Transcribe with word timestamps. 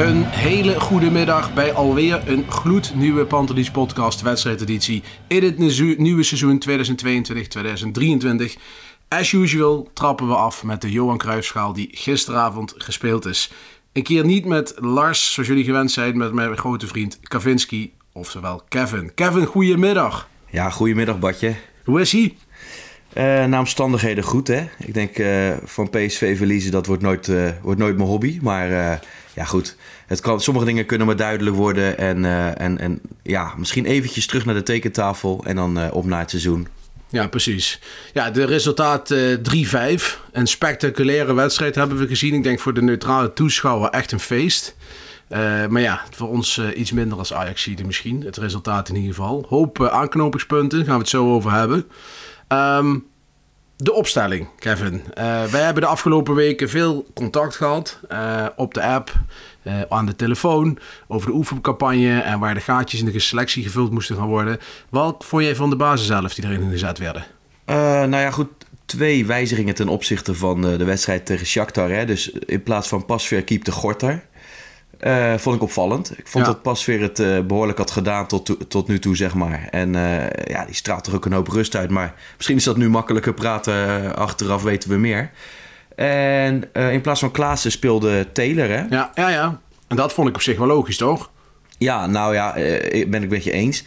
Een 0.00 0.24
hele 0.24 0.80
goede 0.80 1.10
middag 1.10 1.54
bij 1.54 1.72
alweer 1.72 2.28
een 2.28 2.50
gloednieuwe 2.50 3.24
Pantelis 3.24 3.70
podcast 3.70 4.20
wedstrijdeditie 4.20 5.02
in 5.28 5.42
het 5.42 5.58
nieuwe 5.98 6.22
seizoen 6.22 6.62
2022-2023. 6.68 8.60
As 9.08 9.32
usual 9.32 9.90
trappen 9.92 10.28
we 10.28 10.34
af 10.34 10.64
met 10.64 10.80
de 10.80 10.90
Johan 10.90 11.18
Cruijffschaal 11.18 11.72
die 11.72 11.88
gisteravond 11.92 12.74
gespeeld 12.76 13.26
is. 13.26 13.52
Een 13.92 14.02
keer 14.02 14.24
niet 14.24 14.44
met 14.44 14.74
Lars, 14.76 15.32
zoals 15.32 15.48
jullie 15.48 15.64
gewend 15.64 15.90
zijn, 15.90 16.16
met 16.16 16.32
mijn 16.32 16.56
grote 16.56 16.86
vriend 16.86 17.18
Kavinski, 17.22 17.92
oftewel 18.12 18.62
Kevin. 18.68 19.14
Kevin, 19.14 19.44
goedemiddag. 19.44 20.28
Ja, 20.50 20.70
goedemiddag 20.70 21.18
Badje. 21.18 21.54
Hoe 21.84 22.00
is 22.00 22.12
hij? 22.12 22.36
Eh 23.12 23.44
na 23.44 23.58
omstandigheden 23.58 24.24
goed 24.24 24.48
hè. 24.48 24.64
Ik 24.78 24.94
denk 24.94 25.18
eh, 25.18 25.52
van 25.64 25.90
PSV 25.90 26.36
verliezen, 26.36 26.70
dat 26.72 26.86
wordt 26.86 27.02
nooit, 27.02 27.28
eh, 27.28 27.48
wordt 27.62 27.80
nooit 27.80 27.96
mijn 27.96 28.08
hobby. 28.08 28.38
Maar 28.42 29.00
ja 29.34 29.44
goed, 29.44 29.76
het 30.06 30.20
kan, 30.20 30.40
sommige 30.40 30.66
dingen 30.66 30.86
kunnen 30.86 31.06
maar 31.06 31.16
duidelijk 31.16 31.56
worden. 31.56 31.98
En, 31.98 32.24
eh, 32.24 32.60
en, 32.60 32.78
en 32.78 33.00
ja, 33.22 33.54
misschien 33.56 33.84
eventjes 33.84 34.26
terug 34.26 34.44
naar 34.44 34.54
de 34.54 34.62
tekentafel 34.62 35.44
en 35.46 35.56
dan 35.56 35.78
eh, 35.78 35.94
op 35.94 36.04
naar 36.04 36.20
het 36.20 36.30
seizoen. 36.30 36.68
Ja, 37.08 37.26
precies. 37.26 37.80
Ja, 38.12 38.30
de 38.30 38.44
resultaat 38.44 39.10
eh 39.10 39.36
3-5. 39.42 40.18
Een 40.32 40.46
spectaculaire 40.46 41.34
wedstrijd 41.34 41.74
hebben 41.74 41.98
we 41.98 42.06
gezien. 42.06 42.34
Ik 42.34 42.42
denk 42.42 42.60
voor 42.60 42.74
de 42.74 42.82
neutrale 42.82 43.32
toeschouwer 43.32 43.90
echt 43.90 44.12
een 44.12 44.20
feest. 44.20 44.76
Eh, 45.30 45.66
maar 45.66 45.82
ja, 45.82 46.00
voor 46.10 46.28
ons 46.28 46.58
eh, 46.58 46.78
iets 46.78 46.92
minder 46.92 47.18
als 47.18 47.32
ajax 47.32 47.68
misschien. 47.86 48.22
Het 48.24 48.36
resultaat 48.36 48.88
in 48.88 48.94
ieder 48.96 49.14
geval. 49.14 49.44
Hoop 49.48 49.80
eh, 49.80 49.86
aanknopingspunten, 49.86 50.84
gaan 50.84 50.94
we 50.94 51.00
het 51.00 51.08
zo 51.08 51.34
over 51.34 51.52
hebben. 51.52 51.86
Ehm, 52.48 52.98
de 53.82 53.92
opstelling, 53.92 54.48
Kevin. 54.58 55.02
Eh, 55.14 55.44
wij 55.44 55.62
hebben 55.62 55.82
de 55.82 55.88
afgelopen 55.88 56.34
weken 56.34 56.68
veel 56.68 57.06
contact 57.14 57.56
gehad 57.56 58.00
eh, 58.08 58.46
op 58.56 58.74
de 58.74 58.82
app, 58.82 59.12
eh, 59.62 59.80
aan 59.88 60.06
de 60.06 60.16
telefoon, 60.16 60.78
over 61.08 61.26
de 61.26 61.34
oefencampagne 61.36 62.20
en 62.20 62.38
waar 62.38 62.54
de 62.54 62.60
gaatjes 62.60 63.00
in 63.00 63.10
de 63.10 63.18
selectie 63.18 63.62
gevuld 63.62 63.90
moesten 63.90 64.16
gaan 64.16 64.28
worden. 64.28 64.58
Wat 64.88 65.24
vond 65.26 65.44
jij 65.44 65.56
van 65.56 65.70
de 65.70 65.76
basis 65.76 66.06
zelf 66.06 66.34
die 66.34 66.44
erin 66.44 66.70
gezet 66.70 66.98
werden? 66.98 67.24
Nou 68.10 68.16
ja, 68.16 68.30
goed. 68.30 68.48
Twee 68.84 69.26
wijzigingen 69.26 69.74
ten 69.74 69.88
opzichte 69.88 70.34
van 70.34 70.60
de 70.60 70.84
wedstrijd 70.84 71.26
tegen 71.26 71.46
Shakhtar. 71.46 71.90
Hè. 71.90 72.04
Dus 72.04 72.30
in 72.30 72.62
plaats 72.62 72.88
van 72.88 73.04
Pasveer 73.04 73.44
keepte 73.44 73.72
Gorter. 73.72 74.24
Eh, 75.00 75.34
vond 75.36 75.56
ik 75.56 75.62
opvallend. 75.62 76.18
Ik 76.18 76.28
vond 76.28 76.46
Ja. 76.46 76.52
dat 76.52 76.62
Pasveer 76.62 77.00
het 77.00 77.18
eh, 77.18 77.40
behoorlijk 77.40 77.78
had 77.78 77.90
gedaan 77.90 78.26
tot, 78.26 78.46
to- 78.46 78.56
tot 78.68 78.88
nu 78.88 78.98
toe, 78.98 79.16
zeg 79.16 79.34
maar. 79.34 79.68
En 79.70 79.94
eh, 79.94 80.44
ja, 80.54 80.64
die 80.64 80.74
straalt 80.74 81.06
er 81.06 81.14
ook 81.14 81.24
een 81.24 81.32
hoop 81.32 81.48
rust 81.48 81.76
uit. 81.76 81.90
Maar 81.90 82.14
misschien 82.36 82.56
is 82.56 82.64
dat 82.64 82.76
nu 82.76 82.88
makkelijker 82.88 83.34
praten. 83.34 84.16
achteraf 84.16 84.62
weten 84.62 84.90
we 84.90 84.96
meer. 84.96 85.30
En 85.96 86.64
in 86.72 87.00
plaats 87.00 87.20
van 87.20 87.30
Klaassen 87.30 87.70
speelde 87.70 88.32
Taylor, 88.32 88.68
hè? 88.68 88.82
Ja, 88.90 89.10
ja, 89.14 89.28
ja. 89.28 89.60
En 89.88 89.96
dat 89.96 90.12
vond 90.12 90.28
ik 90.28 90.34
op 90.34 90.40
zich 90.42 90.58
wel 90.58 90.66
logisch, 90.66 90.96
toch? 90.96 91.30
Ja, 91.78 92.06
nou 92.06 92.34
ja, 92.34 92.52
ben 93.08 93.22
ik 93.22 93.28
met 93.30 93.44
je 93.44 93.52
eens. 93.52 93.84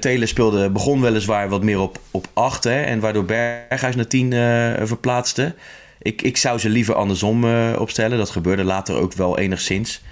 Taylor 0.00 0.28
speelde, 0.28 0.70
begon 0.70 1.00
weliswaar 1.00 1.48
wat 1.48 1.62
meer 1.62 1.80
op, 1.80 1.98
op 2.10 2.26
8, 2.32 2.64
hè, 2.64 2.82
en 2.82 3.00
waardoor 3.00 3.24
Berghuis 3.24 3.96
naar 3.96 4.06
10 4.06 4.32
eh, 4.32 4.72
verplaatste. 4.86 5.54
Ik, 6.02 6.22
ik 6.22 6.36
zou 6.36 6.58
ze 6.58 6.68
liever 6.68 6.94
andersom 6.94 7.44
opstellen. 7.74 8.18
Dat 8.18 8.30
gebeurde 8.30 8.64
later 8.64 8.96
ook 8.96 9.12
wel 9.12 9.38
enigszins. 9.38 10.02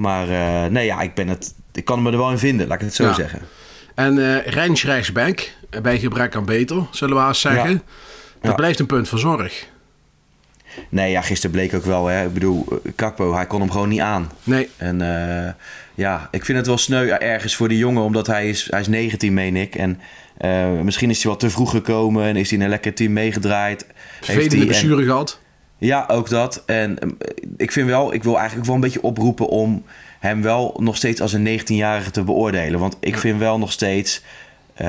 Maar 0.00 0.28
eh, 0.28 0.70
nee, 0.70 0.86
ja, 0.86 1.00
ik, 1.00 1.14
ben 1.14 1.28
het, 1.28 1.54
ik 1.72 1.84
kan 1.84 2.02
me 2.02 2.10
er 2.10 2.16
wel 2.16 2.30
in 2.30 2.38
vinden, 2.38 2.66
laat 2.66 2.78
ik 2.80 2.84
het 2.84 2.94
zo 2.94 3.04
Ja. 3.04 3.14
zeggen. 3.14 3.40
En 3.94 4.18
eh 4.38 4.46
Rens 4.46 4.84
rechtsback, 4.84 5.48
bij 5.82 5.98
gebrek 5.98 6.36
aan 6.36 6.44
beter, 6.44 6.86
zullen 6.90 7.16
we 7.16 7.22
haast 7.22 7.40
zeggen. 7.40 7.70
Ja. 7.70 7.80
Dat 8.40 8.50
Ja. 8.50 8.54
blijft 8.54 8.78
een 8.78 8.86
punt 8.86 9.08
van 9.08 9.18
zorg. 9.18 9.68
Nee, 10.88 11.10
ja, 11.10 11.20
gisteren 11.22 11.50
bleek 11.56 11.74
ook 11.74 11.84
wel, 11.84 12.06
hè, 12.06 12.24
ik 12.26 12.32
bedoel, 12.32 12.66
eh, 12.70 12.92
Kakpo, 12.96 13.34
hij 13.34 13.46
kon 13.46 13.60
hem 13.60 13.70
gewoon 13.70 13.88
niet 13.88 14.00
aan. 14.00 14.30
Nee, 14.42 14.68
En 14.76 14.98
ja, 15.94 16.28
ik 16.30 16.44
vind 16.44 16.58
het 16.58 16.66
wel 16.66 16.78
sneu 16.78 17.08
ergens 17.08 17.54
voor 17.56 17.68
die 17.68 17.78
jongen, 17.78 18.02
omdat 18.02 18.26
hij 18.26 18.48
is, 18.48 18.66
hij 18.70 18.80
is 18.80 18.88
19, 18.88 19.34
meen 19.34 19.56
ik. 19.56 19.74
En 19.74 20.00
misschien 20.84 21.10
is 21.10 21.22
hij 21.22 21.30
wat 21.30 21.40
te 21.40 21.50
vroeg 21.50 21.70
gekomen 21.70 22.24
en 22.24 22.36
is 22.36 22.48
hij 22.50 22.58
in 22.58 22.64
een 22.64 22.70
lekker 22.70 22.94
team 22.94 23.12
meegedraaid. 23.12 23.86
Heeft 23.86 23.94
vervelende 24.24 24.50
hij- 24.56 24.60
en- 24.60 24.66
blessure 24.66 25.04
gehad. 25.04 25.40
Ja, 25.80 26.04
ook 26.08 26.28
dat. 26.28 26.62
En 26.66 26.98
eh, 26.98 27.08
ik 27.56 27.72
vind 27.72 27.86
wel, 27.88 28.14
ik 28.14 28.22
wil 28.22 28.36
eigenlijk 28.38 28.66
wel 28.66 28.74
een 28.74 28.80
beetje 28.80 29.02
oproepen 29.02 29.48
om 29.48 29.84
hem 30.18 30.42
wel 30.42 30.76
nog 30.80 30.96
steeds 30.96 31.20
als 31.20 31.32
een 31.32 31.60
19-jarige 31.60 32.10
te 32.10 32.22
beoordelen. 32.24 32.80
Want 32.80 32.96
ik 33.00 33.18
vind 33.18 33.38
wel 33.38 33.58
nog 33.58 33.72
steeds, 33.72 34.22
eh, 34.74 34.86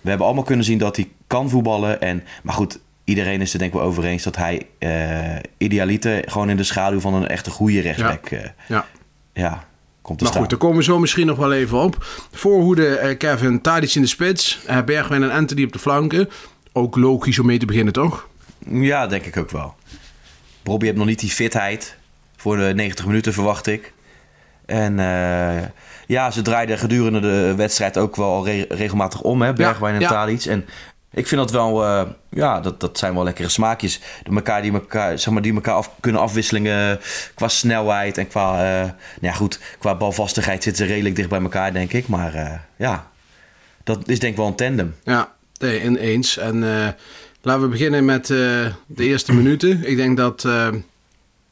we 0.00 0.08
hebben 0.08 0.26
allemaal 0.26 0.44
kunnen 0.44 0.64
zien 0.64 0.78
dat 0.78 0.96
hij 0.96 1.08
kan 1.26 1.50
voetballen. 1.50 2.00
En, 2.00 2.22
maar 2.42 2.54
goed, 2.54 2.78
iedereen 3.04 3.40
is 3.40 3.52
er 3.52 3.58
denk 3.58 3.72
ik 3.72 3.78
wel 3.78 3.86
over 3.88 4.04
eens 4.04 4.22
dat 4.22 4.36
hij 4.36 4.66
eh 4.78 5.36
idealiter 5.58 6.22
gewoon 6.26 6.50
in 6.50 6.56
de 6.56 6.64
schaduw 6.64 7.00
van 7.00 7.14
een 7.14 7.26
echte 7.28 7.50
goede 7.50 7.80
rechtsback 7.80 8.26
eh, 8.26 8.40
Ja. 8.68 8.86
ja, 9.32 9.64
komt 10.02 10.18
te 10.18 10.24
Maar 10.24 10.32
staan. 10.32 10.40
goed, 10.42 10.50
daar 10.50 10.58
komen 10.58 10.76
we 10.76 10.82
zo 10.84 10.98
misschien 10.98 11.26
nog 11.26 11.36
wel 11.38 11.52
even 11.52 11.78
op. 11.78 11.96
Voorhoede 12.32 12.96
eh, 12.96 13.18
Kevin, 13.18 13.60
Tadic 13.60 13.94
in 13.94 14.02
de 14.02 14.08
spits. 14.08 14.60
Bergwijn 14.84 15.22
en 15.22 15.30
Anthony 15.30 15.64
op 15.64 15.72
de 15.72 15.78
flanken. 15.78 16.28
Ook 16.72 16.96
logisch 16.96 17.38
om 17.38 17.46
mee 17.46 17.58
te 17.58 17.66
beginnen, 17.66 17.92
toch? 17.92 18.28
Ja, 18.68 19.06
denk 19.06 19.24
ik 19.24 19.36
ook 19.36 19.50
wel. 19.50 19.74
Robbie 20.64 20.86
heeft 20.88 20.98
nog 20.98 21.08
niet 21.08 21.20
die 21.20 21.30
fitheid 21.30 21.96
voor 22.36 22.56
de 22.56 22.72
90 22.74 23.06
minuten, 23.06 23.32
verwacht 23.32 23.66
ik. 23.66 23.92
En 24.66 24.98
eh, 24.98 25.62
ja, 26.06 26.30
ze 26.30 26.42
draaiden 26.42 26.78
gedurende 26.78 27.20
de 27.20 27.54
wedstrijd 27.56 27.98
ook 27.98 28.16
wel 28.16 28.44
re- 28.44 28.66
regelmatig 28.68 29.20
om, 29.20 29.42
hè, 29.42 29.52
Bergwijn 29.52 29.94
en 29.94 30.00
ja. 30.00 30.08
Tadic. 30.08 30.44
En 30.44 30.66
ik 31.12 31.26
vind 31.26 31.40
dat 31.40 31.50
wel, 31.50 31.84
eh, 31.84 32.02
ja, 32.30 32.60
dat, 32.60 32.80
dat 32.80 32.98
zijn 32.98 33.14
wel 33.14 33.24
lekkere 33.24 33.48
smaakjes. 33.48 34.00
De 34.22 34.34
elkaar 34.34 34.62
die 34.62 34.72
elkaar, 34.72 35.18
zeg 35.18 35.32
maar, 35.32 35.42
die 35.42 35.54
elkaar 35.54 35.74
af, 35.74 35.90
kunnen 36.00 36.20
afwisselingen 36.20 37.00
qua 37.34 37.48
snelheid 37.48 38.18
en 38.18 38.28
qua, 38.28 38.52
eh, 38.52 38.82
nou 38.82 38.92
ja, 39.20 39.32
goed, 39.32 39.60
qua 39.78 39.94
balvastigheid 39.94 40.62
zitten 40.62 40.86
ze 40.86 40.92
redelijk 40.92 41.16
dicht 41.16 41.28
bij 41.28 41.40
elkaar, 41.40 41.72
denk 41.72 41.92
ik. 41.92 42.08
Maar 42.08 42.34
eh, 42.34 42.52
ja, 42.76 43.10
dat 43.84 44.08
is 44.08 44.18
denk 44.18 44.32
ik 44.32 44.38
wel 44.38 44.46
een 44.46 44.54
tandem. 44.54 44.94
Ja, 45.02 45.32
nee, 45.58 45.82
ineens. 45.82 46.38
En 46.38 46.64
eh, 46.64 46.88
laten 47.44 47.62
we 47.62 47.68
beginnen 47.68 48.04
met 48.04 48.30
eh, 48.30 48.36
de 48.86 49.04
eerste 49.04 49.32
minuten. 49.34 49.84
Ik 49.88 49.96
denk 49.96 50.16
dat 50.16 50.44
eh, 50.44 50.68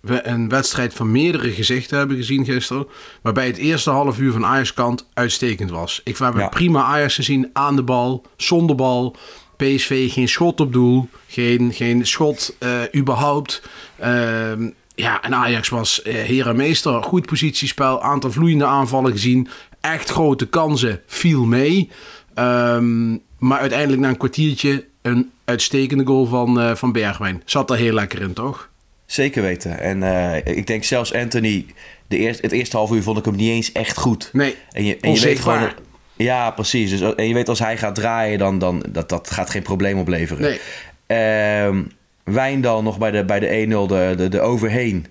we 0.00 0.26
een 0.26 0.48
wedstrijd 0.48 0.94
van 0.94 1.10
meerdere 1.10 1.50
gezichten 1.50 1.98
hebben 1.98 2.16
gezien 2.16 2.44
gisteren. 2.44 2.86
Waarbij 3.22 3.46
het 3.46 3.56
eerste 3.56 3.90
half 3.90 4.18
uur 4.18 4.32
van 4.32 4.44
Ajax 4.44 4.74
kant 4.74 5.08
uitstekend 5.14 5.70
was. 5.70 6.00
Ik 6.04 6.16
hebben 6.16 6.40
Ja. 6.42 6.48
prima 6.48 6.82
Ajax 6.82 7.14
gezien 7.14 7.50
aan 7.52 7.76
de 7.76 7.82
bal, 7.82 8.24
zonder 8.36 8.76
bal. 8.76 9.16
PSV 9.56 10.12
geen 10.12 10.28
schot 10.28 10.60
op 10.60 10.72
doel, 10.72 11.08
geen, 11.28 11.72
geen 11.72 12.06
schot 12.06 12.56
eh, 12.58 12.70
überhaupt. 12.96 13.62
Ehm, 13.98 14.70
ja, 14.94 15.22
en 15.22 15.34
Ajax 15.34 15.68
was 15.68 16.00
heer 16.04 16.48
en 16.48 16.56
meester. 16.56 17.02
Goed 17.02 17.26
positiespel, 17.26 18.02
aantal 18.02 18.32
vloeiende 18.32 18.64
aanvallen 18.64 19.12
gezien. 19.12 19.48
Echt 19.80 20.10
grote 20.10 20.46
kansen, 20.46 21.00
viel 21.06 21.44
mee. 21.44 21.90
Ehm, 22.34 23.10
maar 23.38 23.58
uiteindelijk 23.58 24.02
na 24.02 24.08
een 24.08 24.16
kwartiertje 24.16 24.84
een 25.02 25.30
uitstekende 25.44 26.06
goal 26.06 26.26
van, 26.26 26.60
eh, 26.60 26.74
van 26.74 26.92
Bergwijn. 26.92 27.42
Zat 27.44 27.70
er 27.70 27.76
heel 27.76 27.92
lekker 27.94 28.20
in, 28.20 28.32
toch? 28.32 28.70
Zeker 29.06 29.42
weten. 29.42 29.80
En 29.80 30.02
eh, 30.02 30.56
ik 30.56 30.66
denk 30.66 30.84
zelfs 30.84 31.14
Anthony, 31.14 31.66
de 32.06 32.16
eerste, 32.18 32.42
het 32.42 32.52
eerste 32.52 32.76
half 32.76 32.90
uur 32.90 33.02
vond 33.02 33.18
ik 33.18 33.24
hem 33.24 33.36
niet 33.36 33.50
eens 33.50 33.72
echt 33.72 33.96
goed. 33.98 34.30
Nee, 34.32 34.56
En 34.70 34.84
je, 34.84 34.96
en 35.00 35.12
je 35.14 35.20
weet 35.20 35.40
gewoon. 35.40 35.70
Ja, 36.16 36.50
precies. 36.50 36.90
Dus, 36.90 37.14
en 37.14 37.28
je 37.28 37.34
weet 37.34 37.48
als 37.48 37.58
hij 37.58 37.78
gaat 37.78 37.94
draaien, 37.94 38.38
dan, 38.38 38.58
dan 38.58 38.84
dat, 38.88 39.08
dat 39.08 39.30
gaat 39.30 39.50
geen 39.50 39.62
probleem 39.62 39.98
opleveren. 39.98 40.42
Nee. 40.42 40.60
Ehm, 41.06 41.82
Wijndal 42.24 42.82
nog 42.82 42.98
bij 42.98 43.10
de, 43.10 43.24
bij 43.24 43.40
de 43.40 43.46
1-0, 43.46 43.86
de, 43.88 44.14
de, 44.16 44.28
de 44.28 44.40
overheen. 44.40 45.06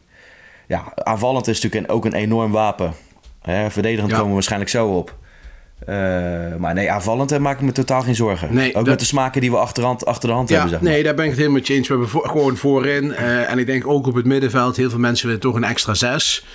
Ja, 0.68 0.92
aanvallend 0.96 1.48
is 1.48 1.62
natuurlijk 1.62 1.92
ook 1.94 2.06
een 2.06 2.14
enorm 2.14 2.52
wapen. 2.52 2.94
Hè, 3.42 3.72
verdedigend 3.72 4.10
Ja. 4.10 4.14
komen 4.16 4.30
we 4.30 4.34
waarschijnlijk 4.34 4.72
zo 4.72 4.88
op. 4.88 5.18
Eh, 5.86 5.96
maar 6.60 6.74
nee, 6.74 6.92
aanvallend 6.92 7.40
maak 7.40 7.60
ik 7.60 7.66
me 7.66 7.72
totaal 7.72 8.02
geen 8.02 8.16
zorgen. 8.16 8.54
Nee, 8.54 8.68
ook 8.70 8.74
dat- 8.74 8.86
met 8.86 9.00
de 9.00 9.06
smaken 9.06 9.42
die 9.42 9.52
we 9.52 9.58
achterhand, 9.58 10.06
achter 10.06 10.30
de 10.30 10.36
hand 10.36 10.50
Ja, 10.50 10.54
hebben. 10.54 10.72
Zeg 10.74 10.82
maar. 10.82 10.92
nee, 10.92 11.04
daar 11.04 11.14
ben 11.16 11.24
ik 11.24 11.30
het 11.30 11.40
helemaal 11.40 11.60
met 11.60 11.68
je 11.68 11.74
eens. 11.74 11.88
We 11.88 11.94
hebben 11.94 12.12
voor- 12.12 12.28
gewoon 12.28 12.58
voorin. 12.58 13.12
eh, 13.14 13.52
en 13.52 13.58
ik 13.60 13.66
denk 13.66 13.88
ook 13.88 14.08
op 14.08 14.16
het 14.16 14.26
middenveld, 14.26 14.76
heel 14.78 14.90
veel 14.90 15.00
mensen 15.00 15.26
willen 15.26 15.42
toch 15.42 15.56
een 15.56 15.64
extra 15.64 15.94
zes. 15.94 16.46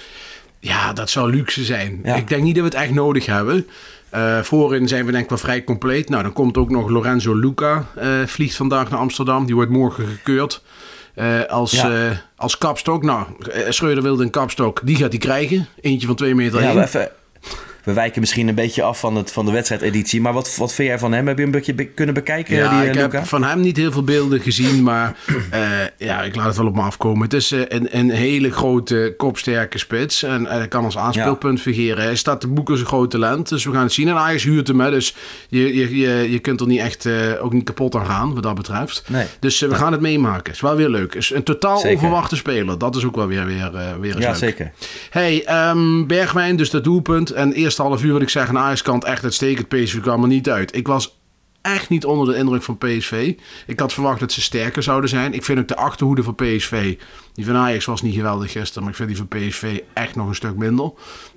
Ja, 0.58 0.92
dat 0.92 1.10
zou 1.10 1.30
luxe 1.30 1.64
zijn. 1.64 2.00
Ja. 2.04 2.14
Ik 2.14 2.28
denk 2.28 2.42
niet 2.42 2.54
dat 2.54 2.64
we 2.64 2.70
het 2.70 2.78
echt 2.86 2.92
nodig 2.94 3.26
hebben. 3.26 3.66
Eh, 4.10 4.40
voorin 4.40 4.88
zijn 4.88 5.04
we 5.06 5.10
denk 5.12 5.22
ik 5.24 5.28
wel 5.28 5.38
vrij 5.38 5.64
compleet. 5.64 6.08
Nou, 6.08 6.22
dan 6.22 6.32
komt 6.32 6.56
ook 6.56 6.70
nog 6.70 6.88
Lorenzo 6.88 7.34
Luca. 7.34 7.84
vliegt 8.26 8.56
vandaag 8.56 8.90
naar 8.90 8.98
Amsterdam. 8.98 9.46
Die 9.46 9.54
wordt 9.54 9.70
morgen 9.70 10.06
gekeurd. 10.06 10.62
als, 11.48 11.70
Ja. 11.72 12.22
als 12.36 12.58
kapstok. 12.58 13.02
Nou, 13.02 13.26
Schreuder 13.68 14.02
wilde 14.02 14.22
een 14.24 14.30
kapstok. 14.30 14.80
Die 14.84 14.96
gaat 14.96 15.10
hij 15.10 15.18
krijgen. 15.18 15.66
Eentje 15.80 16.06
van 16.06 16.16
2 16.16 16.34
meter 16.34 16.62
Ja, 16.62 16.74
we, 16.74 16.82
even, 16.82 17.10
we 17.86 17.92
wijken 17.92 18.20
misschien 18.20 18.48
een 18.48 18.54
beetje 18.54 18.82
af 18.82 19.00
van, 19.00 19.16
het, 19.16 19.32
van 19.32 19.44
de 19.46 19.52
wedstrijdeditie. 19.52 20.20
Maar 20.20 20.32
wat, 20.32 20.56
wat 20.56 20.72
vind 20.74 20.88
jij 20.88 20.98
van 20.98 21.12
hem? 21.12 21.26
Heb 21.26 21.38
je 21.38 21.44
een 21.44 21.50
beetje 21.50 21.74
be- 21.74 21.84
kunnen 21.86 22.14
bekijken, 22.14 22.56
Ja, 22.56 22.68
die 22.70 22.80
eh, 22.80 22.88
ik 22.88 22.94
Luca? 22.94 23.18
heb 23.18 23.26
van 23.26 23.44
hem 23.44 23.60
niet 23.60 23.76
heel 23.76 23.92
veel 23.92 24.04
beelden 24.04 24.40
gezien, 24.40 24.82
maar 24.82 25.16
eh, 25.50 25.60
ja, 25.96 26.22
ik 26.22 26.36
laat 26.36 26.46
het 26.46 26.56
wel 26.56 26.66
op 26.66 26.74
me 26.74 26.80
afkomen. 26.82 27.22
Het 27.22 27.32
is 27.32 27.52
eh, 27.52 27.60
een, 27.68 27.98
een 27.98 28.10
hele 28.10 28.50
grote, 28.52 29.14
kopsterke 29.16 29.78
spits 29.78 30.22
en 30.22 30.46
hij 30.46 30.68
kan 30.68 30.84
als 30.84 30.98
aanspeelpunt 30.98 31.60
fungeren. 31.60 32.04
Hij 32.04 32.16
staat 32.16 32.40
te 32.40 32.48
boeken 32.48 32.72
als 32.72 32.82
een 32.82 32.88
groot 32.88 33.10
talent, 33.10 33.48
dus 33.48 33.64
we 33.64 33.72
gaan 33.72 33.82
het 33.82 33.92
zien. 33.92 34.08
En 34.08 34.14
Ajax 34.16 34.42
huurt 34.42 34.66
hem, 34.68 34.80
hè, 34.80 34.90
dus 34.90 35.14
je, 35.48 35.74
je, 35.76 35.96
je, 35.96 36.30
je 36.30 36.38
kunt 36.38 36.60
er 36.60 36.66
niet 36.66 36.80
echt 36.80 37.08
ook 37.40 37.52
niet 37.52 37.64
kapot 37.64 37.94
aan 37.94 38.06
gaan, 38.06 38.34
wat 38.34 38.42
dat 38.42 38.54
betreft. 38.54 39.02
Nee. 39.08 39.26
Dus 39.40 39.60
we 39.60 39.74
gaan 39.74 39.92
het 39.92 40.00
meemaken. 40.00 40.52
is 40.52 40.60
wel 40.60 40.76
weer 40.76 40.88
leuk. 40.88 41.14
is 41.14 41.32
een 41.34 41.42
totaal 41.42 41.78
Zeker. 41.78 41.94
onverwachte 41.94 42.36
speler. 42.36 42.78
Dat 42.78 42.96
is 42.96 43.04
ook 43.04 43.16
wel 43.16 43.26
weer, 43.26 43.46
weer, 43.46 43.70
weer 44.00 44.14
eens 44.14 44.22
Ja, 44.24 44.30
leuk. 44.30 44.38
zeker. 44.38 44.72
Hey, 45.10 45.44
ehm, 45.44 46.06
Bergwijn, 46.06 46.56
dus 46.56 46.70
dat 46.70 46.84
doelpunt. 46.84 47.30
En 47.30 47.52
eerste 47.76 47.92
half 47.94 48.04
uur 48.04 48.12
wil 48.12 48.22
ik 48.22 48.28
zeggen, 48.28 48.56
aan 48.56 48.62
Ajax 48.64 48.82
kant 48.82 49.04
echt 49.04 49.22
uitstekend. 49.24 49.68
PSV 49.68 50.00
kwam 50.00 50.22
er 50.22 50.28
niet 50.28 50.50
uit. 50.50 50.76
Ik 50.76 50.86
was 50.86 51.18
echt 51.62 51.88
niet 51.88 52.04
onder 52.04 52.26
de 52.34 52.38
indruk 52.38 52.62
van 52.62 52.78
PSV. 52.78 53.34
Ik 53.66 53.80
had 53.80 53.92
verwacht 53.92 54.20
dat 54.20 54.32
ze 54.32 54.40
sterker 54.40 54.82
zouden 54.82 55.10
zijn. 55.10 55.32
Ik 55.32 55.44
vind 55.44 55.58
ook 55.58 55.68
de 55.68 55.76
achterhoede 55.76 56.22
van 56.22 56.34
PSV, 56.34 56.98
die 57.34 57.44
van 57.46 57.56
Ajax 57.56 57.84
was 57.84 58.02
niet 58.02 58.14
geweldig 58.14 58.52
gisteren, 58.52 58.82
maar 58.82 58.90
ik 58.90 58.96
vind 58.96 59.08
die 59.08 59.16
van 59.16 59.28
PSV 59.28 59.80
echt 59.92 60.16
nog 60.16 60.28
een 60.28 60.34
stuk 60.34 60.56
minder. 60.56 60.90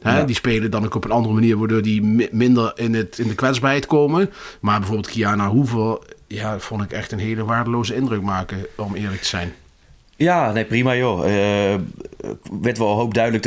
Ja. 0.04 0.24
Die 0.24 0.36
spelen 0.36 0.72
dan 0.72 0.86
ook 0.86 0.96
op 0.96 1.06
een 1.06 1.12
andere 1.12 1.34
manier, 1.34 1.58
waardoor 1.58 1.82
die 1.82 2.02
mi- 2.02 2.28
minder 2.32 2.72
in, 2.76 2.94
het, 2.94 3.20
in 3.20 3.28
de 3.28 3.36
kwetsbaarheid 3.36 3.86
komen. 3.86 4.30
Maar 4.62 4.78
bijvoorbeeld 4.80 5.10
Kiana 5.10 5.48
Hoever, 5.50 6.00
ja, 6.28 6.60
vond 6.60 6.82
ik 6.84 6.92
echt 6.92 7.12
een 7.12 7.20
hele 7.20 7.44
waardeloze 7.46 7.96
indruk 7.96 8.22
maken, 8.22 8.66
om 8.78 8.96
eerlijk 8.96 9.22
te 9.22 9.28
zijn. 9.28 9.54
Ja, 10.16 10.52
nee, 10.52 10.66
prima 10.66 10.96
joh. 10.96 11.26
Eh 11.74 11.80
werd 12.62 12.78
wel 12.78 12.96
hoop 12.96 13.14
duidelijk 13.14 13.44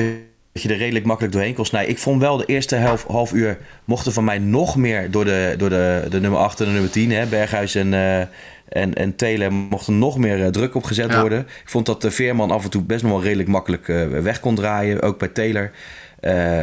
dat 0.52 0.62
je 0.62 0.68
er 0.68 0.76
redelijk 0.76 1.04
makkelijk 1.04 1.34
doorheen 1.34 1.54
kon 1.54 1.66
snijden. 1.66 1.90
Ik 1.90 1.98
vond 1.98 2.20
wel 2.20 2.36
de 2.36 2.44
eerste 2.46 2.76
half, 2.76 3.06
half 3.06 3.32
uur 3.32 3.58
mochten 3.84 4.12
van 4.12 4.24
mij 4.24 4.38
nog 4.38 4.76
meer 4.76 5.10
door 5.10 5.24
de, 5.24 5.54
door 5.58 5.68
de, 5.68 6.06
de 6.10 6.20
nummer 6.20 6.40
8 6.40 6.60
en 6.60 6.66
de 6.66 6.72
nummer 6.72 6.90
10. 6.90 7.10
Hè, 7.10 7.26
Berghuis 7.26 7.74
en, 7.74 7.94
eh 7.94 8.20
en, 8.68 8.94
en 8.94 9.16
Taylor 9.16 9.52
mochten 9.52 9.98
nog 9.98 10.18
meer 10.18 10.42
eh, 10.44 10.48
druk 10.48 10.74
op 10.74 10.84
gezet 10.84 11.10
Ja. 11.12 11.20
worden. 11.20 11.38
Ik 11.40 11.68
vond 11.70 11.86
dat 11.86 12.02
de 12.02 12.10
Veerman 12.10 12.50
af 12.50 12.64
en 12.64 12.70
toe 12.70 12.82
best 12.82 13.02
nog 13.02 13.12
wel 13.12 13.22
redelijk 13.22 13.48
makkelijk 13.48 13.88
eh, 13.88 14.06
weg 14.08 14.40
kon 14.40 14.54
draaien. 14.54 15.00
Ook 15.02 15.18
bij 15.18 15.28
Taylor. 15.28 15.70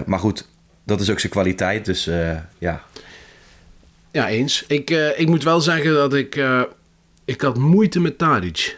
Maar 0.06 0.20
goed, 0.20 0.48
dat 0.86 1.02
is 1.02 1.10
ook 1.10 1.20
zijn 1.20 1.32
kwaliteit. 1.32 1.86
Dus 1.86 2.10
ja, 2.58 2.84
Ja, 4.12 4.28
eens. 4.30 4.64
Ik, 4.68 4.90
ik 5.18 5.28
moet 5.28 5.44
wel 5.44 5.62
zeggen 5.62 5.94
dat 5.94 6.14
ik... 6.14 6.44
ik 7.26 7.42
had 7.42 7.58
moeite 7.58 8.00
met 8.00 8.18
Tadic. 8.18 8.78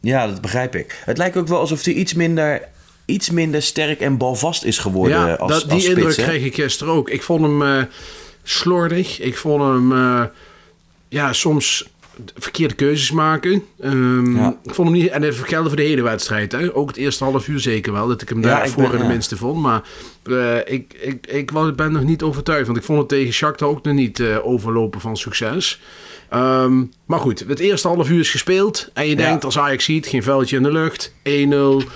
Ja, 0.00 0.26
dat 0.26 0.40
begrijp 0.40 0.74
ik. 0.76 1.02
Het 1.04 1.18
lijkt 1.18 1.36
ook 1.36 1.48
wel 1.48 1.58
alsof 1.58 1.84
hij 1.84 1.94
iets 1.94 2.14
minder, 2.14 2.62
iets 3.06 3.30
minder 3.30 3.62
sterk 3.62 4.00
en 4.00 4.16
balvast 4.16 4.64
is 4.64 4.78
geworden 4.78 5.18
ja, 5.18 5.34
als, 5.34 5.50
dat, 5.52 5.62
die 5.62 5.72
als 5.72 5.82
spits, 5.84 5.96
indruk 5.98 6.16
hè? 6.16 6.22
kreeg 6.24 6.44
ik 6.44 6.54
gisteren 6.54 6.92
ook. 6.94 7.10
Ik 7.10 7.22
vond 7.22 7.42
hem 7.42 7.62
eh, 7.62 7.82
slordig. 8.42 9.20
Ik 9.20 9.36
vond 9.36 9.62
hem... 9.62 9.92
eh, 9.92 10.22
ja, 11.08 11.32
soms 11.32 11.88
verkeerde 12.36 12.74
keuzes 12.74 13.10
maken. 13.10 13.62
Ehm, 13.80 14.36
Ja. 14.36 14.56
Ik 14.64 14.74
vond 14.74 14.88
hem 14.88 14.96
niet... 14.98 15.08
En 15.10 15.20
dat 15.20 15.34
geldt 15.34 15.68
voor 15.68 15.76
de 15.76 15.82
hele 15.82 16.02
wedstrijd. 16.02 16.52
Hè? 16.52 16.74
Ook 16.74 16.88
het 16.88 16.96
eerste 16.96 17.24
half 17.24 17.48
uur 17.48 17.60
zeker 17.60 17.92
wel. 17.92 18.08
Dat 18.08 18.22
ik 18.22 18.28
hem 18.28 18.42
Ja, 18.42 18.48
daar 18.48 18.66
ik 18.66 18.70
voor 18.72 18.90
ben- 18.90 18.98
de 19.00 19.04
minste 19.06 19.36
vond. 19.36 19.62
Maar 19.62 19.82
eh, 20.22 20.56
ik, 20.74 20.94
ik, 21.00 21.26
ik 21.26 21.50
ben 21.76 21.92
nog 21.92 22.02
niet 22.04 22.22
overtuigd. 22.22 22.66
Want 22.66 22.78
ik 22.78 22.84
vond 22.84 22.98
het 22.98 23.08
tegen 23.08 23.32
Shakhtar 23.32 23.68
ook 23.68 23.82
nog 23.84 23.94
niet 23.94 24.22
overlopen 24.42 25.00
van 25.00 25.16
succes. 25.16 25.80
Ehm, 26.30 26.82
maar 27.06 27.18
goed, 27.20 27.44
het 27.48 27.58
eerste 27.58 27.88
half 27.88 28.10
uur 28.10 28.20
is 28.20 28.30
gespeeld. 28.30 28.90
En 28.92 29.08
je 29.08 29.16
denkt 29.16 29.44
als 29.44 29.58
Ajax 29.58 29.84
ziet, 29.84 30.06
geen 30.06 30.22
veldje 30.22 30.56
in 30.56 30.62
de 30.62 30.72
lucht. 30.72 31.12
1-0. 31.22 31.86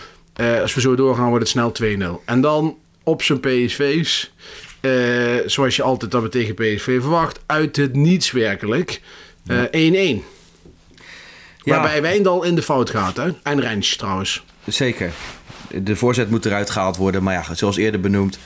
Eh, 0.40 0.60
als 0.60 0.74
we 0.74 0.80
zo 0.80 0.94
doorgaan 0.94 1.28
wordt 1.28 1.42
het 1.42 1.48
snel 1.52 1.72
2-0. 1.72 2.22
En 2.24 2.40
dan 2.40 2.76
op 3.04 3.22
zijn 3.22 3.40
PSV's. 3.40 4.32
eh, 4.80 4.90
zoals 5.46 5.76
je 5.76 5.82
altijd 5.82 6.10
dat 6.10 6.22
we 6.22 6.28
tegen 6.28 6.54
PSV 6.54 7.00
verwacht. 7.00 7.40
Uit 7.46 7.76
het 7.76 7.94
niets 7.96 8.30
werkelijk. 8.30 9.00
eh, 9.46 9.62
1-1. 9.70 10.22
Ja. 11.62 11.74
Waarbij 11.74 12.02
Wijndal 12.02 12.42
in 12.44 12.54
de 12.54 12.62
fout 12.62 12.90
gaat. 12.90 13.16
Hè? 13.16 13.30
En 13.42 13.60
Rens 13.60 13.96
trouwens. 13.96 14.44
Zeker. 14.66 15.10
De 15.82 15.96
voorzet 15.96 16.30
moet 16.30 16.44
eruit 16.46 16.70
gehaald 16.70 16.96
worden. 16.96 17.22
Maar 17.22 17.34
ja, 17.34 17.54
zoals 17.54 17.76
eerder 17.76 18.00
benoemd, 18.00 18.38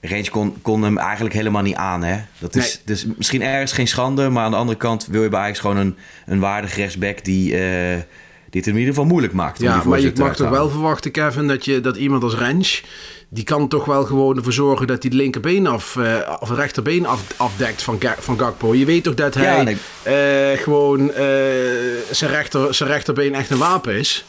Range 0.00 0.30
kon, 0.30 0.56
kon 0.62 0.82
hem 0.82 0.98
eigenlijk 0.98 1.34
helemaal 1.34 1.62
niet 1.62 1.74
aan. 1.74 2.02
Hè? 2.02 2.20
Dat 2.38 2.54
is, 2.54 2.74
Nee. 2.74 2.82
dus 2.84 3.06
misschien 3.16 3.42
ergens 3.42 3.72
geen 3.72 3.88
schande. 3.88 4.28
Maar 4.28 4.44
aan 4.44 4.50
de 4.50 4.56
andere 4.56 4.78
kant 4.78 5.06
wil 5.06 5.22
je 5.22 5.28
bij 5.28 5.40
Ajax 5.40 5.58
gewoon 5.58 5.76
een, 5.76 5.96
een 6.26 6.40
waardig 6.40 6.76
rechtsback 6.76 7.24
die, 7.24 7.56
eh, 7.58 7.96
die 7.96 8.04
het 8.60 8.70
in 8.70 8.76
ieder 8.76 8.94
geval 8.94 9.08
moeilijk 9.08 9.32
maakt. 9.32 9.60
Ja, 9.60 9.82
maar 9.84 10.00
je 10.00 10.12
mag 10.16 10.36
toch 10.36 10.48
wel 10.48 10.70
verwachten, 10.70 11.10
Kevin, 11.10 11.48
dat, 11.48 11.64
je, 11.64 11.80
dat 11.80 11.96
iemand 11.96 12.22
als 12.22 12.34
Rens... 12.34 12.84
die 13.28 13.44
kan 13.44 13.68
toch 13.68 13.84
wel 13.84 14.04
gewoon 14.04 14.36
ervoor 14.36 14.52
zorgen 14.52 14.86
dat 14.86 15.02
hij 15.02 15.10
het 15.12 15.20
linkerbeen 15.20 15.66
af... 15.66 15.96
eh, 15.96 16.36
of 16.40 16.48
het 16.48 16.58
rechterbeen 16.58 17.06
af, 17.06 17.20
afdekt 17.36 17.82
van, 17.82 17.98
van 18.18 18.38
Gakpo. 18.38 18.74
Je 18.74 18.84
weet 18.84 19.02
toch 19.04 19.14
dat 19.14 19.34
hij 19.34 19.44
Ja, 19.44 19.62
nee. 19.62 19.76
eh, 20.02 20.58
gewoon 20.62 21.12
eh, 21.12 21.24
zijn, 22.10 22.30
rechter, 22.30 22.74
zijn 22.74 22.88
rechterbeen 22.88 23.34
echt 23.34 23.50
een 23.50 23.58
wapen 23.58 23.94
is? 23.94 24.24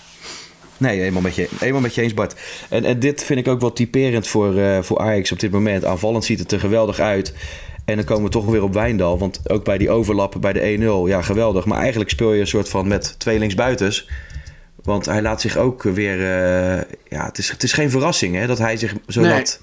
Nee, 0.77 0.99
helemaal 0.99 1.21
met 1.21 1.35
je, 1.35 1.47
helemaal 1.59 1.81
met 1.81 1.95
je 1.95 2.01
eens, 2.01 2.13
Bart. 2.13 2.35
En, 2.69 2.83
en 2.83 2.99
dit 2.99 3.23
vind 3.23 3.39
ik 3.39 3.47
ook 3.47 3.61
wel 3.61 3.73
typerend 3.73 4.27
voor, 4.27 4.83
voor 4.83 4.99
Ajax 4.99 5.31
op 5.31 5.39
dit 5.39 5.51
moment. 5.51 5.85
Aanvallend 5.85 6.25
ziet 6.25 6.39
het 6.39 6.51
er 6.51 6.59
geweldig 6.59 6.99
uit. 6.99 7.33
En 7.85 7.95
dan 7.95 8.05
komen 8.05 8.23
we 8.23 8.29
toch 8.29 8.45
weer 8.45 8.63
op 8.63 8.73
Wijndal. 8.73 9.17
Want 9.17 9.39
ook 9.49 9.63
bij 9.63 9.77
die 9.77 9.89
overlappen 9.89 10.41
bij 10.41 10.53
de 10.53 11.05
1-0, 11.05 11.09
ja, 11.09 11.21
geweldig. 11.21 11.65
Maar 11.65 11.79
eigenlijk 11.79 12.09
speel 12.09 12.33
je 12.33 12.39
een 12.39 12.47
soort 12.47 12.69
van 12.69 12.87
met 12.87 13.15
twee 13.19 13.39
linksbuitens. 13.39 14.09
Want 14.83 15.05
hij 15.05 15.21
laat 15.21 15.41
zich 15.41 15.57
ook 15.57 15.83
weer... 15.83 16.19
eh, 16.19 16.81
ja, 17.09 17.25
het 17.25 17.37
is, 17.37 17.49
het 17.51 17.63
is 17.63 17.73
geen 17.73 17.89
verrassing 17.89 18.35
hè, 18.35 18.47
dat 18.47 18.57
hij 18.57 18.77
zich 18.77 18.93
zo 19.07 19.21
Nee. 19.21 19.29
laat... 19.31 19.61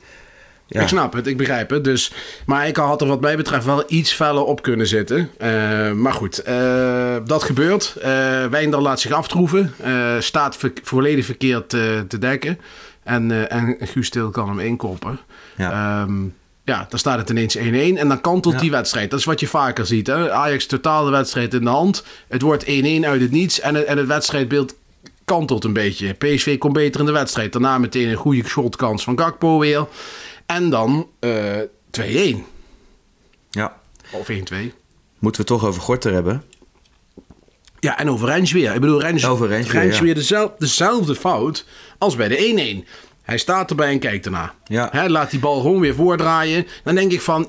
Ja. 0.67 0.81
Ik 0.83 0.89
snap 0.89 1.13
het, 1.13 1.27
ik 1.27 1.37
begrijp 1.37 1.71
het. 1.71 1.85
Dus, 1.85 2.13
maar 2.47 2.67
ik 2.69 2.77
had 2.77 3.01
er 3.01 3.07
wat 3.07 3.21
mij 3.21 3.37
betreft 3.37 3.65
wel 3.65 3.85
iets 3.87 4.13
feller 4.13 4.45
op 4.45 4.63
kunnen 4.63 4.87
zitten. 4.87 5.31
Eh, 5.39 5.93
maar 5.93 6.13
goed, 6.13 6.39
eh, 6.39 7.17
dat 7.25 7.43
gebeurt. 7.43 7.97
Eh 8.03 8.45
Wijndal 8.47 8.81
laat 8.83 9.01
zich 9.01 9.13
aftroeven. 9.13 9.75
staat 10.19 10.57
ver- 10.57 10.73
volledig 10.83 11.25
verkeerd 11.25 11.69
te 11.69 12.19
dekken. 12.19 12.59
En, 13.03 13.51
en 13.51 13.77
Guus 13.81 14.11
Til 14.11 14.31
kan 14.31 14.49
hem 14.49 14.59
inkoppen. 14.61 15.19
Ja. 15.57 16.03
Ehm, 16.03 16.13
ja, 16.65 16.87
dan 16.89 16.99
staat 16.99 17.19
het 17.19 17.31
ineens 17.31 17.57
1-1 17.57 17.61
en 17.99 18.09
dan 18.09 18.21
kantelt 18.21 18.55
Ja. 18.55 18.61
die 18.61 18.71
wedstrijd. 18.71 19.11
Dat 19.11 19.19
is 19.19 19.25
wat 19.25 19.41
je 19.41 19.47
vaker 19.47 19.87
ziet. 19.87 20.07
Hè? 20.07 20.33
Ajax 20.33 20.67
totaal 20.67 21.05
de 21.05 21.11
wedstrijd 21.11 21.55
in 21.55 21.65
de 21.65 21.71
hand. 21.71 22.05
Het 22.29 22.43
wordt 22.43 22.65
1-1 22.65 22.69
uit 23.05 23.21
het 23.21 23.31
niets 23.31 23.61
en 23.61 23.75
het, 23.75 23.85
en 23.85 23.99
het 23.99 24.07
wedstrijdbeeld 24.07 24.75
kantelt 25.25 25.65
een 25.65 25.73
beetje. 25.73 26.13
PSV 26.13 26.59
komt 26.59 26.73
beter 26.73 27.01
in 27.01 27.07
de 27.07 27.13
wedstrijd. 27.13 27.53
Daarna 27.53 27.79
meteen 27.79 28.09
een 28.09 28.17
goede 28.17 28.45
shotkans 28.49 29.05
van 29.05 29.19
Gakpo 29.19 29.59
weer. 29.59 29.87
En 30.47 30.71
dan 30.71 31.09
eh 31.19 31.57
2-1 32.01 32.37
ja. 33.51 33.77
of 34.13 34.29
1-2. 34.31 34.33
Moeten 35.19 35.41
we 35.41 35.47
toch 35.47 35.65
over 35.65 35.83
Gorter 35.83 36.13
hebben? 36.13 36.45
Ja, 37.79 37.99
en 37.99 38.11
over 38.11 38.29
Rens 38.29 38.53
weer. 38.53 38.75
Ik 38.75 38.81
bedoel, 38.81 39.01
Rens, 39.01 39.27
Over 39.27 39.49
Rens 39.49 39.71
weer, 39.71 39.93
ja. 39.93 40.03
weer 40.03 40.15
dezelfde, 40.15 40.55
dezelfde 40.59 41.15
fout 41.15 41.65
als 41.99 42.17
bij 42.17 42.29
de 42.29 42.85
1-1. 42.85 42.89
Hij 43.23 43.39
staat 43.39 43.71
erbij 43.71 43.91
en 43.91 43.99
kijkt 43.99 44.25
erna. 44.25 44.55
Ja. 44.65 44.89
Hè, 44.93 45.09
laat 45.09 45.31
die 45.31 45.41
bal 45.41 45.61
gewoon 45.61 45.81
weer 45.81 45.95
voordraaien. 45.95 46.67
Dan 46.85 46.95
denk 46.95 47.13
ik 47.13 47.21
van, 47.21 47.49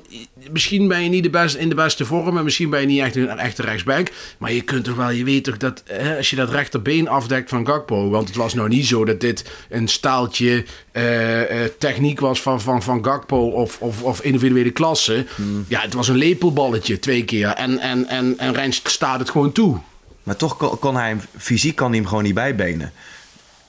misschien 0.50 0.88
ben 0.88 1.02
je 1.02 1.08
niet 1.08 1.32
de 1.32 1.54
in 1.58 1.68
de 1.68 1.74
beste 1.74 2.04
vorm... 2.04 2.38
en 2.38 2.44
misschien 2.44 2.70
ben 2.70 2.80
je 2.80 2.86
niet 2.86 3.00
echt 3.00 3.16
een, 3.16 3.28
echte 3.28 3.62
rechtsback. 3.62 4.10
Maar 4.38 4.52
je 4.52 4.60
kunt 4.60 4.84
toch 4.84 4.96
wel, 4.96 5.10
je 5.10 5.24
weet 5.24 5.44
toch 5.44 5.56
dat 5.56 5.82
hè, 5.86 6.16
als 6.16 6.30
je 6.30 6.36
dat 6.36 6.50
rechterbeen 6.50 7.08
afdekt 7.08 7.48
van 7.48 7.66
Gakpo... 7.66 8.10
want 8.10 8.28
het 8.28 8.36
was 8.36 8.54
nou 8.54 8.68
niet 8.68 8.86
zo 8.86 9.04
dat 9.04 9.20
dit 9.20 9.50
een 9.68 9.88
staaltje 9.88 10.64
eh, 10.92 11.64
eh, 11.64 11.70
techniek 11.78 12.20
was 12.20 12.42
van, 12.42 12.60
van, 12.60 12.82
van 12.82 13.04
Gakpo... 13.04 13.46
of, 13.46 13.80
of, 13.80 14.02
of 14.02 14.20
individuele 14.20 14.70
klasse. 14.70 15.26
Hmm. 15.34 15.64
Ja, 15.68 15.80
het 15.80 15.94
was 15.94 16.08
een 16.08 16.16
lepelballetje 16.16 16.98
twee 16.98 17.24
keer. 17.24 17.48
En, 17.48 17.78
en, 17.78 18.06
en, 18.06 18.38
en 18.38 18.54
Rens 18.54 18.80
staat 18.84 19.18
het 19.18 19.30
gewoon 19.30 19.52
toe. 19.52 19.78
Maar 20.22 20.36
toch 20.36 20.78
kan 20.78 20.96
hij 20.96 21.08
hem, 21.08 21.20
fysiek 21.38 21.76
kan 21.76 21.88
hij 21.88 21.98
hem 21.98 22.08
gewoon 22.08 22.24
niet 22.24 22.34
bijbenen. 22.34 22.92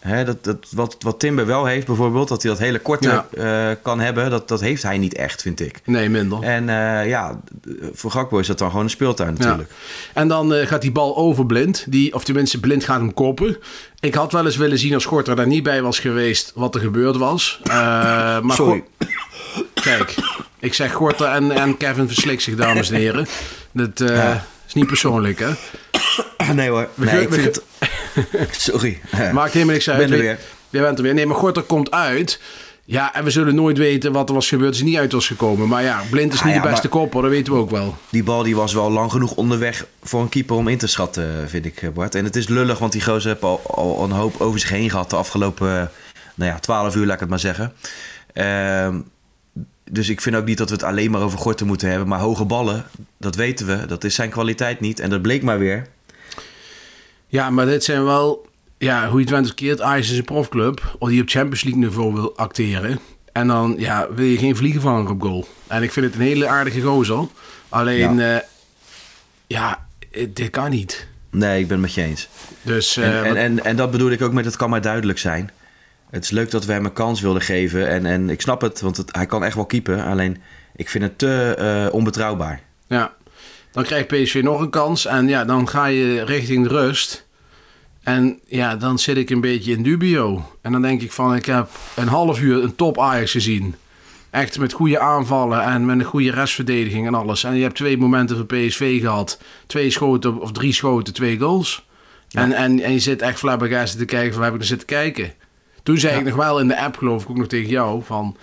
Hè, 0.06 0.24
dat, 0.26 0.44
dat, 0.44 0.58
wat, 0.72 0.96
wat 1.00 1.20
Timber 1.20 1.46
wel 1.46 1.66
heeft 1.66 1.86
bijvoorbeeld, 1.86 2.28
dat 2.28 2.42
hij 2.44 2.52
dat 2.52 2.60
hele 2.60 2.80
korte 2.80 3.24
Ja. 3.38 3.70
eh, 3.72 3.76
kan 3.82 4.00
hebben, 4.00 4.30
dat, 4.30 4.48
dat 4.48 4.62
heeft 4.62 4.84
hij 4.84 4.98
niet 4.98 5.14
echt, 5.16 5.42
vind 5.42 5.60
ik. 5.60 5.82
Nee, 5.86 6.10
minder. 6.10 6.42
En 6.42 6.70
eh, 6.70 7.08
ja, 7.08 7.40
voor 7.94 8.12
Gakpo 8.12 8.38
is 8.40 8.48
dat 8.48 8.58
dan 8.58 8.70
gewoon 8.70 8.84
een 8.84 8.90
speeltuin 8.90 9.34
natuurlijk. 9.34 9.70
Ja. 9.70 9.76
En 10.22 10.28
dan 10.28 10.54
eh, 10.54 10.68
gaat 10.68 10.82
die 10.82 10.92
bal 10.92 11.18
over 11.18 11.46
blind. 11.46 11.86
Die, 11.88 12.14
of 12.14 12.24
tenminste, 12.24 12.60
blind 12.60 12.84
gaat 12.84 13.00
hem 13.00 13.14
koppen. 13.14 13.58
Ik 14.00 14.14
had 14.14 14.32
wel 14.32 14.46
eens 14.46 14.58
willen 14.58 14.80
zien 14.80 14.94
als 14.94 15.06
Gorter 15.06 15.36
daar 15.36 15.48
niet 15.48 15.64
bij 15.64 15.82
was 15.82 16.00
geweest 16.00 16.52
wat 16.56 16.76
er 16.76 16.82
gebeurd 16.82 17.18
was. 17.18 17.60
Maar 18.42 18.42
Sorry. 18.56 18.84
Kijk, 19.74 20.16
ik 20.60 20.74
zeg 20.74 20.94
Gorter 20.94 21.28
en, 21.28 21.52
en 21.52 21.78
Kevin 21.78 22.08
verslikt 22.08 22.42
zich, 22.42 22.56
dames 22.56 22.90
en 22.90 22.96
heren. 22.96 23.28
Dat 23.72 24.00
Ja. 24.10 24.46
is 24.68 24.74
niet 24.74 24.88
persoonlijk, 24.88 25.40
hè? 25.40 25.50
Nee 26.54 26.70
hoor, 26.70 26.88
nee, 26.96 27.22
ik 27.22 27.30
we 27.30 27.36
vind 27.36 27.56
het... 27.56 27.64
Sorry. 28.52 29.00
Maakt 29.34 29.54
helemaal 29.54 29.74
niks 29.74 29.90
uit. 29.90 29.98
Ben 29.98 30.12
er 30.12 30.18
weer. 30.18 30.40
Je 30.70 30.80
bent 30.80 30.98
er 30.98 31.04
weer. 31.04 31.14
Nee, 31.14 31.26
maar 31.26 31.36
Gorter 31.36 31.64
komt 31.64 31.92
uit. 31.92 32.40
Ja, 32.88 33.14
en 33.14 33.24
we 33.24 33.30
zullen 33.30 33.56
nooit 33.56 33.78
weten 33.78 34.12
wat 34.12 34.30
er 34.30 34.36
was 34.36 34.48
gebeurd 34.48 34.70
als 34.70 34.78
hij 34.78 34.88
niet 34.88 34.98
uit 34.98 35.12
was 35.12 35.28
gekomen. 35.28 35.68
Maar 35.68 35.84
ja, 35.84 36.02
Blind 36.10 36.34
is 36.34 36.40
Ah, 36.40 36.46
niet 36.46 36.56
ja, 36.56 36.62
de 36.62 36.70
beste 36.70 36.88
kopper, 36.88 37.22
dat 37.22 37.32
weten 37.32 37.54
we 37.54 37.60
ook 37.60 37.70
wel. 37.70 37.98
Die 38.10 38.24
bal 38.24 38.44
die 38.44 38.56
was 38.56 38.74
wel 38.74 38.92
lang 38.92 39.12
genoeg 39.12 39.36
onderweg 39.36 39.86
voor 40.04 40.22
een 40.22 40.30
keeper 40.30 40.56
om 40.56 40.68
in 40.68 40.78
te 40.78 40.88
schatten, 40.88 41.50
vind 41.50 41.66
ik, 41.66 41.94
Bart. 41.94 42.16
En 42.16 42.24
het 42.24 42.36
is 42.36 42.48
lullig, 42.48 42.80
want 42.80 42.92
die 42.92 43.04
gozer 43.04 43.30
heeft 43.30 43.44
al, 43.44 43.62
al 43.66 44.04
een 44.04 44.12
hoop 44.12 44.42
over 44.42 44.60
zich 44.60 44.70
heen 44.70 44.90
gehad 44.90 45.10
de 45.10 45.16
afgelopen 45.16 45.68
eh, 45.82 45.86
nou 46.36 46.52
ja, 46.52 46.60
12 46.60 46.96
uur, 46.96 47.06
laat 47.06 47.14
ik 47.14 47.20
het 47.20 47.30
maar 47.30 47.40
zeggen. 47.40 47.74
Ehm, 48.34 49.00
dus 49.92 50.10
ik 50.10 50.22
vind 50.22 50.36
ook 50.36 50.46
niet 50.46 50.58
dat 50.58 50.70
we 50.70 50.76
het 50.76 50.84
alleen 50.84 51.12
maar 51.12 51.22
over 51.22 51.40
Gorten 51.40 51.68
moeten 51.68 51.90
hebben. 51.90 52.08
Maar 52.08 52.20
hoge 52.20 52.46
ballen, 52.46 52.86
dat 53.18 53.36
weten 53.36 53.66
we, 53.66 53.86
dat 53.86 54.04
is 54.04 54.16
zijn 54.16 54.30
kwaliteit 54.30 54.80
niet. 54.80 55.00
En 55.00 55.10
dat 55.10 55.22
bleek 55.22 55.44
maar 55.44 55.60
weer. 55.60 55.88
Ja, 57.36 57.50
maar 57.50 57.66
dit 57.66 57.84
zijn 57.84 58.04
wel... 58.04 58.48
Ja, 58.78 59.08
hoe 59.08 59.16
je 59.16 59.22
het 59.22 59.34
went 59.34 59.46
of 59.46 59.54
keert, 59.54 59.82
Ajax 59.82 60.12
is 60.12 60.18
een 60.18 60.24
profclub... 60.24 60.96
of 61.00 61.10
die 61.10 61.22
op 61.22 61.30
Champions 61.30 61.64
League 61.64 61.82
niveau 61.82 62.14
wil 62.14 62.38
acteren. 62.38 63.00
En 63.32 63.48
dan 63.48 63.76
ja, 63.78 64.08
wil 64.14 64.26
je 64.26 64.38
geen 64.38 64.56
vliegenvanger 64.56 65.10
op 65.10 65.22
goal. 65.22 65.48
En 65.68 65.84
ik 65.84 65.92
vind 65.92 66.06
het 66.06 66.16
een 66.16 66.22
hele 66.22 66.48
aardige 66.48 66.82
gozer. 66.82 67.28
Alleen, 67.70 68.18
ja, 68.18 68.44
ja 69.48 69.86
eh, 70.12 70.28
dit 70.30 70.50
kan 70.50 70.70
niet. 70.70 71.08
Nee, 71.30 71.60
ik 71.60 71.68
ben 71.68 71.78
het 71.78 71.86
met 71.86 71.94
je 71.94 72.02
eens. 72.02 72.28
Dus, 72.62 72.98
En, 72.98 73.04
eh, 73.04 73.30
en, 73.30 73.36
en, 73.36 73.64
en 73.64 73.76
dat 73.76 73.92
bedoel 73.92 74.12
ik 74.12 74.22
ook 74.22 74.34
met 74.34 74.46
het 74.46 74.56
kan 74.56 74.70
maar 74.70 74.82
duidelijk 74.82 75.20
zijn. 75.20 75.52
Het 76.10 76.24
is 76.24 76.30
leuk 76.30 76.52
dat 76.52 76.66
we 76.66 76.74
hem 76.74 76.86
een 76.86 76.94
kans 76.94 77.22
wilden 77.22 77.42
geven. 77.42 77.88
En, 77.88 78.06
en 78.06 78.30
ik 78.30 78.42
snap 78.42 78.62
het, 78.62 78.82
want 78.82 78.98
het, 78.98 79.16
hij 79.16 79.26
kan 79.26 79.44
echt 79.44 79.56
wel 79.56 79.66
keepen. 79.66 80.04
Alleen, 80.04 80.42
ik 80.76 80.90
vind 80.90 81.04
het 81.04 81.18
te 81.18 81.56
eh, 81.58 81.94
onbetrouwbaar. 81.94 82.62
ja, 82.88 83.14
dan 83.76 83.84
krijgt 83.84 84.08
PSV 84.08 84.42
nog 84.44 84.62
een 84.62 84.70
kans. 84.70 85.06
En 85.06 85.28
ja, 85.28 85.46
dan 85.46 85.70
ga 85.70 85.86
je 85.86 86.24
richting 86.24 86.68
de 86.68 86.70
rust. 86.70 87.25
En 88.06 88.40
ja, 88.48 88.76
dan 88.76 89.00
zit 89.00 89.18
ik 89.18 89.30
een 89.30 89.42
beetje 89.42 89.72
in 89.72 89.84
dubio. 89.84 90.52
En 90.62 90.72
dan 90.72 90.82
denk 90.82 91.02
ik 91.02 91.12
van, 91.12 91.36
ik 91.36 91.46
heb 91.46 91.70
een 91.96 92.08
half 92.08 92.42
uur 92.42 92.64
een 92.64 92.76
top 92.76 93.00
Ajax 93.00 93.32
gezien. 93.32 93.76
Echt 94.30 94.60
met 94.60 94.74
goede 94.74 95.00
aanvallen 95.00 95.62
en 95.62 95.86
met 95.86 96.00
een 96.00 96.06
goede 96.06 96.32
restverdediging 96.32 97.08
en 97.08 97.14
alles. 97.14 97.44
En 97.44 97.56
je 97.56 97.62
hebt 97.62 97.76
twee 97.76 97.98
momenten 97.98 98.36
voor 98.38 98.46
PSV 98.46 99.00
gehad. 99.00 99.42
Twee 99.68 99.90
schoten 99.90 100.40
of 100.40 100.52
drie 100.52 100.74
schoten, 100.74 101.14
twee 101.14 101.40
goals. 101.40 101.88
En, 102.32 102.52
en, 102.52 102.80
en 102.80 102.92
je 102.92 103.00
zit 103.00 103.22
echt 103.22 103.40
flabbergasted 103.40 104.00
te 104.00 104.06
kijken 104.06 104.32
van, 104.32 104.38
waar 104.42 104.52
heb 104.52 104.56
ik 104.56 104.62
er 104.62 104.68
zitten 104.68 104.88
kijken? 104.88 105.34
Toen 105.84 105.98
zei 105.98 106.18
ik 106.18 106.26
nog 106.26 106.36
wel 106.36 106.60
in 106.60 106.68
de 106.68 106.82
app, 106.82 106.98
geloof 106.98 107.24
ik 107.24 107.30
ook 107.30 107.38
nog 107.38 107.48
tegen 107.48 107.70
jou, 107.70 108.04
van... 108.04 108.38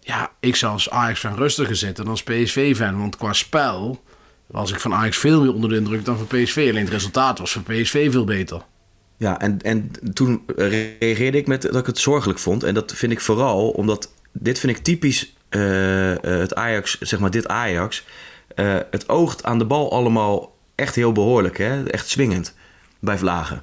Ja, 0.00 0.30
ik 0.40 0.56
zou 0.56 0.72
als 0.72 0.90
Ajax-fan 0.90 1.36
rustiger 1.36 1.76
zitten 1.76 2.04
dan 2.04 2.12
als 2.12 2.22
PSV-fan. 2.22 2.98
Want 2.98 3.16
qua 3.16 3.32
spel 3.32 4.02
was 4.46 4.72
ik 4.72 4.80
van 4.80 4.94
Ajax 4.94 5.16
veel 5.16 5.42
meer 5.42 5.54
onder 5.54 5.70
de 5.70 5.76
indruk 5.76 6.04
dan 6.04 6.16
van 6.16 6.26
PSV. 6.26 6.66
Alleen 6.70 6.84
het 6.84 6.92
resultaat 6.92 7.38
was 7.38 7.52
voor 7.52 7.62
PSV 7.62 8.10
veel 8.10 8.24
beter. 8.24 8.62
Ja, 9.24 9.40
en, 9.40 9.60
en 9.62 9.90
toen 10.12 10.42
reageerde 10.56 11.38
ik 11.38 11.46
met 11.46 11.62
dat 11.62 11.76
ik 11.76 11.86
het 11.86 11.98
zorgelijk 11.98 12.38
vond. 12.38 12.62
En 12.62 12.74
dat 12.74 12.92
vind 12.94 13.12
ik 13.12 13.20
vooral 13.20 13.70
omdat 13.70 14.12
dit 14.32 14.58
vind 14.58 14.76
ik 14.76 14.84
typisch 14.84 15.34
eh, 15.48 16.12
eh, 16.12 16.18
het 16.22 16.54
Ajax, 16.54 16.98
zeg 17.00 17.20
maar 17.20 17.30
dit 17.30 17.48
Ajax. 17.48 18.04
Eh, 18.54 18.76
het 18.90 19.08
oogt 19.08 19.44
aan 19.44 19.58
de 19.58 19.64
bal 19.64 19.92
allemaal 19.92 20.56
echt 20.74 20.94
heel 20.94 21.12
behoorlijk, 21.12 21.58
hè? 21.58 21.84
echt 21.84 22.08
swingend 22.08 22.54
bij 22.98 23.18
Vlagen. 23.18 23.62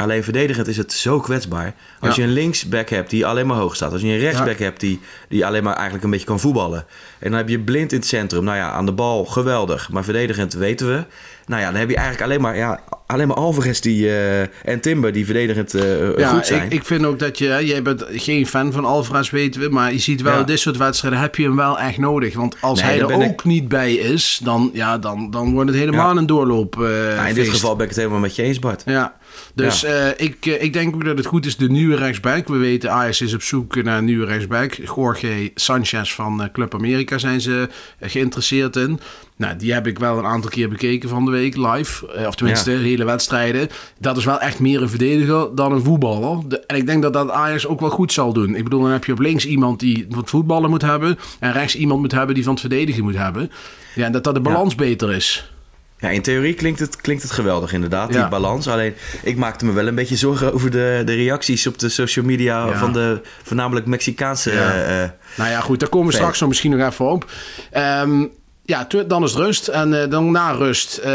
Alleen 0.00 0.24
verdedigend 0.24 0.66
is 0.68 0.76
het 0.76 0.92
zo 0.92 1.20
kwetsbaar. 1.20 1.74
Als 2.00 2.16
Ja. 2.16 2.22
je 2.22 2.28
een 2.28 2.34
linksback 2.34 2.88
hebt 2.88 3.10
die 3.10 3.26
alleen 3.26 3.46
maar 3.46 3.56
hoog 3.56 3.76
staat. 3.76 3.92
Als 3.92 4.00
je 4.00 4.06
een 4.08 4.18
rechtsback 4.18 4.58
Ja. 4.58 4.64
hebt 4.64 4.80
die, 4.80 5.00
die 5.28 5.46
alleen 5.46 5.62
maar 5.62 5.74
eigenlijk 5.74 6.04
een 6.04 6.10
beetje 6.10 6.26
kan 6.26 6.40
voetballen. 6.40 6.84
En 7.18 7.28
dan 7.30 7.38
heb 7.38 7.48
je 7.48 7.58
blind 7.60 7.92
in 7.92 7.98
het 7.98 8.06
centrum. 8.06 8.44
Nou 8.44 8.56
ja, 8.56 8.70
aan 8.70 8.86
de 8.86 8.92
bal 8.92 9.24
geweldig. 9.24 9.90
Maar 9.90 10.04
verdedigend 10.04 10.52
weten 10.52 10.86
we. 10.86 11.04
Nou 11.46 11.62
ja, 11.62 11.70
dan 11.70 11.80
heb 11.80 11.88
je 11.88 11.96
eigenlijk 11.96 12.24
alleen 12.24 12.40
maar, 12.40 12.56
ja, 12.56 12.80
alleen 13.06 13.26
maar 13.28 13.36
Alvarez 13.36 13.78
die, 13.80 14.08
eh, 14.08 14.40
en 14.40 14.80
Timber 14.80 15.12
die 15.12 15.24
verdedigend 15.24 15.74
eh, 15.74 16.18
Ja, 16.18 16.28
goed 16.28 16.46
zijn. 16.46 16.64
ik, 16.64 16.72
ik 16.72 16.84
vind 16.84 17.04
ook 17.04 17.18
dat 17.18 17.38
je... 17.38 17.58
Jij 17.62 17.82
bent 17.82 18.04
geen 18.10 18.46
fan 18.46 18.72
van 18.72 18.84
Alvarez, 18.84 19.30
weten 19.30 19.60
we. 19.60 19.68
Maar 19.68 19.92
je 19.92 19.98
ziet 19.98 20.22
wel, 20.22 20.44
dit 20.44 20.58
soort 20.60 20.76
wedstrijden 20.76 21.20
heb 21.20 21.34
je 21.36 21.42
hem 21.42 21.56
wel 21.56 21.78
echt 21.78 21.98
nodig. 21.98 22.34
Want 22.34 22.56
als 22.60 22.80
Nee, 22.82 22.90
hij 22.90 23.00
er 23.00 23.12
ook 23.30 23.44
niet 23.44 23.68
bij 23.68 23.94
is... 23.94 24.40
Dan, 24.44 24.70
ja, 24.72 24.98
dan, 24.98 25.30
dan 25.30 25.52
wordt 25.52 25.70
het 25.70 25.78
helemaal 25.78 26.16
een 26.16 26.26
doorloop 26.26 26.82
eh, 26.82 27.28
in 27.28 27.34
dit 27.34 27.48
geval 27.48 27.74
ben 27.74 27.82
ik 27.82 27.88
het 27.90 27.98
helemaal 27.98 28.20
met 28.20 28.36
je 28.36 28.42
eens, 28.42 28.58
Bart. 28.58 28.82
Ja, 28.86 29.14
dus 29.54 29.84
eh, 29.84 30.08
ik, 30.16 30.46
eh, 30.46 30.62
ik 30.62 30.72
denk 30.72 30.94
ook 30.94 31.04
dat 31.04 31.16
het 31.16 31.26
goed 31.26 31.46
is, 31.46 31.56
de 31.56 31.70
nieuwe 31.70 31.96
rechtsback. 31.96 32.48
We 32.48 32.56
weten, 32.56 32.90
Ajax 32.92 33.20
is 33.20 33.34
op 33.34 33.42
zoek 33.42 33.82
naar 33.82 33.98
een 33.98 34.04
nieuwe 34.04 34.26
rechtsback. 34.26 34.72
Jorge 34.94 35.50
Sanchez 35.54 36.12
van 36.12 36.42
eh, 36.42 36.48
Club 36.52 36.74
Amerika 36.74 37.18
zijn 37.18 37.40
ze 37.40 37.68
geïnteresseerd 38.00 38.76
in. 38.76 39.00
Nou, 39.36 39.56
die 39.56 39.72
heb 39.72 39.86
ik 39.86 39.98
wel 39.98 40.18
een 40.18 40.24
aantal 40.26 40.50
keer 40.50 40.68
bekeken 40.68 41.08
van 41.08 41.24
de 41.24 41.30
week 41.30 41.56
live. 41.56 42.26
Of 42.26 42.34
tenminste, 42.34 42.70
Ja. 42.70 42.78
hele 42.78 43.04
wedstrijden. 43.04 43.68
Dat 43.98 44.16
is 44.16 44.24
wel 44.24 44.40
echt 44.40 44.58
meer 44.58 44.82
een 44.82 44.88
verdediger 44.88 45.54
dan 45.54 45.72
een 45.72 45.82
voetballer. 45.82 46.48
De- 46.48 46.60
en 46.66 46.76
ik 46.76 46.86
denk 46.86 47.02
dat 47.02 47.12
dat 47.12 47.30
Ajax 47.30 47.66
ook 47.66 47.80
wel 47.80 47.90
goed 47.90 48.12
zal 48.12 48.32
doen. 48.32 48.54
Ik 48.54 48.64
bedoel, 48.64 48.80
dan 48.82 48.90
heb 48.90 49.04
je 49.04 49.12
op 49.12 49.18
links 49.18 49.46
iemand 49.46 49.80
die 49.80 50.06
het 50.16 50.30
voetballen 50.30 50.70
moet 50.70 50.82
hebben. 50.82 51.18
En 51.38 51.52
rechts 51.52 51.76
iemand 51.76 52.00
moet 52.00 52.12
hebben 52.12 52.34
die 52.34 52.44
van 52.44 52.52
het 52.52 52.60
verdedigen 52.60 53.02
moet 53.02 53.16
hebben. 53.16 53.50
Ja, 53.94 54.04
en 54.04 54.12
dat 54.12 54.24
dat 54.24 54.34
de 54.34 54.40
balans 54.40 54.74
beter 54.74 55.12
is. 55.12 55.50
Ja, 56.00 56.08
in 56.08 56.22
theorie 56.22 56.54
klinkt 56.54 56.80
het, 56.80 56.96
klinkt 56.96 57.22
het 57.22 57.32
geweldig 57.32 57.72
inderdaad, 57.72 58.12
Ja. 58.12 58.20
die 58.20 58.28
balans. 58.30 58.68
Alleen, 58.68 58.94
ik 59.22 59.36
maakte 59.36 59.64
me 59.64 59.72
wel 59.72 59.86
een 59.86 59.94
beetje 59.94 60.16
zorgen 60.16 60.52
over 60.52 60.70
de, 60.70 61.02
de 61.04 61.14
reacties 61.14 61.66
op 61.66 61.78
de 61.78 61.88
social 61.88 62.24
media... 62.24 62.66
Ja. 62.66 62.76
van 62.78 62.92
de 62.92 63.20
voornamelijk 63.42 63.86
Mexicaanse... 63.86 64.52
Ja. 64.52 65.02
eh, 65.02 65.10
Nou 65.36 65.50
ja, 65.50 65.60
goed, 65.60 65.80
daar 65.80 65.88
komen 65.88 66.08
we 66.08 66.14
straks 66.14 66.40
nog 66.40 66.48
misschien 66.48 66.76
nog 66.78 66.88
even 66.90 67.10
op. 67.10 67.30
Ehm, 67.70 68.26
ja, 68.62 68.86
dan 69.06 69.22
is 69.22 69.30
het 69.32 69.40
rust. 69.40 69.68
En 69.68 70.02
eh, 70.02 70.10
dan 70.10 70.30
na 70.30 70.50
rust, 70.50 70.96
eh, 70.98 71.10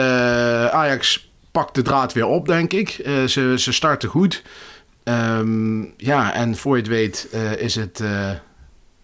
Ajax 0.66 1.32
pakt 1.52 1.76
de 1.76 1.82
draad 1.82 2.14
weer 2.14 2.26
op, 2.26 2.48
denk 2.48 2.74
ik. 2.74 2.90
Ze, 3.28 3.54
ze 3.58 3.72
starten 3.72 4.10
goed. 4.10 4.44
Ehm, 5.04 5.82
ja, 5.98 6.34
en 6.34 6.56
voor 6.58 6.76
je 6.76 6.82
het 6.82 6.92
weet 6.92 7.28
is 7.58 7.76
het 7.76 8.00
eh, 8.00 8.30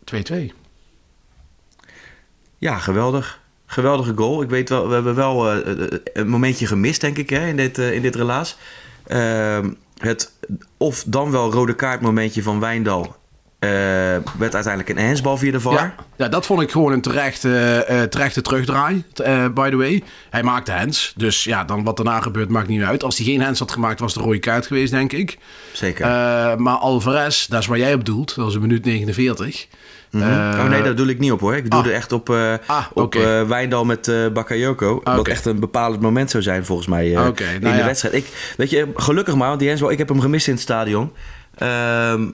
2-2. 0.03 0.51
ja, 2.57 2.77
geweldig. 2.77 3.39
Geweldige 3.72 4.13
goal. 4.16 4.42
Ik 4.42 4.50
weet 4.50 4.70
wel, 4.70 4.88
we 4.88 4.94
hebben 4.94 5.16
wel 5.16 5.50
eh, 5.51 5.72
eh, 5.84 5.88
een 6.13 6.28
momentje 6.30 6.68
gemist, 6.68 7.01
denk 7.01 7.18
ik, 7.18 7.30
hè, 7.30 7.48
in, 7.48 7.56
dit, 7.56 7.78
eh, 7.78 7.94
in 7.94 8.01
dit 8.01 8.16
relaas. 8.16 8.58
Ehm, 9.08 9.70
het 9.98 10.32
of 10.78 11.04
dan 11.08 11.32
wel 11.32 11.51
rode 11.51 11.75
kaart 11.75 12.01
momentje 12.01 12.44
van 12.44 12.60
Wijndal... 12.60 13.16
eh, 13.60 13.70
werd 14.38 14.54
uiteindelijk 14.54 14.90
een 14.90 15.06
handsbal 15.06 15.38
via 15.38 15.51
de 15.51 15.60
VAR. 15.60 15.74
Ja, 15.74 15.96
ja, 16.18 16.28
dat 16.28 16.46
vond 16.46 16.62
ik 16.62 16.72
gewoon 16.72 16.92
een 16.92 17.01
terechte, 17.01 17.84
eh, 17.88 18.01
terechte 18.01 18.42
terugdraai, 18.42 19.04
eh, 19.16 19.48
by 19.48 19.70
the 19.70 19.75
way. 19.75 20.04
Hij 20.30 20.44
maakte 20.44 20.72
hands, 20.72 21.13
dus 21.16 21.44
ja, 21.44 21.63
dan 21.63 21.84
wat 21.84 21.98
daarna 21.98 22.22
gebeurt 22.22 22.50
maakt 22.50 22.68
niet 22.68 22.78
meer 22.78 22.88
uit. 22.88 23.04
Als 23.04 23.18
hij 23.18 23.25
geen 23.25 23.42
hands 23.42 23.60
had 23.60 23.72
gemaakt, 23.72 24.00
was 24.00 24.13
het 24.13 24.22
een 24.22 24.28
rode 24.28 24.40
kaart 24.40 24.68
geweest, 24.68 24.92
denk 24.92 25.12
ik. 25.12 25.38
Zeker. 25.74 26.06
Eh, 26.06 26.56
maar 26.56 26.75
Alvarez, 26.75 27.46
dat 27.48 27.60
is 27.60 27.68
waar 27.68 27.78
jij 27.78 27.94
op 27.94 28.06
doelt, 28.06 28.36
dat 28.36 28.46
was 28.46 28.56
een 28.56 28.62
minuut 28.62 28.86
49. 28.86 29.68
Mhm. 30.12 30.24
Eh, 30.24 30.60
oh 30.63 30.70
nee, 30.70 30.84
daar 30.84 30.96
doe 30.96 31.10
ik 31.10 31.20
niet 31.20 31.32
op 31.32 31.39
hoor. 31.39 31.56
Ik 31.56 31.72
doe 31.72 31.80
ah. 31.80 31.86
er 31.86 31.94
echt 31.94 32.12
op, 32.12 32.30
eh 32.30 32.53
Ah, 32.65 32.86
op 32.94 33.15
eh, 33.15 33.44
Wijndal 33.44 33.86
met 33.86 34.12
Bakayoko. 34.34 35.01
Wat 35.03 35.20
oké. 35.20 35.32
echt 35.32 35.46
een 35.46 35.60
bepalend 35.60 36.01
moment 36.01 36.30
zou 36.32 36.44
zijn 36.44 36.65
volgens 36.65 36.88
mij 36.88 37.08
in 37.08 37.13
nou 37.13 37.34
de 37.34 37.68
ja. 37.68 37.86
wedstrijd. 37.86 38.15
Ik, 38.15 38.53
weet 38.58 38.70
je, 38.70 38.88
gelukkig 38.96 39.36
maar, 39.36 39.48
want 39.48 39.60
die 39.60 39.68
Hensbal, 39.68 39.91
ik 39.91 39.98
heb 39.98 40.10
hem 40.10 40.20
gemist 40.20 40.48
in 40.48 40.53
het 40.53 40.62
stadion. 40.62 41.12
Ehm, 41.58 42.30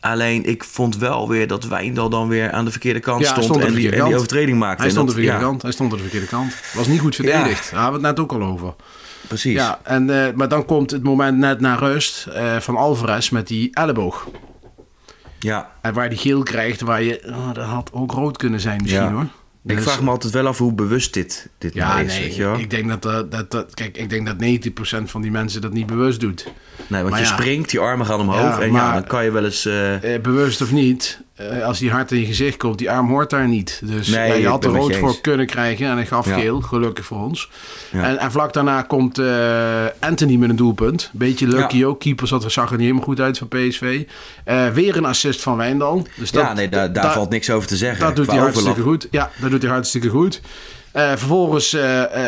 alleen 0.00 0.44
ik 0.44 0.64
vond 0.64 0.96
wel 0.96 1.28
weer 1.28 1.46
dat 1.46 1.64
Wijndal 1.66 2.08
dan 2.08 2.28
weer 2.28 2.50
aan 2.50 2.64
de 2.64 2.70
verkeerde 2.70 3.00
kant 3.00 3.20
Ja, 3.20 3.26
stond, 3.26 3.44
stond 3.44 3.60
aan 3.60 3.66
en, 3.66 3.74
de 3.74 3.80
die, 3.80 3.90
en 3.90 4.04
die 4.04 4.14
overtreding 4.14 4.58
maakte. 4.58 4.82
Hij 4.82 4.90
stond, 4.90 5.06
dat- 5.06 5.16
de 5.16 5.22
verkeerde 5.22 5.44
ja, 5.44 5.50
kant. 5.50 5.62
hij 5.62 5.72
stond 5.72 5.90
aan 5.90 5.96
de 5.96 6.02
verkeerde 6.02 6.26
kant. 6.26 6.54
Was 6.74 6.86
niet 6.86 7.00
goed 7.00 7.14
verdedigd. 7.14 7.70
Daar 7.70 7.82
hebben 7.82 8.00
we 8.00 8.06
het 8.06 8.16
net 8.16 8.24
ook 8.24 8.32
al 8.32 8.42
over. 8.42 8.74
Precies. 9.28 9.52
Ja, 9.54 9.80
en, 9.82 10.04
maar 10.34 10.48
dan 10.48 10.64
komt 10.64 10.90
het 10.90 11.02
moment 11.02 11.38
net 11.38 11.60
na 11.60 11.74
rust 11.74 12.28
van 12.58 12.76
Alvarez 12.76 13.28
met 13.30 13.46
die 13.46 13.68
elleboog. 13.72 14.26
Ja. 15.42 15.70
En 15.80 15.94
waar 15.94 16.08
die 16.08 16.18
geel 16.18 16.42
krijgt, 16.42 16.80
waar 16.80 17.02
je... 17.02 17.22
oh, 17.26 17.52
dat 17.54 17.64
had 17.64 17.90
ook 17.92 18.12
rood 18.12 18.36
kunnen 18.36 18.60
zijn 18.60 18.80
misschien 18.82 19.02
Ja. 19.04 19.12
hoor. 19.12 19.26
Ik 19.66 19.80
vraag 19.82 20.02
me 20.02 20.10
altijd 20.10 20.32
wel 20.32 20.46
af 20.46 20.58
hoe 20.58 20.72
bewust 20.72 21.14
dit, 21.14 21.48
dit 21.58 21.74
Ja, 21.74 21.88
nou 21.94 22.04
is. 22.04 22.12
nee, 22.12 22.22
weet 22.22 22.36
je 22.36 22.42
wel? 22.42 22.58
ik 22.58 22.70
denk 22.70 22.88
dat, 22.88 23.02
dat, 23.02 23.30
dat, 23.32 23.50
dat- 23.50 23.74
kijk, 23.74 23.96
ik 23.96 24.10
denk 24.10 24.26
dat 24.26 24.36
90% 24.36 25.10
van 25.10 25.22
die 25.22 25.30
mensen 25.30 25.60
dat 25.60 25.72
niet 25.72 25.86
bewust 25.86 26.20
doet. 26.20 26.44
nee, 26.86 27.00
want 27.00 27.10
maar 27.10 27.20
je 27.20 27.26
ja. 27.26 27.32
springt, 27.32 27.70
die 27.70 27.80
armen 27.80 28.06
gaan 28.06 28.20
omhoog. 28.20 28.58
En 28.60 28.72
ja, 28.72 28.92
dan 28.92 29.04
kan 29.06 29.24
je 29.24 29.30
wel 29.30 29.44
eens... 29.44 29.66
eh, 29.66 30.14
Eh, 30.14 30.22
bewust 30.22 30.60
of 30.62 30.72
niet, 30.72 31.20
eh, 31.48 31.64
als 31.66 31.78
die 31.78 31.90
hard 31.90 32.12
in 32.12 32.20
je 32.20 32.26
gezicht 32.26 32.56
komt, 32.56 32.78
die 32.78 32.90
arm 32.90 33.08
hoort 33.08 33.30
daar 33.30 33.48
niet. 33.48 33.80
Dus 33.84 34.08
Nee, 34.08 34.28
ja, 34.28 34.34
je 34.34 34.46
had 34.48 34.64
er 34.64 34.70
rood 34.70 34.96
voor 34.96 35.20
kunnen 35.20 35.46
krijgen 35.46 35.86
en 35.86 35.94
hij 35.94 36.06
gaf 36.06 36.26
Ja. 36.26 36.38
geel, 36.38 36.60
gelukkig 36.60 37.04
voor 37.04 37.18
ons. 37.24 37.50
Ja. 37.92 38.02
En, 38.02 38.18
en 38.18 38.30
vlak 38.30 38.52
daarna 38.52 38.82
komt 38.82 39.18
eh, 39.18 39.84
Anthony 40.00 40.36
met 40.36 40.50
een 40.50 40.56
doelpunt. 40.56 41.10
Beetje 41.12 41.46
lucky 41.48 41.84
ook, 41.84 42.00
keeper 42.00 42.26
zat, 42.26 42.52
zag 42.52 42.64
er 42.64 42.70
niet 42.72 42.80
helemaal 42.80 43.04
goed 43.04 43.20
uit 43.20 43.38
van 43.38 43.48
PSV. 43.48 44.02
Eh, 44.44 44.68
weer 44.68 44.96
een 44.96 45.04
assist 45.04 45.42
van 45.42 45.56
Wijndal. 45.56 46.06
Dus 46.16 46.30
dat, 46.30 46.42
ja, 46.42 46.52
nee, 46.52 46.68
daar, 46.68 46.92
daar 46.92 47.12
valt 47.12 47.30
niks 47.30 47.50
over 47.50 47.68
te 47.68 47.76
zeggen. 47.76 48.00
Dat 48.06 48.16
doet 48.16 48.26
hij 48.26 48.34
overlap. 48.34 48.54
hartstikke 48.54 48.88
goed. 48.90 49.08
Ja, 49.10 49.30
dat 49.40 49.50
doet 49.50 49.62
hij 49.62 49.70
hartstikke 49.70 50.08
goed. 50.08 50.40
Vervolgens, 50.92 51.76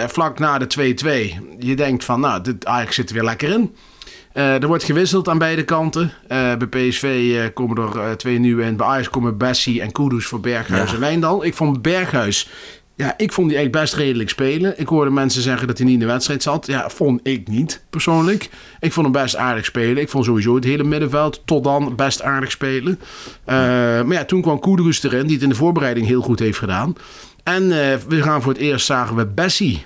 vlak 0.06 0.38
na 0.38 0.58
de 0.58 0.94
2-2, 1.36 1.56
je 1.58 1.76
denkt 1.76 2.04
van, 2.04 2.20
nou, 2.20 2.42
dit 2.42 2.66
Ajax 2.66 2.94
zit 2.94 3.08
er 3.08 3.14
weer 3.14 3.24
lekker 3.24 3.48
in. 3.48 3.74
Eh, 4.32 4.62
er 4.62 4.66
wordt 4.66 4.84
gewisseld 4.84 5.28
aan 5.28 5.38
beide 5.38 5.64
kanten. 5.64 6.12
Eh, 6.28 6.56
bij 6.56 6.88
PSV 6.88 7.34
eh, 7.36 7.54
komen 7.54 7.76
er 7.76 8.16
twee 8.16 8.38
nieuwe 8.38 8.62
in. 8.64 8.76
Bij 8.76 8.86
Ajax 8.86 9.10
komen 9.10 9.36
Bessie 9.38 9.80
en 9.80 9.92
Kudus 9.92 10.26
voor 10.26 10.40
Berghuis 10.40 10.88
Ja. 10.88 10.94
en 10.94 11.00
Wijndal. 11.00 11.44
Ik 11.44 11.54
vond 11.54 11.82
Berghuis 11.82 12.50
Ja, 12.94 13.14
ik 13.16 13.32
vond 13.32 13.48
die 13.48 13.56
eigenlijk 13.56 13.84
best 13.84 13.94
redelijk 14.02 14.30
spelen. 14.30 14.80
Ik 14.80 14.88
hoorde 14.88 15.10
mensen 15.10 15.42
zeggen 15.42 15.66
dat 15.66 15.76
hij 15.76 15.86
niet 15.86 15.94
in 15.94 16.00
de 16.00 16.12
wedstrijd 16.12 16.42
zat. 16.42 16.66
Ja, 16.66 16.90
vond 16.90 17.20
ik 17.22 17.48
niet, 17.48 17.84
persoonlijk. 17.90 18.50
Ik 18.80 18.92
vond 18.92 19.06
hem 19.06 19.22
best 19.22 19.36
aardig 19.36 19.64
spelen. 19.64 20.02
Ik 20.02 20.08
vond 20.08 20.24
sowieso 20.24 20.54
het 20.54 20.64
hele 20.64 20.84
middenveld 20.84 21.42
tot 21.44 21.64
dan 21.64 21.96
best 21.96 22.22
aardig 22.22 22.50
spelen. 22.50 22.98
Uh, 23.00 23.54
maar 24.02 24.12
ja, 24.12 24.24
toen 24.24 24.42
kwam 24.42 24.60
Koederus 24.60 25.02
erin, 25.02 25.22
die 25.22 25.34
het 25.34 25.42
in 25.42 25.48
de 25.48 25.54
voorbereiding 25.54 26.06
heel 26.06 26.22
goed 26.22 26.38
heeft 26.38 26.58
gedaan. 26.58 26.94
En 27.42 27.62
uh, 27.62 27.94
we 28.08 28.22
gaan 28.22 28.42
voor 28.42 28.52
het 28.52 28.60
eerst 28.60 28.86
zagen 28.86 29.16
we 29.16 29.26
Bessie. 29.26 29.84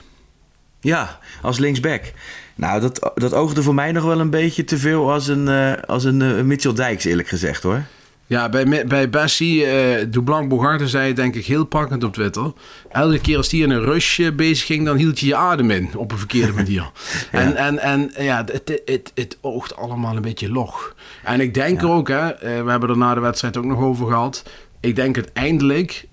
Ja, 0.80 1.18
als 1.42 1.58
linksback. 1.58 2.12
Nou, 2.56 2.80
dat, 2.80 3.12
dat 3.14 3.34
oogde 3.34 3.62
voor 3.62 3.74
mij 3.74 3.92
nog 3.92 4.04
wel 4.04 4.20
een 4.20 4.30
beetje 4.30 4.64
te 4.64 4.78
veel 4.78 5.12
als 5.12 5.28
een, 5.28 5.46
uh, 5.46 5.72
als 5.86 6.04
een 6.04 6.46
Mitchell 6.46 6.72
Dijks, 6.72 7.04
eerlijk 7.04 7.28
gezegd 7.28 7.62
hoor. 7.62 7.84
Ja, 8.28 8.48
bij, 8.48 8.86
bij 8.86 9.10
Bessie, 9.10 9.66
uh, 9.66 10.04
Dublanc 10.08 10.48
Bogarde 10.48 10.88
zei 10.88 11.12
denk 11.12 11.34
ik 11.34 11.46
heel 11.46 11.64
pakkend 11.64 12.04
op 12.04 12.12
Twitter. 12.12 12.52
Elke 12.88 13.20
keer 13.20 13.36
als 13.36 13.48
die 13.48 13.62
in 13.62 13.70
een 13.70 13.84
rush 13.84 14.20
bezig 14.36 14.66
ging, 14.66 14.84
dan 14.84 14.96
hield 14.96 15.20
je 15.20 15.26
je 15.26 15.36
adem 15.36 15.70
in 15.70 15.90
op 15.96 16.12
een 16.12 16.18
verkeerde 16.18 16.52
manier. 16.62 16.90
En, 17.30 17.56
en, 17.56 17.78
en 17.78 18.10
ja, 18.18 18.44
het, 18.44 18.80
het, 18.84 19.12
het, 19.14 19.38
oogt 19.40 19.76
allemaal 19.76 20.16
een 20.16 20.22
beetje 20.22 20.50
log. 20.50 20.94
En 21.24 21.40
ik 21.40 21.54
denk 21.54 21.80
ja. 21.80 21.86
ook, 21.86 22.08
hè, 22.08 22.28
we 22.64 22.70
hebben 22.70 22.88
er 22.88 22.96
na 22.96 23.14
de 23.14 23.20
wedstrijd 23.20 23.56
ook 23.56 23.64
nog 23.64 23.80
over 23.80 24.06
gehad. 24.06 24.42
Ik 24.80 24.96
denk 24.96 25.16
uiteindelijk 25.16 26.08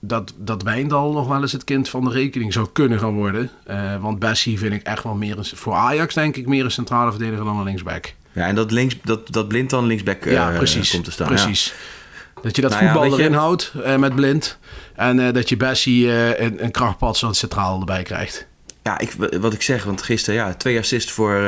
dat, 0.00 0.32
dat 0.36 0.62
Wijndal 0.62 1.12
nog 1.12 1.28
wel 1.28 1.40
eens 1.40 1.52
het 1.52 1.64
kind 1.64 1.88
van 1.88 2.04
de 2.04 2.10
rekening 2.10 2.52
zou 2.52 2.68
kunnen 2.72 2.98
gaan 2.98 3.14
worden. 3.14 3.50
Uh, 3.70 3.96
want 4.00 4.18
Bessie 4.18 4.58
vind 4.58 4.72
ik 4.72 4.82
echt 4.82 5.02
wel 5.02 5.14
meer 5.14 5.38
een, 5.38 5.44
voor 5.44 5.74
Ajax 5.74 6.14
denk 6.14 6.36
ik 6.36 6.46
meer 6.46 6.64
een 6.64 6.70
centrale 6.70 7.10
verdediger 7.10 7.44
dan 7.44 7.58
een 7.58 7.64
linksback. 7.64 8.14
Ja, 8.32 8.46
en 8.46 8.54
dat, 8.54 8.70
links, 8.70 8.96
dat, 9.02 9.32
dat 9.32 9.48
Blind 9.48 9.70
dan 9.70 9.86
linksback 9.86 10.24
ja, 10.24 10.50
uh, 10.50 10.56
precies, 10.56 10.90
komt 10.90 11.04
te 11.04 11.10
staan. 11.10 11.26
Precies. 11.26 11.66
Ja. 11.66 12.42
Dat 12.42 12.56
je 12.56 12.62
dat 12.62 12.70
nou 12.70 12.82
voetbal 12.82 13.04
ja, 13.04 13.12
erin 13.12 13.30
je... 13.30 13.36
houdt 13.36 13.72
uh, 13.76 13.96
met 13.96 14.14
Blind. 14.14 14.58
En 14.94 15.32
dat 15.32 15.48
je 15.48 15.56
Bessie 15.56 16.12
een, 16.40 16.64
een 16.64 16.70
krachtpad 16.70 17.16
zo'n 17.16 17.34
centraal 17.34 17.78
erbij 17.78 18.02
krijgt. 18.02 18.46
Ja, 18.82 18.98
ik, 18.98 19.12
wat 19.40 19.52
ik 19.52 19.62
zeg, 19.62 19.84
want 19.84 20.02
gisteren 20.02 20.40
ja, 20.40 20.54
twee 20.54 20.78
assists 20.78 21.12
voor, 21.12 21.42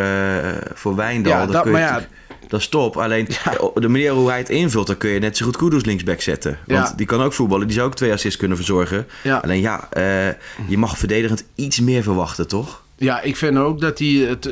voor 0.75 0.97
Wijndal. 0.97 1.33
Ja, 1.33 1.47
dat, 1.47 1.65
maar 1.65 1.81
ja, 1.81 2.07
dat 2.49 2.61
is 2.61 2.69
top. 2.69 2.97
Alleen 2.97 3.27
ja. 3.45 3.71
de 3.75 3.89
manier 3.89 4.13
hoe 4.13 4.29
hij 4.29 4.39
het 4.39 4.49
invult, 4.49 4.87
dan 4.87 4.97
kun 4.97 5.11
je 5.11 5.19
net 5.19 5.37
zo 5.37 5.45
goed 5.45 5.57
Kudus 5.57 5.85
linksback 5.85 6.21
zetten. 6.21 6.59
Want 6.67 6.89
ja. 6.89 6.95
die 6.97 7.07
kan 7.07 7.23
ook 7.23 7.33
voetballen. 7.33 7.67
Die 7.67 7.77
zou 7.77 7.89
ook 7.89 7.97
twee 7.97 8.13
assists 8.13 8.39
kunnen 8.39 8.57
verzorgen. 8.57 9.07
Ja. 9.23 9.37
Alleen 9.37 9.61
ja, 9.61 9.89
uh, 9.97 10.29
je 10.69 10.79
mag 10.79 10.99
verdedigend 10.99 11.45
iets 11.55 11.81
meer 11.81 12.03
verwachten, 12.03 12.49
toch? 12.49 12.83
Ja, 12.97 13.21
ik 13.21 13.37
vind 13.37 13.57
ook 13.57 13.81
dat 13.81 13.99
hij 13.99 14.09
het, 14.09 14.43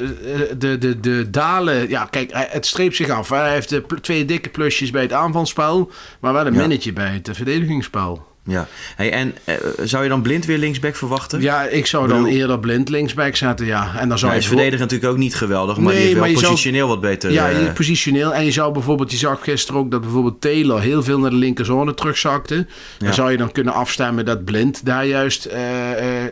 de, 0.61 0.79
de, 0.79 1.01
de 1.01 1.31
dalen... 1.31 1.89
Ja, 1.89 2.05
kijk, 2.05 2.31
het 2.33 2.67
streept 2.67 2.97
zich 2.97 3.09
af. 3.09 3.29
Hij 3.29 3.53
heeft 3.53 3.81
twee 4.01 4.25
dikke 4.25 4.49
plusjes 4.49 4.91
bij 4.91 5.03
het 5.03 5.13
aanvalspel... 5.13 5.91
maar 6.21 6.33
wel 6.33 6.47
een 6.47 6.57
minnetje 6.57 6.93
bij 6.93 7.09
het 7.09 7.29
verdedigingsspel. 7.33 8.36
Ja, 8.49 8.69
hey, 8.97 9.13
en 9.13 9.35
uh, 9.45 9.55
zou 9.83 10.03
je 10.03 10.09
dan 10.09 10.23
blind 10.23 10.45
weer 10.45 10.59
linksback 10.59 10.97
verwachten? 10.97 11.41
Ja, 11.41 11.63
ik 11.63 11.87
zou 11.87 12.09
dan 12.09 12.27
eerder 12.27 12.59
blind 12.59 12.89
linksback 12.89 13.37
zetten, 13.37 13.67
ja. 13.67 13.95
En 13.99 14.09
dan 14.09 14.19
zou 14.19 14.31
ja, 14.31 14.37
je 14.37 14.43
is 14.43 14.49
verdedigen 14.49 14.81
natuurlijk 14.81 15.13
ook 15.13 15.19
niet 15.19 15.35
geweldig, 15.35 15.77
maar 15.77 15.93
nee, 15.93 16.03
die 16.03 16.11
is 16.11 16.21
wel 16.21 16.33
positioneel 16.33 16.87
zou, 16.87 17.01
wat 17.01 17.11
beter. 17.11 17.31
Ja, 17.31 17.51
uh, 17.51 17.73
positioneel. 17.73 18.35
En 18.35 18.45
je 18.45 18.51
zou 18.51 18.73
bijvoorbeeld, 18.73 19.11
je 19.11 19.17
zag 19.17 19.45
gisteren 19.45 19.81
ook 19.81 19.91
dat 19.91 20.01
bijvoorbeeld 20.01 20.41
Taylor 20.41 20.81
heel 20.81 21.03
veel 21.03 21.19
naar 21.19 21.31
de 21.31 21.37
linkerzone 21.37 21.95
terugzakte. 21.95 22.55
Ja. 22.55 22.65
Dan 22.99 23.15
zou 23.15 23.31
je 23.31 23.37
dan 23.37 23.53
kunnen 23.53 23.73
afstemmen 23.73 24.25
dat 24.25 24.45
blind 24.45 24.85
daar 24.85 25.07
juist 25.07 25.47
uh, 25.47 25.53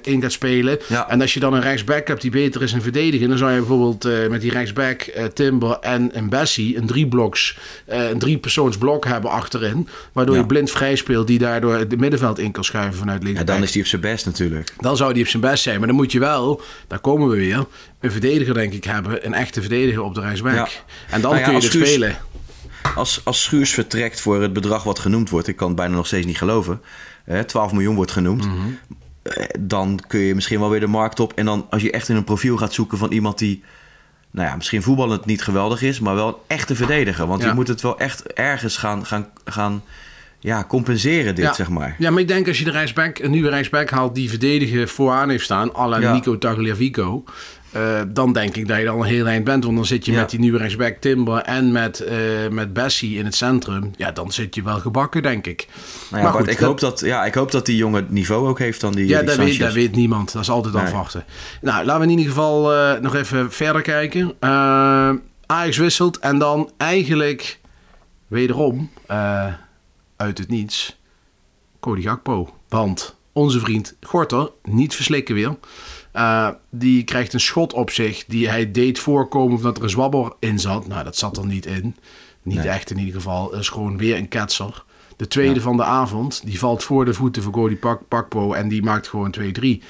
in 0.03 0.23
gaat 0.23 0.33
spelen. 0.33 0.79
Ja. 0.89 1.09
En 1.11 1.21
als 1.21 1.35
je 1.35 1.41
dan 1.41 1.55
een 1.55 1.63
rechtsback 1.63 2.09
hebt 2.09 2.21
die 2.21 2.31
beter 2.31 2.63
is 2.63 2.73
in 2.73 2.83
verdedigen, 2.83 3.29
dan 3.29 3.39
zou 3.39 3.51
je 3.51 3.59
bijvoorbeeld 3.59 4.09
met 4.31 4.41
die 4.41 4.51
rechtsback 4.51 5.13
Timber 5.35 5.79
en 5.81 6.11
een 6.13 6.29
Bessie 6.29 6.77
een 6.77 6.87
driebloks, 6.87 7.59
een 7.87 8.19
driepersoonsblok 8.19 9.05
hebben 9.05 9.31
achterin. 9.31 9.89
Waardoor 10.13 10.37
je 10.37 10.47
blind 10.47 10.71
vrij 10.71 10.97
speelt 10.97 11.27
die 11.27 11.39
daardoor 11.39 11.89
de 11.89 11.97
middenveld 12.11 12.39
in 12.39 12.53
kan 12.53 12.65
schuiven 12.65 12.99
vanuit 12.99 13.23
links. 13.23 13.39
Ja, 13.39 13.45
dan 13.45 13.63
is 13.63 13.73
hij 13.73 13.83
op 13.83 13.89
zijn 13.89 14.01
best 14.01 14.27
natuurlijk. 14.27 14.75
Dan 14.79 14.97
zou 14.97 15.13
hij 15.13 15.21
op 15.21 15.27
zijn 15.27 15.43
best 15.43 15.63
zijn. 15.63 15.79
Maar 15.79 15.87
dan 15.87 15.97
moet 15.97 16.13
je 16.13 16.19
wel, 16.19 16.63
daar 16.89 16.99
komen 16.99 17.29
we 17.29 17.37
weer, 17.37 17.67
een 18.01 18.11
verdediger 18.11 18.55
denk 18.55 18.73
ik 18.73 18.85
hebben. 18.85 19.27
Een 19.27 19.35
echte 19.35 19.61
verdediger 19.61 20.03
op 20.03 20.15
de. 20.15 20.21
Ja. 20.21 20.69
En 21.11 21.21
dan 21.21 21.21
nou 21.21 21.37
ja, 21.37 21.43
kun 21.43 21.55
je 21.55 21.61
dus 21.61 21.71
Schuurs, 21.71 21.89
spelen. 21.89 22.17
Als, 22.95 23.21
als 23.25 23.43
Schuurs 23.43 23.71
vertrekt 23.71 24.21
voor 24.21 24.43
het 24.43 24.53
bedrag 24.53 24.83
wat 24.83 24.99
genoemd 24.99 25.31
wordt. 25.31 25.49
Ik 25.49 25.57
kan 25.57 25.67
het 25.67 25.77
bijna 25.77 25.95
nog 25.95 26.07
steeds 26.07 26.27
niet 26.27 26.39
geloven. 26.39 26.81
Eh, 27.25 27.41
12 27.41 27.73
miljoen 27.73 27.95
wordt 27.95 28.11
genoemd. 28.11 28.45
Mm 28.45 28.53
-hmm. 28.53 28.79
dan 29.61 30.01
kun 30.07 30.21
je 30.21 30.35
misschien 30.35 30.61
wel 30.61 30.71
weer 30.71 30.81
de 30.81 30.87
markt 30.87 31.21
op. 31.21 31.33
En 31.33 31.45
dan 31.45 31.67
als 31.71 31.83
je 31.83 31.91
echt 31.91 32.09
in 32.09 32.17
een 32.17 32.25
profiel 32.25 32.57
gaat 32.57 32.73
zoeken 32.73 32.99
van 32.99 33.13
iemand 33.13 33.39
die 33.39 33.63
nou 34.31 34.49
ja, 34.49 34.57
misschien 34.57 34.83
voetballend 34.83 35.25
niet 35.25 35.43
geweldig 35.43 35.83
is, 35.83 36.01
maar 36.01 36.15
wel 36.15 36.29
een 36.29 36.35
echte 36.47 36.75
verdediger. 36.75 37.27
Want 37.27 37.43
ja. 37.43 37.49
je 37.49 37.55
moet 37.55 37.69
het 37.69 37.81
wel 37.81 37.99
echt 37.99 38.33
ergens 38.33 38.77
gaan, 38.77 39.07
gaan, 39.07 39.29
gaan 39.45 39.83
ja, 40.45 40.65
compenseren 40.65 41.35
dit, 41.35 41.45
ja. 41.45 41.53
zeg 41.53 41.69
maar. 41.69 41.97
Ja, 41.99 42.11
maar 42.11 42.21
ik 42.21 42.29
denk 42.29 42.49
als 42.49 42.59
je 42.59 42.65
de 42.65 42.71
reisback, 42.71 43.19
een 43.19 43.31
nieuwe 43.31 43.49
reisback 43.49 43.91
haalt 43.91 44.15
die 44.15 44.29
verdedigen 44.29 44.89
vooraan 44.89 45.29
heeft 45.29 45.45
staan, 45.45 45.77
à 45.77 45.89
la 45.89 45.99
ja. 45.99 46.13
Nico 46.13 46.39
Tagliafico, 46.39 47.25
uh, 47.77 48.01
dan 48.09 48.33
denk 48.33 48.57
ik 48.57 48.69
dat 48.69 48.79
je 48.79 48.85
dan 48.85 49.01
een 49.01 49.07
heel 49.07 49.27
eind 49.27 49.45
bent. 49.45 49.65
Want 49.65 49.77
dan 49.77 49.87
zit 49.87 50.05
je 50.05 50.13
ja. 50.13 50.21
met 50.21 50.31
die 50.31 50.39
nieuwe 50.39 50.59
rechtsback 50.59 50.97
Timber 50.97 51.43
en 51.43 51.73
met, 51.73 52.05
uh, 52.09 52.49
met 52.51 52.73
Bessie 52.73 53.19
in 53.19 53.25
het 53.25 53.35
centrum. 53.35 53.91
Ja, 53.97 54.13
dan 54.13 54.33
zit 54.33 54.55
je 54.55 54.63
wel 54.63 54.79
gebakken, 54.79 55.23
denk 55.23 55.47
ik. 55.47 55.67
Nou 56.11 56.23
ja, 56.23 56.31
maar 56.31 56.41
goed, 56.41 56.51
ik, 56.51 56.59
hoop 56.59 56.81
dat, 56.81 57.01
ja, 57.01 57.25
ik 57.25 57.35
hoop 57.35 57.51
dat 57.51 57.67
die 57.67 57.77
jongen 57.77 58.07
niveau 58.09 58.49
ook 58.49 58.59
heeft 58.59 58.81
dan 58.81 58.93
die 58.93 59.09
Ja, 59.09 59.19
die 59.19 59.27
dat, 59.27 59.37
weet, 59.37 59.59
dat 59.59 59.73
weet 59.73 59.95
niemand. 59.95 60.33
Dat 60.33 60.43
is 60.43 60.51
altijd 60.51 60.75
nee. 60.75 60.83
afwachten. 60.83 61.25
Nou, 61.61 61.85
laten 61.85 62.07
we 62.07 62.13
in 62.13 62.19
ieder 62.19 62.33
geval 62.33 62.75
uh, 62.75 63.01
nog 63.01 63.15
even 63.15 63.53
verder 63.53 63.83
kijken. 63.83 64.35
Ajax 65.47 65.77
wisselt 65.77 66.19
en 66.19 66.39
dan 66.39 66.71
eigenlijk 66.77 67.59
wederom 68.27 68.91
uit 70.17 70.39
het 70.39 70.49
niets 70.49 70.97
Cody 71.81 72.03
Gakpo. 72.03 72.55
Want 72.69 73.17
onze 73.33 73.61
vriend 73.61 73.97
Gorter, 74.01 74.51
niet 74.63 74.95
verslikken 74.95 75.35
weer, 75.35 75.57
uh, 76.15 76.49
die 76.71 77.05
krijgt 77.05 77.33
een 77.33 77.41
schot 77.41 77.73
op 77.73 77.91
zich 77.91 78.25
die 78.27 78.49
hij 78.49 78.71
deed 78.71 78.99
voorkomen 78.99 79.63
dat 79.63 79.77
er 79.77 79.83
een 79.83 79.91
zwabber 79.91 80.33
in 80.39 80.59
zat. 80.59 80.87
Nou, 80.87 81.05
dat 81.05 81.17
zat 81.17 81.37
er 81.37 81.47
niet 81.47 81.67
in. 81.67 81.97
Niet 82.43 82.59
nee. 82.59 82.69
echt 82.69 82.91
in 82.91 82.99
ieder 82.99 83.15
geval. 83.15 83.51
Dat 83.51 83.61
is 83.61 83.69
gewoon 83.69 83.97
weer 83.97 84.17
een 84.17 84.29
ketser. 84.29 84.85
De 85.17 85.29
tweede 85.29 85.55
ja. 85.55 85.61
van 85.61 85.77
de 85.77 85.85
avond, 85.85 86.41
die 86.45 86.59
valt 86.59 86.85
voor 86.85 87.05
de 87.05 87.15
voeten 87.15 87.43
van 87.43 87.53
Cody 87.53 87.77
Pak 87.77 88.09
Pakpo 88.09 88.53
en 88.53 88.69
die 88.69 88.83
maakt 88.83 89.09
gewoon 89.09 89.35
2-3. 89.81 89.85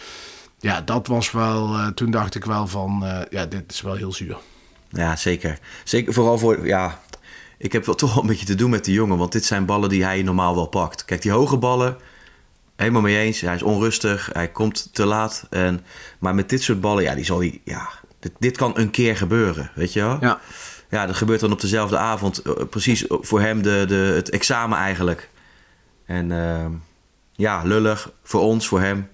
Ja, 0.59 0.81
dat 0.81 1.07
was 1.07 1.31
wel, 1.31 1.69
uh, 1.69 1.87
toen 1.87 2.11
dacht 2.11 2.35
ik 2.35 2.45
wel 2.45 2.67
van, 2.67 3.01
uh, 3.03 3.21
ja, 3.31 3.47
dit 3.47 3.73
is 3.73 3.81
wel 3.81 3.95
heel 3.95 4.13
zuur. 4.13 4.37
Ja, 4.89 5.17
zeker. 5.17 5.59
Zeker 5.85 6.13
vooral 6.13 6.39
voor, 6.39 6.67
ja, 6.67 7.01
ik 7.59 7.73
heb 7.73 7.85
wel 7.87 7.95
toch 8.05 8.15
wel 8.15 8.23
een 8.23 8.29
beetje 8.29 8.47
te 8.47 8.55
doen 8.55 8.71
met 8.71 8.85
die 8.85 8.95
jongen. 8.95 9.19
Want 9.19 9.33
dit 9.33 9.45
zijn 9.45 9.67
ballen 9.67 9.89
die 9.89 10.05
hij 10.05 10.23
normaal 10.23 10.55
wel 10.55 10.67
pakt. 10.67 11.05
Kijk, 11.05 11.23
die 11.23 11.33
hoge 11.33 11.57
ballen, 11.57 11.97
helemaal 12.77 13.03
mee 13.03 13.19
eens. 13.19 13.41
Hij 13.41 13.55
is 13.55 13.63
onrustig, 13.63 14.31
hij 14.33 14.49
komt 14.49 14.89
te 14.93 15.05
laat. 15.05 15.47
En, 15.51 15.85
maar 16.19 16.35
met 16.35 16.49
dit 16.49 16.63
soort 16.63 16.81
ballen, 16.81 17.03
ja, 17.03 17.15
die 17.15 17.25
zal 17.25 17.39
hij, 17.39 17.61
ja, 17.65 17.89
dit, 18.21 18.33
dit 18.39 18.57
kan 18.57 18.73
een 18.79 18.91
keer 18.91 19.17
gebeuren, 19.17 19.71
weet 19.75 19.93
je 19.93 20.01
wel? 20.01 20.19
Ja. 20.21 20.41
Ja, 20.91 21.07
dat 21.07 21.17
gebeurt 21.17 21.41
dan 21.41 21.53
op 21.53 21.61
dezelfde 21.61 21.99
avond. 21.99 22.43
Precies 22.71 23.05
voor 23.09 23.41
hem 23.41 23.63
de, 23.63 23.85
de, 23.89 23.95
het 23.95 24.31
examen 24.31 24.79
eigenlijk. 24.79 25.29
En 26.07 26.31
uh, 26.31 26.67
ja, 27.33 27.63
lullig 27.65 28.11
voor 28.23 28.41
ons, 28.41 28.69
voor 28.69 28.81
hem. 28.81 29.09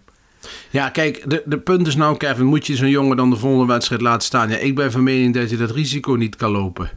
Ja, 0.71 0.89
kijk, 0.89 1.31
de, 1.31 1.43
de 1.45 1.59
punt 1.59 1.87
is 1.87 1.97
nou, 1.97 2.17
Kevin, 2.17 2.47
moet 2.47 2.67
je 2.67 2.77
zo'n 2.77 2.89
jongen 2.89 3.17
dan 3.17 3.31
de 3.31 3.37
volgende 3.37 3.73
wedstrijd 3.73 4.01
laten 4.01 4.27
staan? 4.27 4.51
Ja, 4.51 4.57
ik 4.57 4.75
ben 4.75 4.93
van 4.93 5.03
mening 5.03 5.35
dat 5.35 5.51
je 5.51 5.57
dat 5.57 5.71
risico 5.71 6.13
niet 6.13 6.37
kan 6.37 6.51
lopen. 6.51 6.91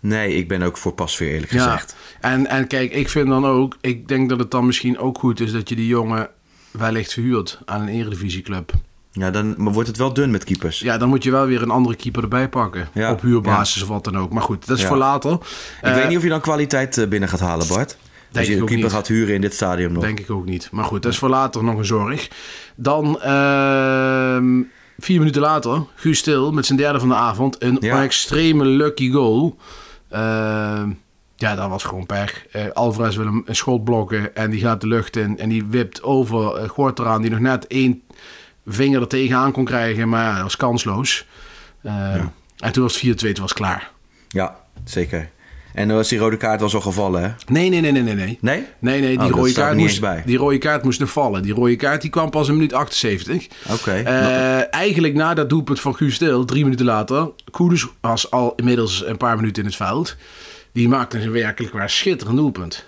Nee, 0.00 0.34
ik 0.34 0.48
ben 0.48 0.62
ook 0.62 0.76
voor 0.76 0.92
Pasveer 0.92 1.32
eerlijk 1.32 1.52
gezegd. 1.52 1.96
Ja. 2.20 2.30
En, 2.30 2.46
en 2.46 2.66
kijk, 2.66 2.92
ik 2.92 3.08
vind 3.08 3.28
dan 3.28 3.46
ook... 3.46 3.76
Ik 3.80 4.08
denk 4.08 4.28
dat 4.28 4.38
het 4.38 4.50
dan 4.50 4.66
misschien 4.66 4.98
ook 4.98 5.18
goed 5.18 5.40
is 5.40 5.52
dat 5.52 5.68
je 5.68 5.74
die 5.74 5.86
jongen 5.86 6.28
wellicht 6.70 7.12
verhuurt 7.12 7.58
aan 7.64 7.80
een 7.80 7.88
eredivisieclub. 7.88 8.72
Ja, 9.12 9.30
dan 9.30 9.54
maar 9.56 9.72
wordt 9.72 9.88
het 9.88 9.98
wel 9.98 10.12
dun 10.12 10.30
met 10.30 10.44
keepers. 10.44 10.80
Ja, 10.80 10.98
dan 10.98 11.08
moet 11.08 11.22
je 11.22 11.30
wel 11.30 11.46
weer 11.46 11.62
een 11.62 11.70
andere 11.70 11.96
keeper 11.96 12.22
erbij 12.22 12.48
pakken. 12.48 12.88
Ja. 12.94 13.12
Op 13.12 13.20
huurbasis 13.20 13.76
ja. 13.76 13.82
of 13.82 13.88
wat 13.88 14.04
dan 14.04 14.18
ook. 14.18 14.32
Maar 14.32 14.42
goed, 14.42 14.66
dat 14.66 14.78
is 14.78 14.84
voor 14.84 14.96
later. 14.96 15.32
Ik 15.32 15.88
uh, 15.88 15.94
weet 15.94 16.08
niet 16.08 16.16
of 16.16 16.22
je 16.22 16.28
dan 16.28 16.40
kwaliteit 16.40 17.06
binnen 17.08 17.28
gaat 17.28 17.40
halen, 17.40 17.68
Bart. 17.68 17.96
Denk 18.30 18.36
Als 18.36 18.46
je 18.46 18.52
een 18.52 18.66
keeper 18.66 18.84
niet. 18.84 18.92
gaat 18.92 19.08
huren 19.08 19.34
in 19.34 19.40
dit 19.40 19.54
stadium 19.54 19.92
nog. 19.92 20.02
Denk 20.02 20.20
ik 20.20 20.30
ook 20.30 20.44
niet. 20.44 20.68
Maar 20.72 20.84
goed, 20.84 21.02
dat 21.02 21.12
is 21.12 21.18
voor 21.18 21.28
later 21.28 21.64
nog 21.64 21.78
een 21.78 21.84
zorg. 21.84 22.28
Dan... 22.74 23.20
Uh, 23.24 24.64
vier 24.98 25.18
minuten 25.18 25.40
later, 25.40 25.84
Guus 25.94 26.18
Stil 26.18 26.52
met 26.52 26.66
zijn 26.66 26.78
derde 26.78 26.98
van 26.98 27.08
de 27.08 27.14
avond. 27.14 27.62
Een 27.62 27.76
ja. 27.80 28.02
extreme 28.02 28.64
lucky 28.64 29.10
goal. 29.10 29.56
Uh, 30.12 30.82
ja, 31.36 31.54
dat 31.54 31.68
was 31.68 31.84
gewoon 31.84 32.06
pech. 32.06 32.46
Uh, 32.52 32.70
Alvarez 32.72 33.16
wil 33.16 33.26
hem 33.26 33.42
een 33.46 33.56
schot 33.56 33.84
blokken 33.84 34.36
en 34.36 34.50
die 34.50 34.60
gaat 34.60 34.80
de 34.80 34.86
lucht 34.86 35.16
in. 35.16 35.38
En 35.38 35.48
die 35.48 35.64
wipt 35.64 36.02
over 36.02 36.62
uh, 36.62 36.68
Gort 36.68 36.98
eraan, 36.98 37.22
die 37.22 37.30
nog 37.30 37.40
net 37.40 37.66
één 37.66 38.02
vinger 38.66 39.00
er 39.00 39.08
tegenaan 39.08 39.52
kon 39.52 39.64
krijgen. 39.64 40.08
Maar 40.08 40.24
ja, 40.24 40.34
dat 40.34 40.42
was 40.42 40.56
kansloos. 40.56 41.26
Ja. 41.80 42.32
En 42.56 42.72
toen 42.72 42.82
was 42.82 43.00
het 43.00 43.24
4-2, 43.24 43.32
toen 43.32 43.42
was 43.42 43.52
klaar. 43.52 43.90
Ja, 44.28 44.56
zeker. 44.84 45.30
En 45.74 45.88
dan 45.88 45.96
was 45.96 46.08
die 46.08 46.18
rode 46.18 46.36
kaart 46.36 46.60
was 46.60 46.74
al 46.74 46.80
gevallen, 46.80 47.22
hè? 47.22 47.28
Nee, 47.46 47.68
nee, 47.68 47.80
nee, 47.80 47.92
nee, 47.92 48.02
nee. 48.02 48.14
Nee? 48.14 48.38
Nee, 48.40 48.66
nee, 48.78 49.00
nee 49.00 49.18
die, 49.18 49.26
oh, 49.26 49.34
rode 49.34 49.52
kaart 49.52 49.76
moest, 49.76 50.00
bij. 50.00 50.22
die 50.26 50.36
rode 50.36 50.58
kaart 50.58 50.84
moest 50.84 51.00
nog 51.00 51.10
vallen. 51.10 51.42
Die 51.42 51.54
rode 51.54 51.76
kaart 51.76 52.00
die 52.00 52.10
kwam 52.10 52.30
pas 52.30 52.48
in 52.48 52.54
minuut 52.54 52.72
78. 52.72 53.46
Oké. 53.64 53.74
Okay. 53.74 54.02
Uh, 54.02 54.74
eigenlijk 54.74 55.14
na 55.14 55.34
dat 55.34 55.48
doelpunt 55.48 55.80
van 55.80 55.96
Guus 55.96 56.14
Stil, 56.14 56.44
drie 56.44 56.64
minuten 56.64 56.86
later... 56.86 57.30
Koeders 57.50 57.86
was 58.00 58.30
al 58.30 58.52
inmiddels 58.56 59.06
een 59.06 59.16
paar 59.16 59.36
minuten 59.36 59.62
in 59.62 59.68
het 59.68 59.76
veld. 59.76 60.16
Die 60.72 60.88
maakte 60.88 61.20
een 61.20 61.32
werkelijk 61.32 61.72
waar 61.72 61.90
schitterend 61.90 62.36
doelpunt. 62.36 62.84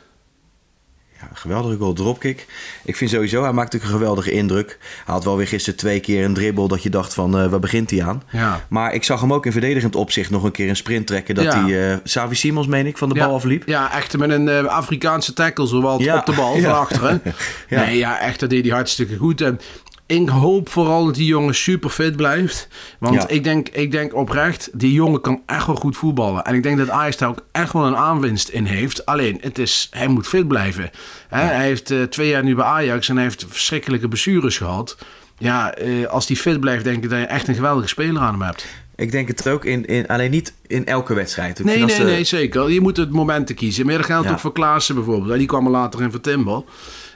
Ja, 1.22 1.28
geweldige 1.34 1.76
goal, 1.76 1.92
dropkick. 1.92 2.46
Ik 2.84 2.96
vind 2.96 3.10
sowieso, 3.10 3.42
hij 3.42 3.52
maakt 3.52 3.74
ook 3.76 3.82
een 3.82 3.88
geweldige 3.88 4.30
indruk. 4.30 4.78
Hij 5.04 5.14
had 5.14 5.24
wel 5.24 5.36
weer 5.36 5.46
gisteren 5.46 5.78
twee 5.78 6.00
keer 6.00 6.24
een 6.24 6.34
dribbel 6.34 6.68
dat 6.68 6.82
je 6.82 6.90
dacht 6.90 7.14
van, 7.14 7.42
uh, 7.42 7.46
waar 7.50 7.58
begint 7.60 7.90
hij 7.90 8.02
aan? 8.04 8.22
Ja. 8.30 8.64
Maar 8.68 8.94
ik 8.94 9.04
zag 9.04 9.20
hem 9.20 9.32
ook 9.32 9.46
in 9.46 9.52
verdedigend 9.52 9.96
opzicht 9.96 10.30
nog 10.30 10.42
een 10.44 10.50
keer 10.50 10.68
een 10.68 10.76
sprint 10.76 11.06
trekken. 11.06 11.34
Dat 11.34 11.44
Ja. 11.44 11.64
hij, 11.64 11.90
uh, 11.92 11.96
Savi 12.04 12.34
Simons 12.34 12.66
meen 12.66 12.86
ik, 12.86 12.98
van 12.98 13.08
de 13.08 13.14
bal 13.14 13.34
afliep. 13.34 13.62
Ja, 13.66 13.92
echt 13.92 14.16
met 14.18 14.30
een 14.30 14.48
eh, 14.48 14.64
Afrikaanse 14.64 15.32
tackle, 15.32 15.66
zowel 15.66 15.94
op 15.94 16.22
de 16.26 16.32
bal 16.36 16.60
van 16.60 16.74
achteren. 16.84 17.22
Ja. 17.68 17.84
Nee, 17.84 17.96
ja, 17.96 18.18
echt, 18.20 18.40
dat 18.40 18.50
deed 18.50 18.64
hij 18.64 18.74
hartstikke 18.74 19.16
goed. 19.16 19.40
En 19.40 19.60
ik 20.06 20.28
hoop 20.28 20.68
vooral 20.68 21.04
dat 21.04 21.14
die 21.14 21.26
jongen 21.26 21.54
super 21.54 21.90
fit 21.90 22.16
blijft. 22.16 22.68
Want 22.98 23.14
Ja. 23.14 23.28
ik, 23.28 23.44
denk, 23.44 23.68
ik 23.68 23.90
denk 23.90 24.14
oprecht, 24.14 24.70
die 24.72 24.92
jongen 24.92 25.20
kan 25.20 25.42
echt 25.46 25.66
wel 25.66 25.76
goed 25.76 25.96
voetballen. 25.96 26.44
En 26.44 26.54
ik 26.54 26.62
denk 26.62 26.78
dat 26.78 26.90
Ajax 26.90 27.16
daar 27.16 27.28
ook 27.28 27.44
echt 27.52 27.72
wel 27.72 27.86
een 27.86 27.96
aanwinst 27.96 28.48
in 28.48 28.64
heeft. 28.64 29.06
Alleen, 29.06 29.38
het 29.40 29.58
is, 29.58 29.88
hij 29.90 30.08
moet 30.08 30.26
fit 30.26 30.48
blijven. 30.48 30.90
Hè? 31.28 31.40
Hij 31.42 31.64
heeft 31.64 31.90
eh, 31.90 32.02
twee 32.02 32.28
jaar 32.28 32.44
nu 32.44 32.54
bij 32.54 32.64
Ajax 32.64 33.08
en 33.08 33.14
hij 33.14 33.24
heeft 33.24 33.44
verschrikkelijke 33.48 34.08
blessures 34.08 34.56
gehad. 34.56 34.96
Ja, 35.38 35.74
eh, 35.74 36.06
als 36.06 36.26
die 36.26 36.36
fit 36.36 36.60
blijft, 36.60 36.84
denk 36.84 37.04
ik 37.04 37.10
dat 37.10 37.18
je 37.18 37.24
echt 37.24 37.48
een 37.48 37.54
geweldige 37.54 37.88
speler 37.88 38.22
aan 38.22 38.32
hem 38.32 38.42
hebt. 38.42 38.66
Ik 38.96 39.10
denk 39.10 39.28
het 39.28 39.48
ook, 39.48 39.64
in, 39.64 39.86
in, 39.86 40.06
alleen 40.06 40.30
niet 40.30 40.54
in 40.66 40.86
elke 40.86 41.14
wedstrijd. 41.14 41.58
Ik 41.58 41.64
Nee, 41.64 41.84
nee, 41.84 41.98
nee, 42.02 42.24
zeker. 42.24 42.70
Je 42.70 42.80
moet 42.80 42.96
het 42.96 43.10
momenten 43.10 43.54
kiezen. 43.54 43.86
Dat 43.86 44.04
geldt 44.04 44.26
Ja. 44.26 44.32
ook 44.32 44.38
voor 44.38 44.52
Klaassen 44.52 44.94
bijvoorbeeld. 44.94 45.38
Die 45.38 45.46
kwam 45.46 45.64
er 45.64 45.70
later 45.70 46.02
in 46.02 46.10
voor 46.10 46.20
Timber. 46.20 46.62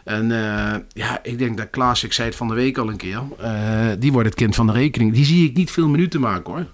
En 0.07 0.31
eh, 0.33 0.81
ja, 0.89 1.19
ik 1.23 1.39
denk 1.39 1.57
dat 1.57 1.71
Klaas, 1.71 2.05
ik 2.05 2.13
zei 2.13 2.29
het 2.29 2.37
van 2.37 2.49
de 2.49 2.55
week 2.55 2.79
al 2.79 2.89
een 2.89 2.97
keer, 2.97 3.23
eh, 3.39 3.89
die 3.99 4.13
wordt 4.13 4.29
het 4.29 4.37
kind 4.37 4.55
van 4.55 4.67
de 4.67 4.73
rekening. 4.73 5.13
Die 5.13 5.25
zie 5.25 5.49
ik 5.49 5.57
niet 5.57 5.71
veel 5.71 5.89
minuten 5.89 6.21
maken 6.21 6.53
hoor. 6.53 6.67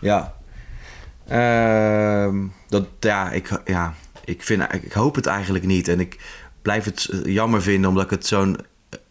Ja. 0.00 0.34
Ehm, 1.26 2.36
dat, 2.68 2.86
ja, 3.00 3.30
ik, 3.30 3.60
ja 3.64 3.94
ik, 4.24 4.42
vind, 4.42 4.62
ik 4.72 4.92
hoop 4.92 5.14
het 5.14 5.26
eigenlijk 5.26 5.64
niet. 5.64 5.88
En 5.88 6.00
ik 6.00 6.18
blijf 6.62 6.84
het 6.84 7.08
eh, 7.12 7.34
jammer 7.34 7.62
vinden, 7.62 7.88
omdat 7.88 8.04
ik 8.04 8.10
het 8.10 8.26
zo'n 8.26 8.56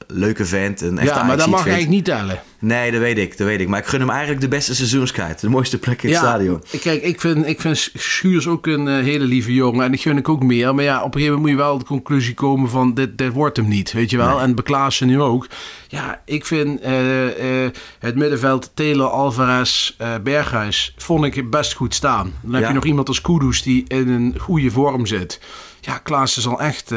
leuke 0.08 0.46
vent 0.46 0.82
en 0.82 0.98
echt 0.98 1.10
ja, 1.10 1.24
maar 1.24 1.38
dat 1.38 1.48
mag 1.48 1.62
vind. 1.62 1.74
eigenlijk 1.74 2.08
niet 2.08 2.18
tellen. 2.18 2.40
Nee, 2.62 2.92
dat 2.92 3.00
weet 3.00 3.18
ik, 3.18 3.38
dat 3.38 3.48
weet 3.48 3.60
ik. 3.62 3.68
Maar 3.68 3.80
ik 3.80 3.86
gun 3.86 4.00
hem 4.00 4.10
eigenlijk 4.10 4.42
de 4.42 4.48
beste 4.48 4.76
seizoenskaart. 4.76 5.40
De 5.42 5.50
mooiste 5.50 5.78
plek 5.78 6.04
in 6.04 6.10
het 6.10 6.18
stadion. 6.18 6.64
Kijk, 6.82 7.02
ik 7.04 7.20
vind, 7.22 7.48
ik 7.48 7.62
vind 7.62 7.92
Schuurs 7.94 8.48
ook 8.48 8.68
een 8.68 8.88
eh, 8.88 8.94
hele 9.04 9.24
lieve 9.26 9.54
jongen. 9.54 9.86
En 9.86 9.94
ik 9.94 10.02
gun 10.02 10.18
ik 10.18 10.30
ook 10.30 10.44
meer. 10.44 10.76
Maar 10.76 10.84
ja, 10.84 10.98
op 11.04 11.06
een 11.06 11.12
gegeven 11.22 11.34
moment 11.36 11.42
moet 11.42 11.60
je 11.60 11.70
wel 11.70 11.78
de 11.78 11.86
conclusie 11.86 12.34
komen 12.34 12.70
van... 12.70 12.94
dit, 12.94 13.18
dit 13.18 13.34
wordt 13.34 13.58
hem 13.58 13.68
niet, 13.68 13.92
weet 13.92 14.10
je 14.10 14.18
wel. 14.18 14.42
En 14.42 14.56
Beklaassen 14.56 15.08
nu 15.08 15.22
ook. 15.22 15.48
Ja, 15.88 16.22
ik 16.26 16.46
vind 16.46 16.80
eh, 16.82 17.64
eh, 17.66 17.72
het 18.00 18.16
middenveld 18.16 18.72
Taylor, 18.74 19.08
Alvarez, 19.10 19.96
Berghuis... 20.24 20.94
vond 20.98 21.26
ik 21.26 21.50
best 21.50 21.74
goed 21.74 21.94
staan. 21.94 22.34
Dan 22.42 22.54
heb 22.54 22.62
Ja. 22.62 22.68
je 22.68 22.74
nog 22.74 22.86
iemand 22.86 23.08
als 23.08 23.22
Kudus 23.22 23.62
die 23.64 23.84
in 23.88 24.08
een 24.10 24.36
goede 24.40 24.72
vorm 24.72 25.06
zit. 25.06 25.40
Ja, 25.82 25.98
Klaassen 25.98 26.42
zal 26.42 26.60
echt 26.62 26.92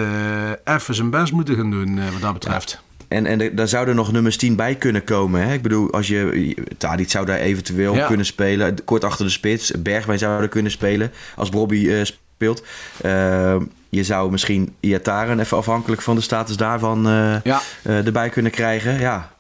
even 0.65 0.95
zijn 0.95 1.11
best 1.11 1.33
moeten 1.33 1.57
gaan 1.57 1.71
doen 1.71 1.95
wat 2.13 2.21
dat 2.21 2.33
betreft. 2.33 2.83
En, 3.13 3.27
en 3.27 3.55
daar 3.57 3.69
zouden 3.69 3.95
nog 3.95 4.13
nummers 4.13 4.37
10 4.37 4.57
bij 4.57 4.75
kunnen 4.75 5.05
komen. 5.05 5.43
Hè? 5.47 5.53
Ik 5.53 5.63
bedoel, 5.63 5.93
als 5.93 6.09
je. 6.09 6.55
Tadic 6.79 7.11
zou 7.11 7.27
daar 7.27 7.39
eventueel 7.39 7.95
Ja. 7.95 8.07
kunnen 8.07 8.27
spelen. 8.27 8.85
Kort 8.85 9.05
achter 9.05 9.25
de 9.25 9.31
spits. 9.31 9.71
Bergwijn 9.79 10.19
zou 10.19 10.43
er 10.43 10.49
kunnen 10.49 10.73
spelen. 10.73 11.11
Als 11.37 11.49
Bobby 11.49 11.89
eh, 11.91 12.01
speelt. 12.05 12.65
Eh, 13.03 13.57
je 13.89 14.05
zou 14.05 14.31
misschien 14.31 14.75
Iataren 14.81 15.41
even 15.41 15.57
afhankelijk 15.57 16.03
van 16.03 16.15
de 16.15 16.21
status 16.21 16.57
daarvan 16.57 17.07
eh, 17.09 17.35
Ja. 17.45 17.61
eh, 17.83 18.07
erbij 18.07 18.29
kunnen 18.29 18.53
krijgen. 18.53 19.01
Ja. 19.01 19.31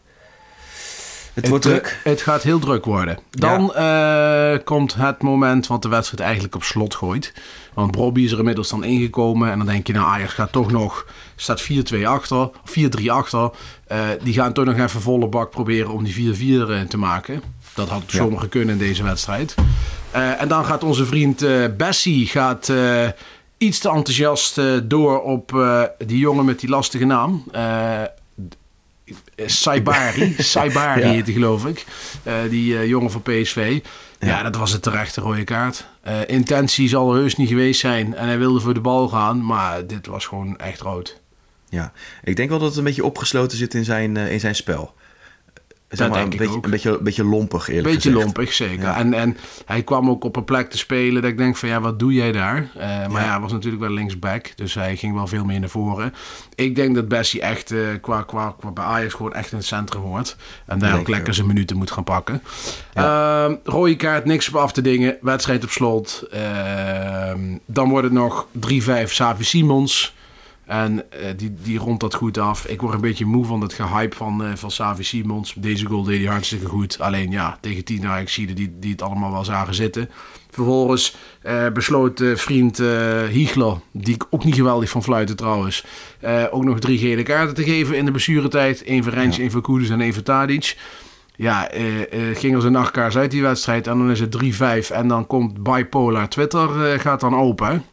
Het, 1.35 1.49
wordt 1.49 1.64
eh, 1.66 1.71
druk. 1.71 2.01
Het 2.05 2.23
gaat 2.23 2.42
heel 2.42 2.59
druk 2.59 2.85
worden. 2.85 3.18
Dan 3.31 3.75
eh, 3.75 4.57
komt 4.64 4.95
het 4.95 5.23
moment 5.23 5.66
wat 5.66 5.83
de 5.83 5.88
wedstrijd 5.88 6.23
eigenlijk 6.23 6.55
op 6.55 6.62
slot 6.62 6.95
gooit. 6.95 7.33
Want 7.75 7.90
Brobby 7.90 8.23
is 8.23 8.33
er 8.33 8.38
inmiddels 8.38 8.68
dan 8.68 8.85
ingekomen. 8.85 9.51
En 9.51 9.59
dan 9.59 9.66
denk 9.66 9.87
je, 9.87 9.92
nou 9.92 10.07
Ajax 10.07 10.33
gaat 10.33 10.53
toch 10.53 10.71
nog... 10.71 11.07
Staat 11.37 11.62
4-2 11.95 12.03
achter, 12.05 12.38
of 12.38 12.75
4-3 13.01 13.05
achter. 13.07 13.51
Eh, 13.87 13.99
die 14.23 14.35
gaan 14.35 14.53
toch 14.53 14.64
nog 14.64 14.79
even 14.79 15.01
volle 15.01 15.29
bak 15.29 15.51
proberen 15.51 15.90
om 15.90 16.05
die 16.05 16.35
4-4 16.35 16.71
eh, 16.71 16.81
te 16.81 16.97
maken. 16.99 17.42
Dat 17.75 17.88
had 17.88 18.03
Ja. 18.07 18.16
zomaar 18.16 18.40
gekund 18.40 18.71
in 18.71 18.79
deze 18.79 19.03
wedstrijd. 19.03 19.55
Eh, 20.11 20.40
en 20.40 20.49
dan 20.49 20.64
gaat 20.64 20.85
onze 20.85 21.07
vriend 21.07 21.45
Bessie 21.77 22.27
gaat, 22.27 22.73
iets 23.59 23.79
te 23.79 23.88
enthousiast 23.88 24.61
door 24.85 25.23
op 25.23 25.64
die 26.07 26.18
jongen 26.18 26.45
met 26.45 26.61
die 26.61 26.68
lastige 26.68 27.05
naam. 27.05 27.45
Saibari. 29.47 30.35
Saibari 30.53 31.01
Ja. 31.01 31.09
heet 31.09 31.25
hij, 31.25 31.33
geloof 31.33 31.67
ik. 31.67 31.85
Eh, 32.23 32.35
die 32.51 32.79
eh, 32.79 32.87
jongen 32.87 33.11
van 33.11 33.23
PSV. 33.23 33.81
Ja. 34.19 34.43
dat 34.43 34.57
was 34.57 34.73
het 34.73 34.83
terechte 34.83 35.21
rode 35.21 35.45
kaart. 35.45 35.87
Eh, 36.01 36.21
intentie 36.27 36.88
zal 36.88 37.12
er 37.12 37.19
heus 37.21 37.37
niet 37.37 37.49
geweest 37.49 37.81
zijn. 37.81 38.15
En 38.15 38.27
hij 38.27 38.38
wilde 38.38 38.61
voor 38.61 38.75
de 38.75 38.81
bal 38.81 39.09
gaan. 39.09 39.45
Maar 39.45 39.87
dit 39.87 40.07
was 40.07 40.27
gewoon 40.27 40.59
echt 40.59 40.81
rood. 40.81 41.21
Ja. 41.69 41.93
Ik 42.25 42.37
denk 42.37 42.49
wel 42.49 42.59
dat 42.59 42.69
het 42.69 42.79
een 42.79 42.85
beetje 42.85 43.05
opgesloten 43.05 43.59
zit 43.59 43.75
in 43.75 43.85
zijn, 43.85 44.17
in 44.17 44.41
zijn 44.41 44.55
spel. 44.55 44.95
Zeg 45.92 46.09
maar, 46.09 46.18
denk 46.18 46.26
een, 46.26 46.33
ik 46.33 46.38
beetje, 46.38 46.57
ook. 46.57 46.64
een, 46.64 46.70
beetje, 46.70 46.90
een 46.90 47.05
beetje 47.05 47.24
lompig, 47.24 47.68
eerlijk 47.68 47.87
Beetje 47.87 48.11
gezegd. 48.11 48.24
lompig, 48.24 48.52
zeker. 48.52 48.83
Ja. 48.83 48.96
En, 48.96 49.14
en 49.14 49.37
hij 49.64 49.83
kwam 49.83 50.11
ook 50.11 50.24
op 50.24 50.37
een 50.37 50.44
plek 50.44 50.70
te 50.70 50.78
spelen 50.78 51.22
dat 51.22 51.31
ik 51.31 51.38
denk 51.38 51.57
van 51.57 51.68
ja, 51.68 51.81
wat 51.81 51.98
doe 51.98 52.12
jij 52.12 52.33
daar? 52.33 52.70
Eh, 52.74 52.87
maar 52.87 53.11
ja. 53.11 53.20
Ja. 53.20 53.31
hij 53.31 53.40
was 53.40 53.52
natuurlijk 53.52 53.83
wel 53.83 53.90
linksback, 53.92 54.52
dus 54.57 54.74
hij 54.74 54.96
ging 54.96 55.14
wel 55.14 55.26
veel 55.26 55.44
meer 55.44 55.61
naar 55.61 55.68
voren. 55.68 56.14
Ik 56.55 56.76
denk 56.76 56.94
dat 56.94 57.09
Bessie 57.09 57.40
echt 57.40 57.70
eh, 57.70 57.78
qua, 58.00 58.22
qua, 58.22 58.55
qua 58.59 58.70
bij 58.70 58.85
Ajax 58.85 59.14
gewoon 59.14 59.33
echt 59.33 59.50
in 59.52 59.57
het 59.57 59.66
centrum 59.66 60.02
hoort. 60.02 60.37
En 60.66 60.78
daar 60.78 60.98
ook 60.98 61.09
lekker 61.09 61.35
zijn 61.35 61.46
minuten 61.46 61.76
moet 61.76 61.90
gaan 61.90 62.05
pakken. 62.05 62.42
Ehm, 62.92 63.55
rode 63.64 63.96
kaart, 63.96 64.24
niks 64.24 64.48
op 64.48 64.57
af 64.57 64.72
te 64.72 64.81
dingen. 64.83 65.16
Wedstrijd 65.20 65.64
op 65.64 65.70
slot. 65.70 66.24
Ehm, 66.31 67.40
dan 67.66 67.88
wordt 67.88 68.05
het 68.05 68.14
nog 68.14 68.46
3-5 68.52 69.12
Savi 69.12 69.44
Simons. 69.44 70.14
En 70.64 71.11
eh, 71.11 71.29
die, 71.37 71.55
die 71.62 71.79
rondt 71.79 72.01
dat 72.01 72.14
goed 72.14 72.38
af. 72.38 72.66
Ik 72.66 72.81
word 72.81 72.94
een 72.94 73.01
beetje 73.01 73.25
moe 73.25 73.44
van 73.44 73.61
het 73.61 73.72
gehype 73.72 74.16
van, 74.16 74.44
eh 74.44 74.51
van 74.55 74.70
Savi 74.70 75.03
Simons. 75.03 75.55
Deze 75.57 75.87
goal 75.87 76.03
deed 76.03 76.18
hij 76.18 76.33
hartstikke 76.33 76.66
goed. 76.66 77.01
Alleen 77.01 77.31
ja, 77.31 77.59
tegen 77.61 77.85
10 77.85 78.07
Ajaxiden 78.07 78.57
die, 78.57 78.79
die 78.79 78.90
het 78.90 79.03
allemaal 79.03 79.33
wel 79.33 79.44
zagen 79.44 79.75
zitten. 79.75 80.11
Vervolgens 80.51 81.16
eh, 81.42 81.68
besloot 81.68 82.22
vriend 82.35 82.83
Hiegler, 83.31 83.77
die 83.90 84.14
ik 84.14 84.27
ook 84.31 84.44
niet 84.44 84.55
geweldig 84.55 84.88
van 84.88 85.03
fluiten 85.03 85.37
trouwens, 85.37 85.85
ook 86.51 86.64
nog 86.64 86.79
drie 86.79 86.98
gele 86.98 87.22
kaarten 87.22 87.55
te 87.55 87.64
geven 87.64 87.96
in 87.96 88.05
de 88.05 88.11
blessuretijd. 88.11 88.83
Eén 88.87 89.05
voor 89.05 89.12
Rens, 89.12 89.38
één 89.38 89.51
voor 89.51 89.61
Koeders 89.61 89.90
en 89.90 90.01
één 90.01 90.14
voor 90.14 90.22
Tadic. 90.22 90.77
Ja, 91.37 91.70
ging 92.35 92.55
als 92.55 92.64
een 92.64 92.72
nachtkaars 92.72 93.16
uit 93.16 93.31
die 93.31 93.42
wedstrijd. 93.42 93.87
En 93.87 93.98
dan 93.98 94.11
is 94.11 94.20
het 94.20 94.37
3-5. 94.90 94.90
En 94.90 95.09
dan 95.09 95.27
komt 95.27 95.62
bipolar 95.62 96.29
Twitter, 96.29 97.01
gaat 97.01 97.20
dan 97.20 97.35
open. 97.35 97.85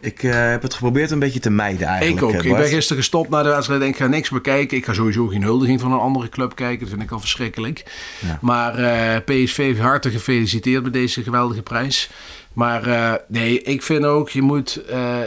Ik 0.00 0.22
eh, 0.22 0.32
heb 0.50 0.62
het 0.62 0.74
geprobeerd 0.74 1.10
een 1.10 1.18
beetje 1.18 1.40
te 1.40 1.50
mijden 1.50 1.86
eigenlijk. 1.86 2.20
Ik 2.20 2.24
ook. 2.28 2.42
eh, 2.44 2.50
Ik 2.50 2.56
ben 2.56 2.66
gisteren 2.68 2.96
gestopt 3.02 3.28
na 3.30 3.42
de 3.42 3.48
wedstrijd. 3.48 3.82
Ik 3.82 3.96
ga 3.96 4.06
niks 4.06 4.30
meer 4.30 4.40
kijken. 4.40 4.76
Ik 4.76 4.84
ga 4.84 4.92
sowieso 4.92 5.26
geen 5.26 5.42
huldiging 5.42 5.80
van 5.80 5.92
een 5.92 5.98
andere 5.98 6.28
club 6.28 6.54
kijken. 6.54 6.80
Dat 6.80 6.88
vind 6.88 7.02
ik 7.02 7.10
al 7.10 7.20
verschrikkelijk. 7.20 7.84
Ja. 8.18 8.38
Maar 8.40 8.74
eh, 8.78 9.16
PSV 9.24 9.78
hartelijk 9.78 10.18
gefeliciteerd 10.18 10.82
met 10.82 10.92
deze 10.92 11.22
geweldige 11.22 11.62
prijs. 11.62 12.10
Maar 12.52 13.20
nee, 13.28 13.62
ik 13.62 13.82
vind 13.82 14.04
ook, 14.04 14.30
je, 14.30 14.42
moet, 14.42 14.82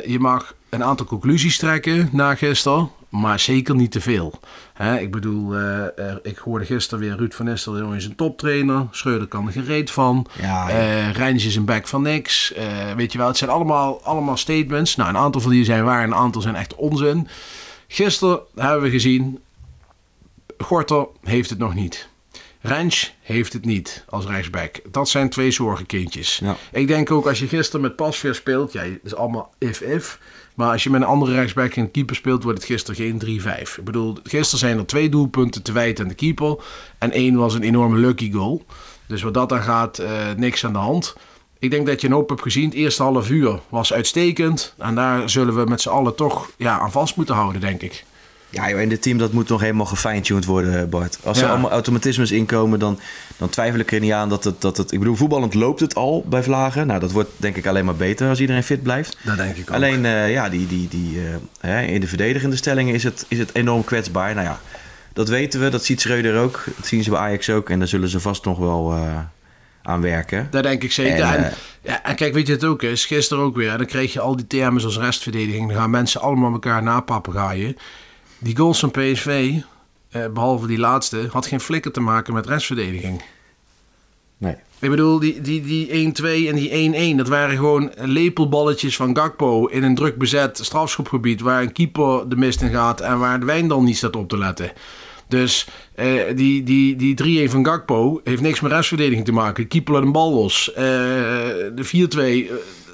je 0.06 0.18
mag 0.20 0.56
een 0.70 0.84
aantal 0.84 1.06
conclusies 1.06 1.58
trekken 1.58 2.10
na 2.12 2.36
gisteren. 2.36 2.90
Maar 3.14 3.40
zeker 3.40 3.76
niet 3.76 3.92
te 3.92 4.02
veel. 4.02 4.40
Ik 5.00 5.12
bedoel, 5.12 5.56
eh, 5.56 5.86
eh, 5.86 6.16
ik 6.22 6.38
hoorde 6.38 6.66
gisteren 6.66 7.04
weer 7.04 7.18
Ruud 7.18 7.34
van 7.34 7.46
Nistelrooy 7.46 7.96
is 7.96 8.06
een 8.06 8.16
toptrainer. 8.16 8.88
Schreuder 8.92 9.28
kan 9.28 9.46
er 9.46 9.52
gereed 9.52 9.92
van. 9.92 10.28
Ja, 10.42 10.70
ja. 10.70 10.70
Eh, 10.70 11.12
Rijns 11.12 11.46
is 11.46 11.56
een 11.56 11.66
back 11.66 11.88
van 11.88 12.02
niks. 12.02 12.54
Weet 12.96 13.12
je 13.12 13.18
wel, 13.18 13.28
het 13.28 13.38
zijn 13.38 13.50
allemaal, 13.50 14.04
allemaal 14.04 14.38
statements. 14.38 14.96
Nou, 14.96 15.10
een 15.10 15.18
aantal 15.18 15.42
van 15.42 15.52
die 15.52 15.66
zijn 15.66 15.84
waar 15.84 16.02
en 16.02 16.08
een 16.08 16.16
aantal 16.16 16.42
zijn 16.42 16.56
echt 16.56 16.76
onzin. 16.76 17.28
Gisteren 17.88 18.40
hebben 18.56 18.82
we 18.82 18.90
gezien, 18.90 19.40
Gorter 20.58 21.08
heeft 21.24 21.50
het 21.50 21.60
nog 21.60 21.74
niet. 21.74 22.10
Rens 22.62 23.16
heeft 23.22 23.54
het 23.54 23.66
niet 23.66 24.06
als 24.10 24.26
rechtsback. 24.26 24.80
Dat 24.92 25.10
zijn 25.10 25.30
twee 25.30 25.52
zorgenkindjes. 25.52 26.40
Ja. 26.44 26.56
Ik 26.72 26.88
denk 26.88 27.12
ook 27.12 27.28
als 27.28 27.40
je 27.40 27.48
gisteren 27.48 27.82
met 27.82 27.96
Pasveer 27.96 28.36
speelt, 28.36 28.74
ja, 28.74 28.82
het 28.82 29.00
is 29.04 29.16
allemaal 29.16 29.54
if-if. 29.58 30.20
Maar 30.56 30.72
als 30.72 30.84
je 30.84 30.90
met 30.90 31.02
een 31.02 31.08
andere 31.08 31.34
rechtsback 31.34 31.74
en 31.74 31.92
keeper 31.92 32.16
speelt, 32.16 32.44
wordt 32.44 32.58
het 32.58 32.68
gisteren 32.68 32.96
geen 32.96 33.42
3-5. 33.42 33.78
Ik 33.78 33.84
bedoel, 33.84 34.18
gisteren 34.24 34.60
zijn 34.60 34.78
er 34.78 34.86
twee 34.86 35.10
doelpunten 35.10 35.64
te 35.64 35.72
wijten 35.72 36.04
aan 36.04 36.10
de 36.10 36.16
keeper. 36.16 36.56
En 36.98 37.12
één 37.12 37.36
was 37.36 37.54
een 37.54 37.64
enorme 37.64 37.98
lucky 37.98 38.32
goal. 38.32 38.66
Dus 39.08 39.22
wat 39.22 39.34
dat 39.34 39.50
dan 39.50 39.62
gaat, 39.62 39.98
eh, 39.98 40.10
niks 40.38 40.66
aan 40.66 40.74
de 40.74 40.80
hand. 40.80 41.16
Ik 41.60 41.72
denk 41.72 41.88
dat 41.88 42.02
je 42.02 42.08
een 42.08 42.14
hoop 42.14 42.30
hebt 42.30 42.42
gezien. 42.42 42.66
Het 42.66 42.74
eerste 42.74 43.04
half 43.04 43.30
uur 43.30 43.60
was 43.70 43.94
uitstekend. 43.94 44.74
En 44.78 44.96
daar 44.96 45.30
zullen 45.30 45.56
we 45.56 45.70
met 45.70 45.82
z'n 45.82 45.90
allen 45.90 46.16
toch 46.16 46.50
ja, 46.58 46.80
aan 46.80 46.92
vast 46.92 47.16
moeten 47.16 47.36
houden, 47.36 47.62
denk 47.62 47.82
ik. 47.82 48.06
Ja, 48.54 48.70
joh, 48.70 48.80
en 48.80 48.90
dit 48.90 49.02
team 49.02 49.18
dat 49.18 49.32
moet 49.34 49.50
nog 49.50 49.62
helemaal 49.62 49.86
gefine-tuned 49.86 50.46
worden, 50.46 50.80
eh, 50.80 50.86
Bart. 50.86 51.18
Als 51.24 51.38
er 51.38 51.44
Ja. 51.46 51.50
allemaal 51.52 51.72
automatismes 51.72 52.32
inkomen, 52.32 52.80
dan, 52.80 53.00
dan 53.38 53.50
twijfel 53.50 53.80
ik 53.80 53.92
er 53.92 54.00
niet 54.00 54.12
aan 54.12 54.30
dat 54.30 54.44
het, 54.44 54.62
dat 54.62 54.78
het... 54.78 54.92
Ik 54.92 55.00
bedoel, 55.00 55.16
voetballend 55.16 55.54
loopt 55.54 55.80
het 55.80 55.96
al 55.96 56.26
bij 56.30 56.44
Vlagen. 56.44 56.88
Nou, 56.88 57.00
dat 57.00 57.12
wordt 57.12 57.30
denk 57.38 57.56
ik 57.56 57.66
alleen 57.68 57.86
maar 57.86 57.96
beter 57.96 58.30
als 58.30 58.40
iedereen 58.40 58.64
fit 58.64 58.84
blijft. 58.84 59.18
Dat 59.22 59.38
denk 59.38 59.56
ik 59.56 59.70
ook. 59.70 59.76
Alleen, 59.76 60.06
eh, 60.06 60.32
ja, 60.32 60.50
die, 60.50 60.68
die, 60.68 60.88
die, 60.88 61.20
eh, 61.20 61.26
hè, 61.70 61.82
in 61.82 62.00
de 62.02 62.08
verdedigende 62.08 62.56
stellingen 62.56 62.94
is 62.94 63.04
het, 63.04 63.26
is 63.28 63.38
het 63.38 63.56
enorm 63.56 63.84
kwetsbaar. 63.84 64.34
Nou 64.34 64.46
ja, 64.48 64.60
dat 65.14 65.30
weten 65.30 65.60
we. 65.62 65.70
Dat 65.70 65.84
ziet 65.86 66.02
Schreuder 66.02 66.38
ook. 66.40 66.64
Dat 66.78 66.86
zien 66.88 67.04
ze 67.04 67.10
bij 67.10 67.20
Ajax 67.20 67.50
ook. 67.50 67.70
En 67.70 67.80
daar 67.80 67.88
zullen 67.88 68.10
ze 68.10 68.20
vast 68.20 68.46
nog 68.46 68.58
wel 68.58 68.94
eh, 68.94 69.18
aan 69.84 70.02
werken. 70.02 70.48
Dat 70.52 70.64
denk 70.64 70.84
ik 70.84 70.92
zeker. 70.92 71.24
En, 71.24 71.44
En, 71.46 71.54
ja, 71.82 72.04
en 72.04 72.16
kijk, 72.16 72.34
weet 72.34 72.48
je 72.48 72.54
het 72.54 72.64
ook 72.66 72.84
is? 72.84 73.06
Gisteren 73.06 73.44
ook 73.44 73.56
weer. 73.56 73.78
Dan 73.78 73.86
kreeg 73.86 74.14
je 74.14 74.20
al 74.20 74.36
die 74.36 74.48
termen 74.48 74.84
als 74.84 74.98
restverdediging. 74.98 75.68
Dan 75.68 75.78
gaan 75.78 75.90
mensen 75.90 76.22
allemaal 76.22 76.52
elkaar 76.52 76.84
napapagaaien. 76.84 77.78
Die 78.44 78.58
goals 78.58 78.80
van 78.80 78.92
PSV, 78.92 79.54
eh, 80.10 80.28
behalve 80.34 80.68
die 80.68 80.80
laatste, 80.80 81.28
had 81.32 81.46
geen 81.46 81.60
flikker 81.60 81.92
te 81.92 82.00
maken 82.00 82.34
met 82.34 82.46
restverdediging. 82.46 83.22
nee. 84.38 84.56
Ik 84.80 84.90
bedoel, 84.90 85.20
die, 85.20 85.42
die, 85.42 85.62
die 85.62 85.88
1-2 85.88 86.48
en 86.50 86.56
die 86.56 87.14
1-1, 87.14 87.18
dat 87.18 87.28
waren 87.28 87.56
gewoon 87.56 87.92
lepelballetjes 87.96 88.96
van 88.96 89.16
Gakpo 89.16 89.66
in 89.66 89.84
een 89.84 89.96
druk 89.96 90.18
bezet 90.18 90.60
strafschopgebied 90.62 91.42
waar 91.42 91.62
een 91.62 91.72
keeper 91.72 92.30
de 92.30 92.36
mist 92.36 92.62
in 92.62 92.70
gaat 92.72 93.02
en 93.02 93.20
waar 93.20 93.40
de 93.40 93.46
wijn 93.46 93.68
dan 93.68 93.84
niet 93.84 93.98
staat 93.98 94.16
op 94.16 94.30
te 94.30 94.38
letten. 94.38 94.72
Dus 95.28 95.68
eh, 95.96 96.36
die, 96.36 96.64
die, 96.64 96.96
die 97.16 97.48
3-1 97.48 97.52
van 97.52 97.66
Gakpo 97.66 98.22
heeft 98.24 98.42
niks 98.42 98.60
met 98.60 98.72
restverdediging 98.72 99.26
te 99.26 99.32
maken. 99.32 99.64
De 99.64 99.70
keeper 99.70 99.94
laat 99.94 100.04
een 100.04 100.12
bal 100.12 100.34
los. 100.34 100.74
Eh, 100.74 100.84
de 101.76 102.48
4-2 102.50 102.52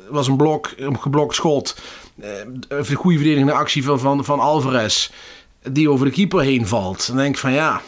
was 0.09 0.27
een 0.27 0.37
blok, 0.37 0.73
een 0.77 0.99
geblokt 0.99 1.35
schot. 1.35 1.75
Eh, 2.19 2.29
de 2.67 2.95
goede 2.95 3.17
verdedigende 3.17 3.53
actie 3.53 3.83
van, 3.83 3.99
van, 3.99 4.25
van 4.25 4.39
Alvarez, 4.39 5.09
die 5.71 5.89
over 5.89 6.05
de 6.05 6.11
keeper 6.11 6.41
heen 6.41 6.67
valt. 6.67 7.07
Dan 7.07 7.17
denk 7.17 7.33
ik 7.33 7.39
van 7.39 7.51
ja, 7.51 7.81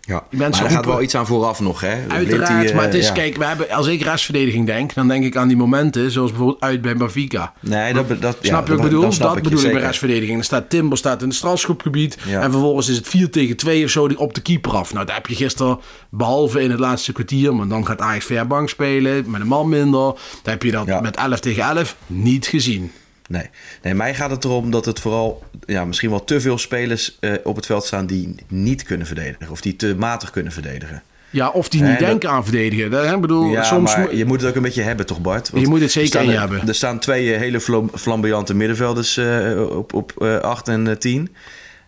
Ja. 0.00 0.24
Maar 0.30 0.46
er 0.48 0.70
gaat 0.70 0.84
wel 0.84 1.02
iets 1.02 1.14
aan 1.14 1.26
vooraf 1.26 1.60
nog, 1.60 1.80
hè? 1.80 1.96
Uiteraard, 2.08 2.60
die, 2.60 2.68
eh, 2.70 2.74
maar 2.74 2.84
het 2.84 2.94
is, 2.94 3.06
ja. 3.06 3.12
kijk, 3.12 3.36
we 3.36 3.44
hebben, 3.44 3.70
als 3.70 3.86
ik 3.86 4.02
restverdediging 4.02 4.66
denk, 4.66 4.94
dan 4.94 5.08
denk 5.08 5.24
ik 5.24 5.36
aan 5.36 5.48
die 5.48 5.56
momenten, 5.56 6.10
zoals 6.10 6.30
bijvoorbeeld 6.30 6.60
uit 6.62 6.80
bij 6.82 6.96
Benfica. 6.96 7.52
Nee, 7.60 7.92
dat, 7.94 8.08
dat, 8.08 8.20
ja, 8.20 8.28
Snap 8.30 8.42
je 8.42 8.52
wat 8.52 8.60
ik 8.60 8.68
dat- 8.68 9.00
bedoel? 9.00 9.18
Dat 9.18 9.36
ik 9.36 9.42
bedoel 9.42 9.64
ik 9.64 9.72
bij 9.72 9.80
restverdediging. 9.80 10.34
Dan 10.34 10.44
staat 10.44 10.70
Timber 10.70 10.98
staat 10.98 11.20
in 11.22 11.28
het 11.28 11.36
strafschopgebied. 11.36 12.18
Ja. 12.26 12.40
En 12.42 12.50
vervolgens 12.50 12.88
is 12.88 12.96
het 12.96 13.08
4 13.08 13.30
tegen 13.30 13.56
2 13.56 13.84
of 13.84 13.90
zo 13.90 14.08
die 14.08 14.18
op 14.18 14.34
de 14.34 14.40
keeper 14.40 14.72
af. 14.72 14.92
Nou, 14.92 15.06
daar 15.06 15.14
heb 15.16 15.26
je 15.26 15.34
gisteren, 15.34 15.78
behalve 16.10 16.60
in 16.62 16.70
het 16.70 16.80
laatste 16.80 17.12
kwartier, 17.12 17.54
maar 17.54 17.68
dan 17.68 17.86
gaat 17.86 18.00
Ajax 18.00 18.24
Verbank 18.24 18.68
spelen 18.68 19.30
met 19.30 19.40
een 19.40 19.46
man 19.46 19.68
minder. 19.68 20.12
Daar 20.42 20.54
heb 20.54 20.62
je 20.62 20.70
dat 20.70 21.00
met 21.02 21.16
11 21.16 21.40
tegen 21.40 21.62
11 21.62 21.96
niet 22.06 22.46
gezien. 22.46 22.92
Nee. 23.28 23.50
nee, 23.82 23.94
mij 23.94 24.14
gaat 24.14 24.30
het 24.30 24.44
erom 24.44 24.70
dat 24.70 24.84
het 24.84 25.00
vooral 25.00 25.42
ja, 25.66 25.84
misschien 25.84 26.10
wel 26.10 26.24
te 26.24 26.40
veel 26.40 26.58
spelers 26.58 27.16
eh, 27.20 27.32
op 27.44 27.56
het 27.56 27.66
veld 27.66 27.84
staan 27.84 28.06
die 28.06 28.34
niet 28.48 28.82
kunnen 28.82 29.06
verdedigen. 29.06 29.50
Of 29.50 29.60
die 29.60 29.76
te 29.76 29.94
matig 29.98 30.30
kunnen 30.30 30.52
verdedigen. 30.52 31.02
Ja, 31.30 31.48
of 31.48 31.68
die 31.68 31.82
niet 31.82 31.98
dat- 31.98 32.08
denken 32.08 32.30
aan 32.30 32.44
verdedigen. 32.44 32.90
Dat, 32.90 33.04
hè, 33.06 33.18
bedoel, 33.18 33.50
Ja, 33.50 33.62
soms 33.62 33.96
maar 33.96 34.14
je 34.14 34.24
moet 34.24 34.40
het 34.40 34.50
ook 34.50 34.56
een 34.56 34.62
beetje 34.62 34.82
hebben, 34.82 35.06
toch 35.06 35.20
Bart? 35.20 35.50
Want 35.50 35.62
Je 35.62 35.68
moet 35.68 35.80
het 35.80 35.90
zeker 35.92 36.20
er 36.20 36.28
er- 36.32 36.38
hebben. 36.38 36.68
Er 36.68 36.74
staan 36.74 36.98
twee 36.98 37.32
eh, 37.34 37.38
hele 37.40 37.60
flam- 37.60 37.90
flamboyante 37.94 38.54
middenvelders 38.54 39.16
eh, 39.16 39.66
op, 39.76 39.92
op 39.94 40.12
eh, 40.22 40.36
8 40.38 40.68
en 40.68 40.88
eh, 40.88 40.96
10. 40.96 41.34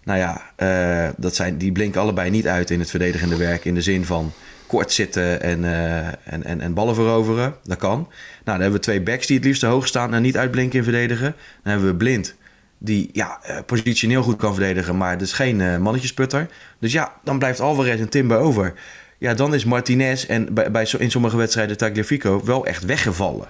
Nou 0.04 0.18
ja, 0.18 1.12
dat 1.16 1.34
zijn, 1.34 1.58
die 1.58 1.72
blinken 1.72 2.00
allebei 2.00 2.30
niet 2.30 2.46
uit 2.46 2.70
in 2.70 2.78
het 2.80 2.90
verdedigende 2.90 3.36
werk. 3.36 3.64
In 3.64 3.74
de 3.74 3.82
zin 3.82 4.04
van 4.04 4.32
kort 4.70 4.92
zitten 4.92 5.42
en, 5.42 5.64
eh, 5.64 6.06
en, 6.06 6.44
en, 6.44 6.60
en 6.60 6.74
ballen 6.74 6.94
veroveren. 6.94 7.54
Dat 7.64 7.78
kan. 7.78 7.98
Nou, 7.98 8.08
dan 8.44 8.54
hebben 8.60 8.72
we 8.72 8.78
twee 8.78 9.00
backs 9.02 9.26
die 9.26 9.36
het 9.36 9.44
liefst 9.44 9.60
te 9.60 9.66
hoog 9.66 9.86
staan 9.86 10.14
en 10.14 10.22
niet 10.22 10.36
uitblinken 10.36 10.78
in 10.78 10.84
verdedigen. 10.84 11.34
Dan 11.62 11.72
hebben 11.72 11.90
we 11.90 11.94
Blind, 11.96 12.34
die 12.78 13.10
ja, 13.12 13.38
eh, 13.42 13.56
positioneel 13.66 14.22
goed 14.22 14.36
kan 14.36 14.54
verdedigen, 14.54 14.96
maar 14.96 15.18
dus 15.18 15.32
geen 15.32 15.60
eh, 15.60 15.76
mannetjesputter. 15.76 16.46
Dus 16.78 16.92
ja, 16.92 17.12
dan 17.24 17.38
blijft 17.38 17.60
Alvarez 17.60 18.00
en 18.00 18.08
Timber 18.08 18.38
over. 18.38 18.72
Ja, 19.18 19.34
dan 19.34 19.54
is 19.54 19.64
Martinez 19.64 20.24
en 20.24 20.54
bij, 20.54 20.70
bij, 20.70 20.86
zo- 20.86 20.98
in 20.98 21.10
sommige 21.10 21.36
wedstrijden 21.36 21.76
Tagliafico 21.76 22.44
wel 22.44 22.66
echt 22.66 22.84
weggevallen. 22.84 23.48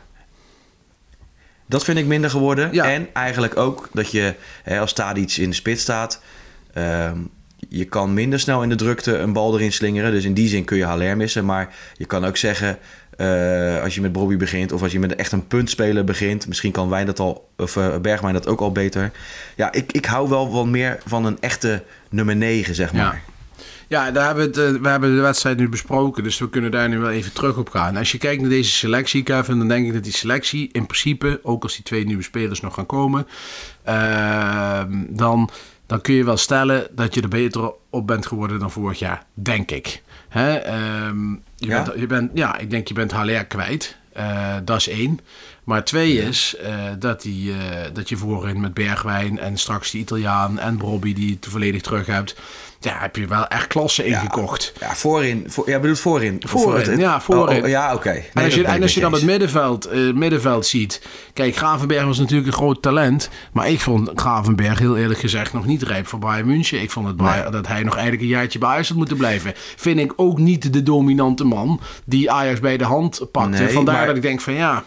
Dat 1.67 1.85
vind 1.85 1.99
ik 1.99 2.07
minder 2.07 2.31
geworden. 2.31 2.73
Ja. 2.73 2.91
En 2.91 3.09
eigenlijk 3.13 3.57
ook 3.57 3.89
dat 3.93 4.11
je, 4.11 4.35
hè, 4.63 4.79
als 4.81 4.93
Tadic 4.93 5.37
in 5.37 5.49
de 5.49 5.55
spits 5.57 5.83
staat... 5.83 6.21
ehm, 6.73 7.19
je 7.69 7.85
kan 7.85 8.15
minder 8.15 8.41
snel 8.41 8.63
in 8.63 8.69
de 8.69 8.75
drukte 8.75 9.17
een 9.17 9.33
bal 9.33 9.55
erin 9.55 9.73
slingeren. 9.73 10.13
Dus 10.13 10.25
in 10.25 10.35
die 10.35 10.49
zin 10.49 10.65
kun 10.65 10.77
je 10.77 10.85
Haller 10.85 11.17
missen. 11.17 11.45
Maar 11.45 11.75
je 11.97 12.05
kan 12.05 12.25
ook 12.25 12.37
zeggen, 12.37 12.79
eh, 13.17 13.83
als 13.83 13.95
je 13.95 14.01
met 14.01 14.13
Bobby 14.13 14.37
begint... 14.37 14.73
of 14.73 14.83
als 14.83 14.93
je 14.93 14.99
met 14.99 15.15
echt 15.15 15.33
een 15.33 15.47
puntspeler 15.47 16.05
begint... 16.05 16.47
misschien 16.47 16.73
kan 16.73 16.89
Wijn 16.89 17.07
dat 17.07 17.19
al, 17.19 17.49
of 17.57 17.77
eh, 17.77 17.97
Bergwijn 17.97 18.35
dat 18.35 18.47
ook 18.47 18.61
al 18.61 18.73
beter. 18.73 19.11
Ja, 19.57 19.73
ik, 19.73 19.93
ik 19.93 20.05
hou 20.05 20.29
wel 20.29 20.51
wat 20.51 20.67
meer 20.67 20.99
van 21.07 21.25
een 21.25 21.41
echte 21.41 21.83
nummer 22.11 22.37
9, 22.37 22.75
zeg 22.75 22.93
maar. 22.93 23.03
Ja. 23.03 23.31
Ja, 23.91 24.11
daar 24.11 24.27
hebben 24.27 24.53
we, 24.53 24.61
het, 24.61 24.75
eh, 24.75 24.83
we 24.83 24.89
hebben 24.89 25.15
de 25.15 25.21
wedstrijd 25.21 25.57
nu 25.57 25.69
besproken, 25.69 26.23
dus 26.23 26.39
we 26.39 26.51
kunnen 26.51 26.71
daar 26.71 26.89
nu 26.89 26.99
wel 26.99 27.11
even 27.11 27.33
terug 27.33 27.57
op 27.57 27.69
gaan. 27.69 27.97
Als 27.97 28.13
je 28.13 28.19
kijkt 28.19 28.41
naar 28.41 28.51
deze 28.51 28.71
selectie, 28.71 29.23
Kevin, 29.23 29.59
dan 29.59 29.69
denk 29.69 29.87
ik 29.87 29.93
dat 29.93 30.05
die 30.05 30.13
selectie 30.13 30.69
in 30.73 30.87
principe, 30.87 31.41
ook 31.43 31.63
als 31.63 31.75
die 31.75 31.85
twee 31.85 32.05
nieuwe 32.05 32.23
spelers 32.23 32.61
nog 32.61 32.75
gaan 32.75 32.87
komen, 32.87 33.27
ehm, 33.85 35.05
dan, 35.09 35.51
dan 35.91 36.01
kun 36.01 36.15
je 36.15 36.25
wel 36.25 36.37
stellen 36.37 36.87
dat 36.91 37.15
je 37.15 37.23
er 37.23 37.29
beter 37.29 37.73
op 37.91 38.07
bent 38.07 38.27
geworden 38.27 38.59
dan 38.59 38.71
vorig 38.71 38.99
jaar, 38.99 39.25
denk 39.35 39.71
ik. 39.71 40.03
Hè? 40.29 40.55
ehm, 40.57 41.31
je 41.33 41.67
Ja? 41.67 41.83
bent, 41.83 42.01
je 42.01 42.07
bent, 42.07 42.31
ja, 42.35 42.59
ik 42.59 42.71
denk 42.71 42.89
je 42.89 42.95
bent 42.95 43.11
Haller 43.13 43.47
kwijt. 43.47 43.97
Eh, 44.13 44.55
dat 44.65 44.77
is 44.77 44.89
één. 44.89 45.21
Maar 45.65 45.85
twee 45.85 46.13
is 46.13 46.57
eh, 46.57 46.75
dat, 46.99 47.23
die, 47.23 47.53
eh, 47.53 47.59
dat 47.93 48.09
je 48.09 48.17
voorin 48.17 48.61
met 48.61 48.75
Bergwijn 48.75 49.39
en 49.39 49.59
straks 49.59 49.91
die 49.91 50.01
Italiaan 50.01 50.59
en 50.59 50.79
Bobby 50.79 51.15
die 51.15 51.29
je 51.29 51.39
te 51.39 51.51
volledig 51.51 51.83
terug 51.83 52.07
hebt. 52.07 52.37
Ja, 52.83 52.97
heb 52.99 53.17
je 53.17 53.27
wel 53.27 53.47
echt 53.47 53.67
klasse 53.67 54.05
ingekocht. 54.05 54.73
Ja, 54.81 54.95
voorin. 54.95 55.45
Voor, 55.47 55.71
ja, 55.71 55.79
bedoelt 55.79 56.01
voorin. 56.01 56.37
Voorin, 56.47 56.85
voor 56.85 56.93
het- 56.93 57.01
ja, 57.01 57.21
voorin. 57.21 57.57
Oh, 57.59 57.63
oh, 57.63 57.69
ja, 57.69 57.95
oké. 57.95 58.11
Nee, 58.13 58.23
en 58.35 58.45
als 58.45 58.55
je, 58.55 58.65
en 58.65 58.83
als 58.83 58.95
je 58.95 59.01
dan 59.01 59.13
het 59.13 59.23
middenveld, 59.23 59.85
eh, 59.85 60.13
middenveld 60.13 60.67
ziet. 60.67 61.03
Kijk, 61.33 61.57
Gravenberg 61.57 62.05
was 62.05 62.19
natuurlijk 62.19 62.47
een 62.47 62.53
groot 62.53 62.83
talent. 62.83 63.29
Maar 63.53 63.69
ik 63.69 63.81
vond 63.81 64.11
Gravenberg 64.15 64.79
heel 64.79 64.97
eerlijk 64.97 65.21
gezegd 65.21 65.53
nog 65.53 65.67
niet 65.67 65.83
rijp 65.83 66.07
voor 66.07 66.19
Bayern 66.19 66.47
München. 66.47 66.81
Ik 66.83 66.91
vond 66.91 67.07
het 67.07 67.19
dat 67.53 67.67
hij 67.67 67.83
nog 67.83 67.93
eigenlijk 67.95 68.23
een 68.23 68.29
jaartje 68.29 68.59
bij 68.59 68.69
Ajax 68.69 68.89
had 68.89 68.97
moeten 68.97 69.17
blijven. 69.17 69.53
Vind 69.77 69.99
ik 69.99 70.13
ook 70.17 70.39
niet 70.39 70.73
de 70.73 70.83
dominante 70.83 71.45
man 71.45 71.81
die 72.05 72.31
Ajax 72.31 72.61
bij 72.61 72.77
de 72.77 72.85
hand 72.85 73.27
pakte. 73.33 73.63
Nee, 73.63 73.69
Vandaar 73.69 73.95
maar- 73.97 74.07
dat 74.07 74.17
ik 74.17 74.23
denk 74.23 74.41
van 74.41 74.53
ja... 74.55 74.85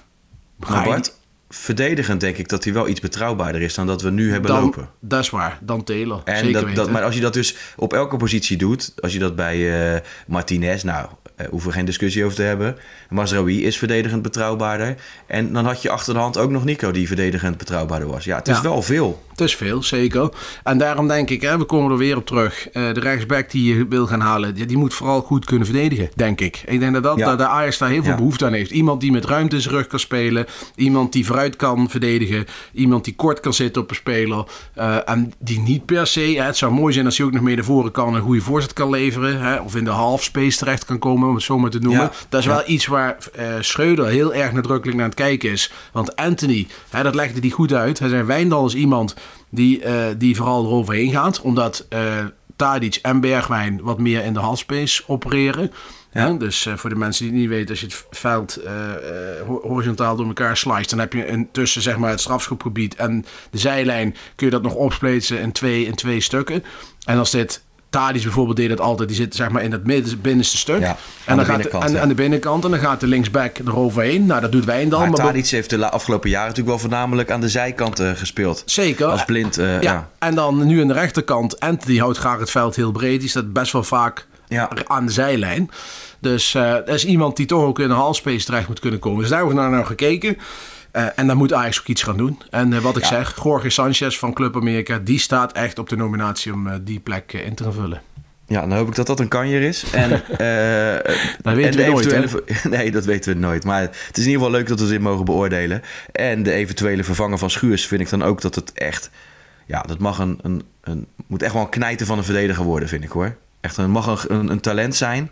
ga 0.59 0.79
je 0.83 0.87
Bart, 0.89 1.13
verdedigend 1.55 2.19
denk 2.21 2.37
ik 2.37 2.47
dat 2.49 2.63
hij 2.63 2.73
wel 2.73 2.87
iets 2.87 2.99
betrouwbaarder 2.99 3.61
is 3.61 3.73
dan 3.73 3.87
dat 3.87 4.01
we 4.01 4.09
nu 4.09 4.31
hebben 4.31 4.51
dan, 4.51 4.61
lopen. 4.63 4.89
Dat 4.99 5.19
is 5.19 5.29
waar, 5.29 5.57
dan 5.61 5.83
Taylor. 5.83 6.21
En 6.25 6.37
Zeker 6.37 6.53
dat, 6.53 6.61
weten. 6.63 6.75
dat, 6.83 6.91
maar 6.91 7.03
als 7.03 7.15
je 7.15 7.21
dat 7.21 7.33
dus 7.33 7.55
op 7.75 7.93
elke 7.93 8.17
positie 8.17 8.57
doet, 8.57 8.93
als 8.99 9.13
je 9.13 9.19
dat 9.19 9.35
bij 9.35 9.93
eh, 9.95 9.99
Martinez, 10.27 10.83
nou, 10.83 11.07
eh, 11.35 11.47
hoeven 11.49 11.69
we 11.69 11.75
geen 11.75 11.85
discussie 11.85 12.23
over 12.23 12.35
te 12.35 12.41
hebben. 12.41 12.77
Mazraoui 13.09 13.63
is 13.65 13.77
verdedigend 13.77 14.21
betrouwbaarder. 14.21 14.95
En 15.27 15.53
dan 15.53 15.65
had 15.65 15.81
je 15.81 15.89
achter 15.89 16.13
de 16.13 16.19
hand 16.19 16.37
ook 16.37 16.49
nog 16.51 16.63
Nico 16.63 16.91
die 16.91 17.07
verdedigend 17.07 17.57
betrouwbaarder 17.57 18.07
was. 18.09 18.23
Ja, 18.23 18.37
het 18.37 18.47
is 18.47 18.55
Ja. 18.55 18.61
wel 18.61 18.81
veel. 18.81 19.23
Het 19.33 19.41
is 19.41 19.55
veel, 19.55 19.83
zeker. 19.83 20.29
En 20.63 20.77
daarom 20.77 21.07
denk 21.07 21.29
ik, 21.29 21.41
hè, 21.41 21.57
we 21.57 21.63
komen 21.63 21.91
er 21.91 21.97
weer 21.97 22.17
op 22.17 22.25
terug. 22.25 22.69
Eh, 22.69 22.93
de 22.93 22.99
rechtsback 22.99 23.51
die 23.51 23.75
je 23.75 23.87
wil 23.87 24.07
gaan 24.07 24.19
halen, 24.19 24.55
die, 24.55 24.65
die 24.65 24.77
moet 24.77 24.93
vooral 24.93 25.21
goed 25.21 25.45
kunnen 25.45 25.65
verdedigen, 25.65 26.09
denk 26.15 26.41
ik. 26.41 26.63
Ik 26.65 26.79
denk 26.79 26.93
dat, 26.93 27.03
dat, 27.03 27.17
Ja. 27.17 27.25
dat 27.25 27.37
de 27.37 27.47
Ajax 27.47 27.77
daar 27.77 27.89
heel 27.89 28.01
veel 28.01 28.11
Ja. 28.11 28.17
behoefte 28.17 28.45
aan 28.45 28.53
heeft. 28.53 28.71
Iemand 28.71 29.01
die 29.01 29.11
met 29.11 29.25
ruimte 29.25 29.55
in 29.55 29.61
zijn 29.61 29.73
rug 29.75 29.87
kan 29.87 29.99
spelen. 29.99 30.45
Iemand 30.75 31.11
die 31.13 31.25
vooruit 31.25 31.55
kan 31.55 31.89
verdedigen. 31.89 32.45
Iemand 32.73 33.03
die 33.05 33.15
kort 33.15 33.39
kan 33.39 33.53
zitten 33.53 33.81
op 33.81 33.89
een 33.89 33.95
speler. 33.95 34.45
eh, 34.73 35.09
en 35.09 35.33
die 35.39 35.59
niet 35.59 35.85
per 35.85 36.07
se, 36.07 36.19
hè, 36.19 36.43
het 36.43 36.57
zou 36.57 36.71
mooi 36.73 36.93
zijn 36.93 37.05
als 37.05 37.17
hij 37.17 37.25
ook 37.25 37.31
nog 37.33 37.41
mee 37.41 37.55
naar 37.55 37.63
voren 37.63 37.91
kan... 37.91 38.07
en 38.07 38.13
een 38.13 38.21
goede 38.21 38.41
voorzet 38.41 38.73
kan 38.73 38.89
leveren. 38.89 39.41
Hè, 39.41 39.55
of 39.59 39.75
in 39.75 39.83
de 39.83 39.89
half 39.89 40.23
space 40.23 40.57
terecht 40.57 40.85
kan 40.85 40.99
komen, 40.99 41.27
om 41.29 41.33
het 41.35 41.43
zo 41.43 41.59
maar 41.59 41.69
te 41.69 41.79
noemen. 41.79 42.01
Ja. 42.01 42.11
Dat 42.29 42.39
is 42.39 42.45
wel 42.45 42.63
iets 42.65 42.85
waar 42.85 43.17
eh 43.33 43.45
Schreuder 43.59 44.05
heel 44.07 44.33
erg 44.33 44.51
nadrukkelijk 44.51 44.97
naar 44.97 45.05
het 45.05 45.15
kijken 45.15 45.51
is. 45.51 45.71
Want 45.91 46.15
Anthony, 46.15 46.67
hè, 46.89 47.03
dat 47.03 47.15
legde 47.15 47.39
hij 47.39 47.49
goed 47.49 47.73
uit. 47.73 47.99
Hij 47.99 48.09
zei, 48.09 48.23
Wijndal 48.23 48.65
is 48.65 48.75
iemand 48.75 49.15
die, 49.49 49.81
eh, 49.83 50.05
die 50.17 50.35
vooral 50.35 50.65
eroverheen 50.65 51.11
gaat. 51.11 51.41
Omdat 51.41 51.85
eh 51.89 52.25
Tadic 52.55 52.95
en 53.01 53.19
Bergwijn 53.19 53.79
wat 53.81 53.99
meer 53.99 54.23
in 54.23 54.33
de 54.33 54.39
halfspace 54.39 55.03
opereren. 55.07 55.71
Ja. 56.13 56.31
Dus 56.31 56.65
eh, 56.65 56.73
voor 56.75 56.89
de 56.89 56.95
mensen 56.95 57.23
die 57.23 57.31
het 57.33 57.41
niet 57.41 57.49
weten, 57.49 57.69
als 57.69 57.79
je 57.79 57.85
het 57.85 58.05
veld 58.11 58.59
ho- 59.47 59.61
horizontaal 59.67 60.15
door 60.15 60.27
elkaar 60.27 60.57
slice, 60.57 60.89
dan 60.89 60.99
heb 60.99 61.13
je 61.13 61.27
een, 61.27 61.49
tussen 61.51 61.81
zeg 61.81 61.97
maar, 61.97 62.09
het 62.09 62.19
strafschopgebied 62.19 62.95
en 62.95 63.25
de 63.51 63.57
zijlijn 63.57 64.15
kun 64.35 64.45
je 64.45 64.51
dat 64.51 64.61
nog 64.61 64.73
opsplitsen 64.73 65.39
in 65.39 65.51
twee, 65.51 65.85
in 65.85 65.95
twee 65.95 66.19
stukken. 66.21 66.63
En 67.05 67.17
als 67.17 67.31
dit 67.31 67.62
Tadic 67.93 68.23
bijvoorbeeld 68.23 68.57
deed 68.57 68.69
dat 68.69 68.79
altijd. 68.79 69.07
Die 69.07 69.17
zit 69.17 69.35
zeg 69.35 69.49
maar 69.49 69.63
in 69.63 69.71
het 69.71 69.85
midden, 69.85 70.21
binnenste 70.21 70.57
stuk. 70.57 70.79
Ja, 70.79 70.85
en, 70.85 70.95
aan 71.25 71.35
dan 71.35 71.37
de 71.37 71.45
gaat 71.45 71.55
binnenkant, 71.55 71.83
en, 71.83 71.93
ja. 71.93 72.01
aan 72.01 72.07
de 72.07 72.13
binnenkant. 72.13 72.65
En 72.65 72.71
dan 72.71 72.79
gaat 72.79 72.99
de 72.99 73.07
linksback 73.07 73.57
eroverheen. 73.57 74.25
Nou, 74.25 74.41
dat 74.41 74.51
doet 74.51 74.65
Wijndal. 74.65 74.99
Maar 74.99 75.09
maar 75.09 75.17
Tadic 75.17 75.47
heeft 75.47 75.69
de 75.69 75.89
afgelopen 75.89 76.29
jaren 76.29 76.47
natuurlijk 76.47 76.75
wel 76.75 76.89
voornamelijk 76.89 77.31
aan 77.31 77.41
de 77.41 77.49
zijkant 77.49 77.99
eh, 77.99 78.11
gespeeld. 78.11 78.63
Zeker. 78.65 79.05
Als 79.05 79.25
blind, 79.25 79.57
eh, 79.57 79.81
ja. 79.81 79.81
ja. 79.81 80.09
En 80.19 80.35
dan 80.35 80.65
nu 80.65 80.81
aan 80.81 80.87
de 80.87 80.93
rechterkant. 80.93 81.59
Anthony 81.59 81.97
houdt 81.97 82.17
graag 82.17 82.39
het 82.39 82.51
veld 82.51 82.75
heel 82.75 82.91
breed. 82.91 83.19
Die 83.19 83.29
staat 83.29 83.53
best 83.53 83.71
wel 83.71 83.83
vaak 83.83 84.27
aan 84.87 85.05
de 85.05 85.11
zijlijn. 85.11 85.69
Dus 86.19 86.55
eh 86.55 86.71
dat 86.71 86.87
is 86.87 87.05
iemand 87.05 87.37
die 87.37 87.45
toch 87.45 87.63
ook 87.63 87.79
in 87.79 87.87
de 87.87 87.93
halfspace 87.93 88.45
terecht 88.45 88.67
moet 88.67 88.79
kunnen 88.79 88.99
komen. 88.99 89.19
Dus 89.19 89.29
daar 89.29 89.37
hebben 89.37 89.55
we 89.55 89.61
naar, 89.61 89.71
naar 89.71 89.85
gekeken. 89.85 90.37
Eh, 90.93 91.05
en 91.15 91.27
dan 91.27 91.37
moet 91.37 91.53
Ajax 91.53 91.79
ook 91.79 91.85
iets 91.87 92.03
gaan 92.03 92.17
doen. 92.17 92.41
En 92.49 92.73
eh, 92.73 92.79
wat 92.79 92.97
ik 92.97 93.01
Ja. 93.03 93.07
zeg, 93.09 93.39
Jorge 93.43 93.69
Sanchez 93.69 94.17
van 94.17 94.33
Club 94.33 94.55
America... 94.55 94.99
die 95.03 95.19
staat 95.19 95.51
echt 95.51 95.79
op 95.79 95.89
de 95.89 95.95
nominatie 95.95 96.53
om 96.53 96.67
eh, 96.67 96.75
die 96.81 96.99
plek 96.99 97.33
in 97.33 97.55
te 97.55 97.63
gaan 97.63 97.73
vullen. 97.73 98.01
Ja, 98.47 98.59
dan 98.61 98.77
hoop 98.77 98.87
ik 98.87 98.95
dat 98.95 99.07
dat 99.07 99.19
een 99.19 99.27
kanjer 99.27 99.61
is. 99.61 99.83
En, 99.91 100.09
Dat 101.41 101.53
weten 101.55 101.83
en 101.85 101.95
we 101.95 102.05
nooit, 102.09 102.63
Nee, 102.77 102.91
dat 102.91 103.05
weten 103.05 103.33
we 103.33 103.39
nooit. 103.39 103.63
Maar 103.63 103.81
het 103.81 104.17
is 104.17 104.23
in 104.23 104.29
ieder 104.31 104.43
geval 104.45 104.51
leuk 104.59 104.67
dat 104.67 104.79
we 104.79 104.87
dit 104.87 104.99
mogen 105.01 105.25
beoordelen. 105.25 105.81
En 106.11 106.43
de 106.43 106.51
eventuele 106.51 107.03
vervanger 107.03 107.37
van 107.37 107.49
Schuurs 107.49 107.87
vind 107.87 108.01
ik 108.01 108.09
dan 108.09 108.23
ook 108.23 108.41
dat 108.41 108.55
het 108.55 108.73
echt... 108.73 109.09
Ja, 109.65 109.81
dat 109.81 109.99
mag 109.99 110.19
een, 110.19 110.39
een, 110.41 110.63
een... 110.81 111.07
Moet 111.27 111.43
echt 111.43 111.53
wel 111.53 111.61
een 111.61 111.69
knijten 111.69 112.05
van 112.05 112.17
een 112.17 112.23
verdediger 112.23 112.63
worden, 112.63 112.89
vind 112.89 113.03
ik 113.03 113.09
hoor. 113.09 113.35
Echt, 113.61 113.77
een 113.77 113.89
mag 113.91 114.27
een, 114.29 114.35
een, 114.37 114.49
een 114.49 114.59
talent 114.59 114.95
zijn. 114.95 115.31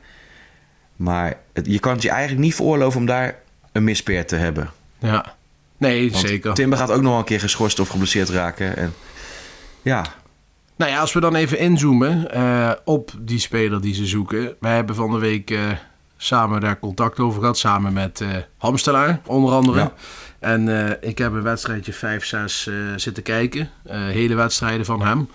Maar 0.95 1.33
het- 1.53 1.65
je 1.65 1.79
kan 1.79 1.93
het 1.93 2.01
je 2.01 2.09
eigenlijk 2.09 2.41
niet 2.41 2.55
veroorloven 2.55 2.99
om 2.99 3.05
daar 3.05 3.35
een 3.71 3.83
mispeer 3.83 4.25
te 4.25 4.35
hebben. 4.35 4.69
Ja. 4.99 5.35
Nee, 5.81 6.11
Want 6.11 6.27
zeker. 6.27 6.53
Timber 6.53 6.77
gaat 6.77 6.91
ook 6.91 7.01
nog 7.01 7.17
een 7.17 7.23
keer 7.23 7.39
geschorst 7.39 7.79
of 7.79 7.87
geblesseerd 7.89 8.29
raken. 8.29 8.77
En 8.77 8.93
ja, 9.81 10.05
Nou 10.75 10.91
ja, 10.91 10.99
als 10.99 11.13
we 11.13 11.19
dan 11.19 11.35
even 11.35 11.57
inzoomen 11.59 12.31
eh, 12.31 12.71
op 12.85 13.11
die 13.19 13.39
speler 13.39 13.81
die 13.81 13.93
ze 13.93 14.05
zoeken. 14.05 14.55
Wij 14.59 14.75
hebben 14.75 14.95
van 14.95 15.11
de 15.11 15.17
week 15.17 15.51
eh, 15.51 15.59
samen 16.17 16.61
daar 16.61 16.79
contact 16.79 17.19
over 17.19 17.39
gehad. 17.39 17.57
Samen 17.57 17.93
met 17.93 18.21
eh 18.21 18.27
Hamstelaar, 18.57 19.21
onder 19.25 19.53
andere. 19.53 19.79
Ja. 19.79 19.93
En 20.39 20.97
ik 21.01 21.17
heb 21.17 21.33
een 21.33 21.41
wedstrijdje 21.43 21.93
5-6 21.93 21.97
eh, 21.97 22.73
zitten 22.95 23.23
kijken. 23.23 23.69
Hele 23.89 24.35
wedstrijden 24.35 24.85
van 24.85 25.01
hem. 25.01 25.29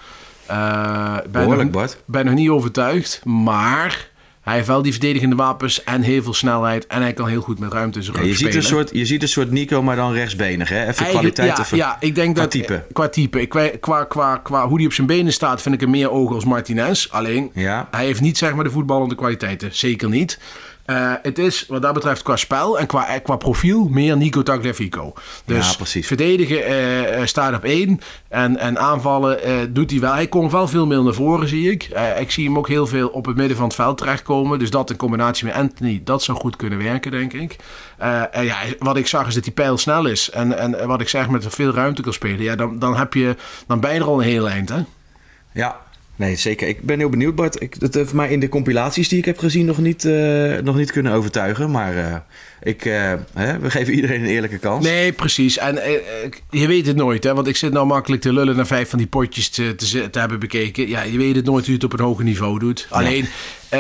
Ben 0.47 1.31
behoorlijk 1.33 1.63
nog, 1.63 1.71
Bart. 1.71 2.03
ben 2.05 2.25
nog 2.25 2.35
niet 2.35 2.49
overtuigd. 2.49 3.25
Maar 3.25 4.09
hij 4.47 4.55
heeft 4.55 4.67
wel 4.67 4.83
die 4.83 4.93
verdedigende 4.93 5.37
wapens 5.37 5.85
en 5.85 6.03
heel 6.03 6.23
veel 6.23 6.35
snelheid. 6.35 6.87
En 6.87 7.03
hij 7.03 7.13
kan 7.13 7.29
heel 7.29 7.41
goed 7.41 7.59
met 7.59 7.73
ruimte 7.73 8.03
zijn 8.03 8.17
Ja, 8.17 8.23
je, 8.23 8.35
ziet 8.35 8.55
een 8.55 8.63
soort, 8.63 8.91
je 8.93 9.07
ziet 9.07 9.23
een 9.23 9.29
soort 9.29 9.51
Nico, 9.51 9.83
maar 9.83 9.97
dan 9.97 10.13
rechtsbenig. 10.13 10.69
Hè? 10.69 10.75
Even 10.75 10.85
Eigenlijk- 10.87 11.35
kwaliteit. 11.35 11.57
ja, 11.57 11.63
even- 11.63 11.77
ja, 11.77 11.97
ik 12.01 12.15
denk 12.15 12.35
qua 12.35 12.43
dat 12.43 12.51
type. 12.51 12.85
qua 12.93 13.09
type, 13.09 13.41
ik- 13.41 13.49
qua, 13.49 13.69
qua, 13.81 14.05
qua, 14.05 14.37
qua 14.37 14.67
hoe 14.69 14.77
hij 14.77 14.87
op 14.87 14.93
zijn 14.93 15.07
benen 15.07 15.33
staat, 15.33 15.63
vind 15.63 15.75
ik 15.75 15.81
hem 15.81 15.91
meer 15.91 16.11
ogen 16.11 16.35
als 16.35 16.45
Martinez. 16.45 17.07
Alleen, 17.11 17.51
Ja. 17.55 17.89
hij 17.91 18.05
heeft 18.05 18.21
niet 18.21 18.39
zeg 18.39 18.55
maar 18.55 18.65
de 18.65 18.71
voetballende 18.71 19.15
kwaliteiten, 19.15 19.69
zeker 19.73 20.09
niet. 20.09 20.39
Eh, 20.87 21.13
het 21.23 21.39
is 21.39 21.65
wat 21.69 21.83
dat 21.83 21.95
betreft 21.95 22.23
qua 22.23 22.37
spel 22.37 22.79
en 22.79 22.87
qua, 22.87 23.19
qua 23.19 23.37
profiel 23.37 23.89
meer 23.89 24.17
Nico 24.17 24.43
Tagliafico. 24.43 25.13
Dus 25.45 25.71
Ja, 25.71 25.77
precies. 25.77 26.07
verdedigen 26.07 26.65
eh, 26.65 27.21
eh, 27.21 27.27
staat 27.27 27.55
op 27.55 27.65
één 27.65 28.01
en, 28.29 28.57
en 28.59 28.79
aanvallen 28.79 29.43
eh, 29.43 29.55
doet 29.69 29.91
hij 29.91 30.01
wel. 30.01 30.13
Hij 30.13 30.27
komt 30.27 30.53
wel 30.53 30.69
veel 30.69 30.87
meer 30.87 31.03
naar 31.03 31.13
voren, 31.15 31.49
zie 31.49 31.71
ik. 31.71 31.83
Eh, 31.83 32.21
ik 32.21 32.31
zie 32.31 32.45
hem 32.45 32.59
ook 32.59 32.69
heel 32.69 32.87
veel 32.87 33.09
op 33.09 33.27
het 33.27 33.37
midden 33.37 33.57
van 33.57 33.67
het 33.67 33.75
veld 33.75 33.99
terechtkomen. 33.99 34.59
Dus 34.59 34.71
dat 34.71 34.91
in 34.91 34.97
combinatie 34.97 35.47
met 35.47 35.55
Anthony, 35.55 36.01
dat 36.05 36.23
zou 36.23 36.39
goed 36.39 36.57
kunnen 36.57 36.79
werken, 36.79 37.11
denk 37.11 37.33
ik. 37.33 37.57
Eh, 37.99 38.23
en 38.37 38.45
ja, 38.45 38.57
wat 38.79 38.97
ik 38.97 39.07
zag 39.07 39.27
is 39.27 39.35
dat 39.35 39.45
hij 39.45 39.53
pijlsnel 39.55 40.07
is. 40.07 40.31
En, 40.31 40.59
en 40.59 40.87
wat 40.87 41.01
ik 41.01 41.09
zeg, 41.09 41.29
met 41.29 41.47
veel 41.49 41.73
ruimte 41.73 42.03
kan 42.03 42.13
spelen. 42.13 42.43
Ja, 42.43 42.57
dan, 42.57 42.79
dan, 42.79 42.97
heb 42.97 43.15
je, 43.15 43.37
dan 43.67 43.81
ben 43.81 43.95
je 43.95 44.01
er 44.01 44.07
al 44.07 44.19
een 44.19 44.29
heel 44.29 44.49
eind, 44.49 44.69
hè? 44.69 44.81
Ja, 45.53 45.81
nee, 46.17 46.37
zeker. 46.37 46.69
Ik 46.69 46.83
ben 46.83 46.99
heel 46.99 47.09
benieuwd, 47.09 47.35
Bart. 47.35 47.63
Ik, 47.63 47.81
dat 47.81 47.95
heeft 47.95 48.13
mij 48.13 48.31
in 48.31 48.41
de 48.41 48.49
compilaties 48.49 49.09
die 49.09 49.19
ik 49.19 49.25
heb 49.25 49.39
gezien 49.39 49.67
nog 49.67 49.79
niet, 49.79 50.05
eh, 50.05 50.59
nog 50.59 50.77
niet 50.77 50.93
kunnen 50.93 51.13
overtuigen. 51.13 51.71
Maar 51.71 51.97
eh, 51.97 52.17
ik, 52.67 52.85
eh, 52.85 53.13
hè, 53.35 53.59
we 53.59 53.71
geven 53.71 53.95
iedereen 53.95 54.21
een 54.21 54.29
eerlijke 54.29 54.59
kans. 54.59 54.85
Nee, 54.85 55.13
precies. 55.13 55.59
En 55.59 55.79
eh, 55.79 55.95
eh, 55.95 56.01
je 56.51 56.67
weet 56.67 56.87
het 56.87 56.97
nooit, 56.97 57.25
hè? 57.25 57.35
Want 57.35 57.47
ik 57.47 57.57
zit 57.57 57.73
nou 57.73 57.87
makkelijk 57.87 58.23
te 58.23 58.33
lullen 58.33 58.57
naar 58.57 58.67
vijf 58.67 58.89
van 58.91 58.99
die 58.99 59.07
potjes 59.07 59.49
te, 59.49 59.75
te, 60.11 60.19
hebben 60.19 60.39
bekeken. 60.39 60.89
Ja, 60.89 61.03
je 61.03 61.19
weet 61.19 61.37
het 61.37 61.45
nooit 61.45 61.65
hoe 61.67 61.75
je 61.75 61.85
het 61.85 61.93
op 61.93 61.99
een 61.99 62.05
hoger 62.05 62.25
niveau 62.25 62.59
doet. 62.59 62.87
Alleen, 62.91 63.27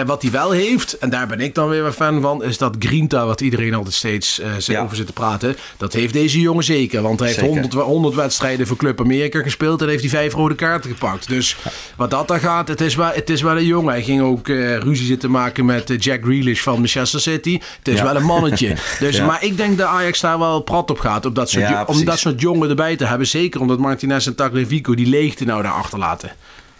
wat 0.06 0.22
hij 0.22 0.30
wel 0.30 0.50
heeft, 0.50 0.98
en 0.98 1.10
daar 1.10 1.26
ben 1.26 1.40
ik 1.40 1.54
dan 1.54 1.68
weer 1.68 1.84
een 1.84 1.92
fan 1.92 2.20
van, 2.20 2.44
is 2.44 2.58
dat 2.58 2.76
Grinta, 2.78 3.26
wat 3.26 3.40
iedereen 3.40 3.74
altijd 3.74 3.94
steeds 3.94 4.40
Ja. 4.58 4.82
over 4.82 4.96
zit 4.96 5.06
te 5.06 5.12
praten. 5.12 5.56
Dat 5.76 5.92
heeft 5.92 6.12
deze 6.12 6.40
jongen 6.40 6.64
zeker. 6.64 7.02
Want 7.02 7.18
hij 7.18 7.28
heeft 7.28 7.40
Zeker. 7.40 7.60
100, 7.60 7.74
100 7.74 8.14
wedstrijden 8.14 8.66
voor 8.66 8.76
Club 8.76 9.00
Amerika 9.00 9.42
gespeeld 9.42 9.82
en 9.82 9.88
heeft 9.88 10.00
hij 10.00 10.10
vijf 10.10 10.32
rode 10.32 10.54
kaarten 10.54 10.90
gepakt. 10.90 11.28
Dus 11.28 11.56
wat 11.96 12.10
dat 12.10 12.28
dan 12.28 12.40
gaat, 12.40 12.68
het 12.68 12.80
is 12.80 12.94
wel, 12.94 13.10
het 13.12 13.30
is 13.30 13.42
wel 13.42 13.56
een 13.56 13.66
jongen. 13.66 13.92
Hij 13.92 14.02
ging 14.02 14.22
ook 14.22 14.48
ruzie 14.48 15.06
zitten 15.06 15.30
maken 15.30 15.64
met 15.64 16.04
Jack 16.04 16.22
Grealish 16.22 16.60
van 16.60 16.74
Manchester 16.74 17.20
City. 17.20 17.60
Het 17.78 17.88
is 17.88 18.00
wel 18.02 18.16
een 18.16 18.24
mannetje. 18.24 18.74
Dus. 19.00 19.20
Maar 19.20 19.44
ik 19.44 19.56
denk 19.56 19.78
dat 19.78 19.88
Ajax 19.88 20.20
daar 20.20 20.38
wel 20.38 20.60
prat 20.60 20.90
op 20.90 20.98
gaat. 20.98 21.26
Op 21.26 21.34
dat 21.34 21.50
soort, 21.50 21.68
Ja, 21.68 21.70
jo- 21.80 21.84
om 21.94 22.04
dat 22.04 22.18
soort 22.18 22.40
jongen 22.40 22.68
erbij 22.68 22.96
te 22.96 23.06
hebben. 23.06 23.26
Zeker 23.26 23.60
omdat 23.60 23.78
Martinez 23.78 24.26
en 24.26 24.34
Tagliafico 24.34 24.94
die 24.94 25.06
leegte 25.06 25.44
nou 25.44 25.62
daar 25.62 25.72
achterlaten. 25.72 26.30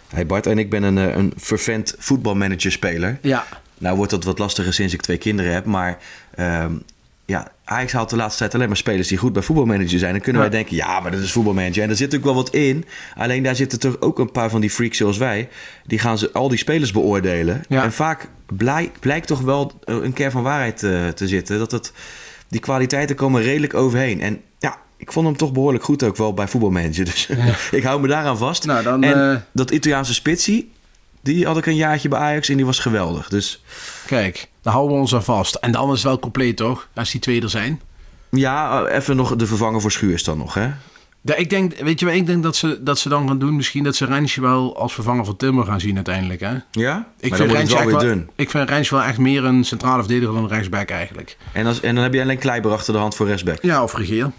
Hey 0.07 0.25
Bart, 0.25 0.45
en 0.47 0.57
ik 0.57 0.69
ben 0.69 0.83
een, 0.83 0.97
eh, 0.97 1.15
een 1.15 1.33
vervent 1.37 1.95
voetbalmanager-speler. 1.97 3.19
Ja, 3.21 3.45
Nou 3.77 3.95
wordt 3.95 4.11
dat 4.11 4.23
wat 4.23 4.39
lastiger 4.39 4.73
sinds 4.73 4.93
ik 4.93 5.01
twee 5.01 5.17
kinderen 5.17 5.53
heb. 5.53 5.65
Maar 5.65 5.97
ehm, 6.35 6.71
ja, 7.25 7.51
Ajax 7.69 7.91
haalt 7.93 8.09
de 8.09 8.15
laatste 8.15 8.37
tijd 8.39 8.53
alleen 8.55 8.67
maar 8.67 8.77
spelers 8.77 9.07
die 9.07 9.17
goed 9.17 9.33
bij 9.33 9.41
voetbalmanager 9.41 9.99
zijn. 9.99 10.11
Dan 10.11 10.21
kunnen 10.21 10.41
Ja. 10.41 10.49
wij 10.49 10.57
denken, 10.57 10.75
ja, 10.75 10.99
maar 10.99 11.11
dat 11.11 11.19
is 11.19 11.31
voetbalmanager. 11.31 11.83
En 11.83 11.89
er 11.89 11.95
zit 11.95 12.15
ook 12.15 12.23
wel 12.23 12.35
wat 12.35 12.49
in. 12.49 12.85
Alleen 13.15 13.43
daar 13.43 13.55
zitten 13.55 13.79
toch 13.79 14.01
ook 14.01 14.19
een 14.19 14.31
paar 14.31 14.49
van 14.49 14.61
die 14.61 14.69
freaks 14.69 14.97
zoals 14.97 15.17
wij. 15.17 15.49
Die 15.85 15.99
gaan 15.99 16.17
ze, 16.17 16.31
al 16.31 16.49
die 16.49 16.57
spelers 16.57 16.91
beoordelen. 16.91 17.61
Ja. 17.69 17.83
En 17.83 17.91
vaak 17.91 18.27
blijkt, 18.55 18.99
blijkt 18.99 19.27
toch 19.27 19.41
wel 19.41 19.71
eh, 19.83 19.95
een 19.95 20.13
kern 20.13 20.31
van 20.31 20.43
waarheid 20.43 20.83
eh, 20.83 21.07
te 21.07 21.27
zitten. 21.27 21.57
Dat 21.59 21.71
het, 21.71 21.91
die 22.47 22.59
kwaliteiten 22.59 23.15
komen 23.15 23.41
redelijk 23.41 23.73
overheen. 23.73 24.21
En 24.21 24.41
ja, 24.59 24.77
ik 24.97 25.11
vond 25.11 25.25
hem 25.27 25.37
toch 25.37 25.51
behoorlijk 25.51 25.83
goed 25.83 26.03
ook 26.03 26.17
wel 26.17 26.33
bij 26.33 26.47
voetbalmanager. 26.47 27.05
Dus 27.05 27.29
ik 27.71 27.83
hou 27.83 28.01
me 28.01 28.07
daaraan 28.07 28.37
vast. 28.37 28.65
Nou, 28.65 28.83
dan, 28.83 29.03
en 29.03 29.31
eh, 29.31 29.37
dat 29.53 29.71
Italiaanse 29.71 30.13
spitsie, 30.13 30.71
die 31.27 31.45
had 31.45 31.57
ik 31.57 31.65
een 31.65 31.75
jaartje 31.75 32.09
bij 32.09 32.19
Ajax 32.19 32.49
en 32.49 32.55
die 32.55 32.65
was 32.65 32.79
geweldig. 32.79 33.29
Dus 33.29 33.63
kijk, 34.05 34.49
daar 34.61 34.73
houden 34.73 34.95
we 34.95 35.01
ons 35.01 35.15
aan 35.15 35.23
vast. 35.23 35.55
En 35.55 35.71
dan 35.71 35.87
is 35.87 35.93
het 35.93 36.03
wel 36.03 36.19
compleet 36.19 36.57
toch? 36.57 36.87
Als 36.93 37.11
die 37.11 37.21
twee 37.21 37.41
er 37.41 37.49
zijn. 37.49 37.81
ja, 38.29 38.85
even 38.85 39.15
nog 39.15 39.35
de 39.35 39.47
vervanger 39.47 39.81
voor 39.81 39.91
Schuurs 39.91 40.23
dan 40.23 40.37
nog, 40.37 40.53
hè? 40.53 40.69
Ja, 41.21 41.35
ik 41.35 41.49
denk, 41.49 41.75
weet 41.75 41.99
je 41.99 42.05
wat 42.05 42.15
ik 42.15 42.25
denk 42.25 42.43
dat 42.43 42.55
ze, 42.55 42.83
dat 42.83 42.99
ze 42.99 43.09
dan 43.09 43.27
gaan 43.27 43.39
doen? 43.39 43.55
Misschien 43.55 43.83
dat 43.83 43.95
ze 43.95 44.05
Rensje 44.05 44.41
wel 44.41 44.77
als 44.77 44.93
vervanger 44.93 45.25
van 45.25 45.35
Timmer 45.35 45.65
gaan 45.65 45.79
zien 45.79 45.95
uiteindelijk. 45.95 46.39
Hè? 46.39 46.55
Ja? 46.71 47.07
Ik 47.19 47.29
maar 47.29 47.39
vind 47.39 47.51
Rensje 47.51 47.75
wel 47.75 47.85
weer 47.85 47.95
wel, 47.95 48.01
dun. 48.01 48.29
ik 48.35 48.49
vind 48.49 48.69
Rensje 48.69 48.95
wel 48.95 49.03
echt 49.03 49.17
meer 49.17 49.43
een 49.43 49.63
centrale 49.63 49.99
verdediger 49.99 50.33
dan 50.33 50.43
een 50.43 50.49
rechtsback 50.49 50.89
eigenlijk. 50.89 51.37
En, 51.51 51.65
als, 51.65 51.81
en 51.81 51.95
dan 51.95 52.03
heb 52.03 52.13
je 52.13 52.21
alleen 52.21 52.37
Kleiber 52.37 52.71
achter 52.71 52.93
de 52.93 52.99
hand 52.99 53.15
voor 53.15 53.27
rechtsback. 53.27 53.57
Ja, 53.61 53.83
of 53.83 53.93
regeer. 53.95 54.31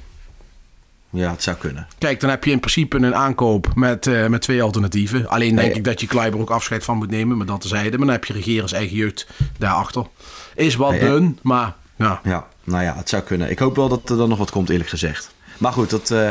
Ja, 1.10 1.30
het 1.30 1.42
zou 1.42 1.56
kunnen. 1.56 1.86
Kijk, 1.98 2.20
dan 2.20 2.30
heb 2.30 2.44
je 2.44 2.50
in 2.50 2.60
principe 2.60 2.96
een 2.96 3.14
aankoop 3.14 3.74
met, 3.74 4.06
eh, 4.06 4.26
met 4.26 4.40
twee 4.42 4.62
alternatieven. 4.62 5.28
Alleen 5.28 5.54
denk 5.56 5.68
Nee. 5.68 5.76
ik 5.76 5.84
dat 5.84 6.00
je 6.00 6.06
Kleiber 6.06 6.40
ook 6.40 6.50
afscheid 6.50 6.84
van 6.84 6.96
moet 6.96 7.10
nemen, 7.10 7.36
maar 7.36 7.46
dat 7.46 7.60
tezijde. 7.60 7.90
Maar 7.90 8.06
dan 8.06 8.14
heb 8.14 8.24
je 8.24 8.32
regeer 8.32 8.62
als 8.62 8.72
eigen 8.72 8.96
jeugd 8.96 9.26
daarachter. 9.58 10.06
Is 10.54 10.74
wat 10.74 10.90
Nee, 10.90 11.00
dun, 11.00 11.38
maar 11.42 11.74
ja, 11.96 12.20
Ja, 12.24 12.46
nou 12.64 12.82
ja, 12.82 12.94
het 12.96 13.08
zou 13.08 13.22
kunnen. 13.22 13.50
Ik 13.50 13.58
hoop 13.58 13.76
wel 13.76 13.88
dat 13.88 14.10
er 14.10 14.16
dan 14.16 14.28
nog 14.28 14.38
wat 14.38 14.50
komt, 14.50 14.68
eerlijk 14.70 14.88
gezegd. 14.90 15.34
Maar 15.58 15.72
goed, 15.72 15.90
dat... 15.90 16.10
eh, 16.10 16.30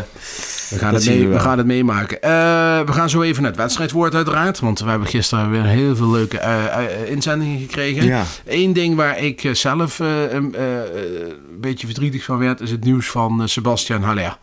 we 0.70 0.78
gaan, 0.78 0.94
Dat 0.94 1.04
het, 1.04 1.16
mee, 1.16 1.28
we 1.28 1.40
gaan 1.40 1.58
het 1.58 1.68
meemaken. 1.68 2.22
Eh, 2.22 2.30
we 2.86 2.92
gaan 2.92 3.10
zo 3.10 3.22
even 3.22 3.42
naar 3.42 3.52
het 3.52 3.60
wedstrijdwoord 3.60 4.16
uiteraard. 4.16 4.60
Want 4.60 4.80
we 4.80 4.90
hebben 4.90 5.08
gisteren 5.08 5.52
weer 5.52 5.63
heel 5.63 5.96
veel 5.96 6.12
leuke 6.12 6.38
eh, 6.38 7.12
inzendingen 7.12 7.60
gekregen. 7.60 8.06
Ja. 8.06 8.24
Eén 8.46 8.74
ding 8.74 8.96
waar 8.96 9.20
ik 9.20 9.50
zelf 9.52 10.00
een 10.00 10.56
een 10.62 11.62
beetje 11.62 11.88
verdrietig 11.88 12.24
van 12.24 12.38
werd... 12.38 12.62
is 12.62 12.72
het 12.72 12.84
nieuws 12.84 13.10
van 13.10 13.50
Sebastian 13.50 14.04
Haller. 14.04 14.38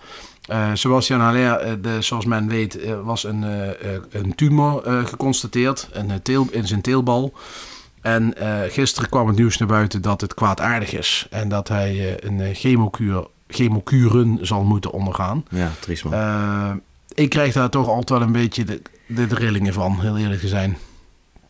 Sebastian 0.75 1.21
Haller, 1.21 1.83
de, 1.83 1.97
zoals 2.01 2.25
men 2.25 2.49
weet, 2.49 2.79
was 3.05 3.25
een, 3.25 3.45
een 4.11 4.35
tumor 4.35 4.83
geconstateerd 5.05 5.89
een, 5.93 6.23
teel, 6.23 6.47
in 6.51 6.67
zijn 6.67 6.81
teelbal. 6.81 7.35
En 8.05 8.37
eh, 8.37 8.73
gisteren 8.73 9.09
kwam 9.09 9.27
het 9.27 9.37
nieuws 9.37 9.59
naar 9.59 9.69
buiten 9.69 10.03
dat 10.03 10.21
het 10.21 10.35
kwaadaardig 10.35 10.93
is. 10.93 11.27
En 11.31 11.49
dat 11.49 11.69
hij 11.69 11.91
eh, 11.91 12.31
een 12.31 12.55
chemokuur, 12.55 13.27
chemokuren 13.55 14.39
zal 14.41 14.63
moeten 14.65 14.91
ondergaan. 14.93 15.45
ja, 15.51 15.71
triest 15.81 16.05
man. 16.05 16.13
Eh, 16.13 16.71
ik 17.15 17.29
krijg 17.29 17.53
daar 17.53 17.71
toch 17.71 17.89
altijd 17.89 18.09
wel 18.19 18.21
een 18.29 18.33
beetje 18.33 18.65
de, 18.65 18.83
de, 19.07 19.27
de 19.27 19.35
rillingen 19.35 19.73
van, 19.73 20.01
heel 20.01 20.17
eerlijk 20.19 20.41
te 20.41 20.49
zijn. 20.49 20.77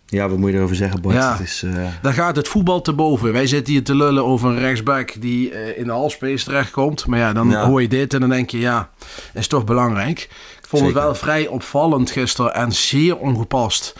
ja, 0.07 0.29
wat 0.29 0.39
moet 0.39 0.51
je 0.51 0.57
erover 0.57 0.77
zeggen, 0.77 1.01
Bart? 1.01 1.15
ja. 1.17 1.33
Het 1.33 1.41
is, 1.41 1.63
eh, 1.63 1.87
Daar 2.03 2.13
gaat 2.13 2.37
het 2.37 2.49
voetbal 2.49 2.81
te 2.81 2.93
boven. 2.93 3.33
Wij 3.33 3.47
zitten 3.47 3.73
hier 3.73 3.85
te 3.85 3.95
lullen 3.97 4.25
over 4.25 4.49
een 4.51 4.59
rechtsback 4.59 5.21
die 5.21 5.51
eh, 5.51 5.79
in 5.79 5.85
de 5.85 5.91
halfspace 5.93 6.45
terechtkomt. 6.45 7.07
Maar 7.07 7.19
ja, 7.19 7.33
dan 7.33 7.51
Ja. 7.51 7.67
hoor 7.67 7.83
je 7.83 7.89
dit 7.89 8.15
en 8.15 8.21
dan 8.21 8.29
denk 8.29 8.51
je, 8.51 8.59
ja, 8.59 8.91
is 9.35 9.47
toch 9.47 9.65
belangrijk. 9.65 10.19
Ik 10.61 10.67
vond 10.71 10.83
Zeker. 10.83 10.97
het 10.97 11.05
wel 11.05 11.15
vrij 11.15 11.47
opvallend 11.47 12.11
gisteren 12.11 12.55
en 12.55 12.73
zeer 12.73 13.17
ongepast. 13.17 13.95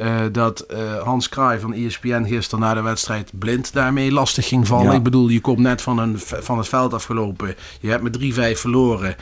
Eh, 0.00 0.20
dat 0.32 0.60
eh, 0.60 1.02
Hans 1.02 1.28
Kraai 1.28 1.58
van 1.60 1.72
ESPN 1.74 2.24
gisteren 2.24 2.60
na 2.64 2.74
de 2.74 2.80
wedstrijd 2.82 3.30
blind 3.38 3.72
daarmee 3.72 4.12
lastig 4.12 4.48
ging 4.48 4.66
vallen. 4.66 4.90
Ja. 4.90 4.96
Ik 4.96 5.02
bedoel, 5.02 5.28
je 5.28 5.40
komt 5.40 5.58
net 5.58 5.82
van, 5.82 5.98
een, 5.98 6.14
van 6.18 6.58
het 6.58 6.68
veld 6.68 6.94
afgelopen. 6.94 7.54
Je 7.80 7.88
hebt 7.90 8.02
met 8.02 8.18
3-5 8.18 8.58
verloren. 8.58 9.16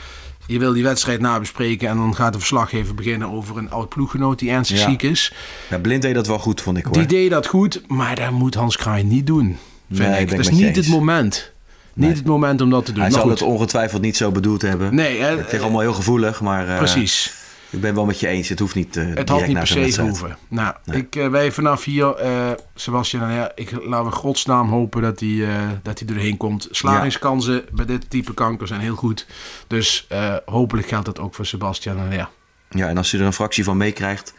Je 0.47 0.59
wil 0.59 0.73
die 0.73 0.83
wedstrijd 0.83 1.19
nabespreken 1.21 1.89
en 1.89 1.97
dan 1.97 2.15
gaat 2.15 2.33
de 2.33 2.39
verslaggever 2.39 2.95
beginnen 2.95 3.29
over 3.31 3.57
een 3.57 3.71
oud 3.71 3.89
ploeggenoot 3.89 4.39
die 4.39 4.49
ernstig 4.49 4.79
Ja. 4.79 4.89
ziek 4.89 5.01
is. 5.01 5.33
ja, 5.69 5.79
Blind 5.79 6.01
deed 6.01 6.13
dat 6.15 6.27
wel 6.27 6.39
goed, 6.39 6.61
vond 6.61 6.77
ik 6.77 6.83
hoor. 6.85 6.93
Die 6.93 7.05
deed 7.05 7.29
dat 7.29 7.47
goed, 7.47 7.81
maar 7.87 8.15
dat 8.15 8.31
moet 8.31 8.55
Hans 8.55 8.77
Kraai 8.77 9.03
niet 9.03 9.27
doen. 9.27 9.57
Vind 9.91 10.09
Nee, 10.09 10.21
ik. 10.21 10.29
Dat 10.29 10.39
is 10.39 10.49
niet 10.49 10.75
het 10.75 10.87
moment. 10.87 11.51
Niet 11.93 12.17
het 12.17 12.25
moment 12.25 12.61
om 12.61 12.69
dat 12.69 12.85
te 12.85 12.91
doen. 12.91 13.01
Hij 13.01 13.11
maar 13.11 13.19
zal 13.19 13.29
goed. 13.29 13.39
het 13.39 13.49
ongetwijfeld 13.49 14.01
niet 14.01 14.17
zo 14.17 14.31
bedoeld 14.31 14.61
hebben. 14.61 14.95
Nee, 14.95 15.19
hè, 15.19 15.37
Het 15.37 15.53
is 15.53 15.59
allemaal 15.61 15.81
heel 15.81 15.93
gevoelig, 15.93 16.41
maar 16.41 16.67
eh, 16.67 16.77
precies. 16.77 17.33
Ik 17.69 17.81
ben 17.81 17.95
wel 17.95 18.05
met 18.05 18.19
je 18.19 18.27
eens. 18.27 18.49
Het 18.49 18.59
hoeft 18.59 18.75
niet 18.75 18.97
eh 18.97 19.03
Het 19.03 19.11
direct 19.11 19.29
had 19.29 19.47
niet 19.47 19.57
per 19.57 19.67
se 19.67 20.01
hoeven. 20.01 20.37
Nou, 20.47 20.75
Nee. 20.85 20.97
ik, 20.97 21.15
eh, 21.15 21.27
wij 21.27 21.51
vanaf 21.51 21.83
hier, 21.83 22.15
eh, 22.15 22.51
Sebastian, 22.75 23.21
nou 23.21 23.33
ja, 23.33 23.51
ik 23.55 23.71
laten 23.71 24.09
we 24.09 24.15
godsnaam 24.15 24.69
hopen 24.69 25.01
dat 25.01 25.19
hij, 25.19 25.47
dat 25.83 25.99
hij 25.99 26.07
doorheen 26.07 26.37
komt. 26.37 26.67
Slagingskansen 26.71 27.65
bij 27.71 27.85
dit 27.85 28.09
type 28.09 28.33
kanker 28.33 28.67
zijn 28.67 28.81
heel 28.81 28.95
goed. 28.95 29.25
Dus 29.67 30.07
hopelijk 30.45 30.87
geldt 30.87 31.05
dat 31.05 31.19
ook 31.19 31.33
voor 31.35 31.45
Sebastian. 31.45 31.95
Nou 31.95 32.13
ja, 32.13 32.29
Ja, 32.69 32.87
en 32.87 32.97
als 32.97 33.13
u 33.13 33.19
er 33.19 33.25
een 33.25 33.33
fractie 33.33 33.63
van 33.63 33.77
meekrijgt, 33.77 34.33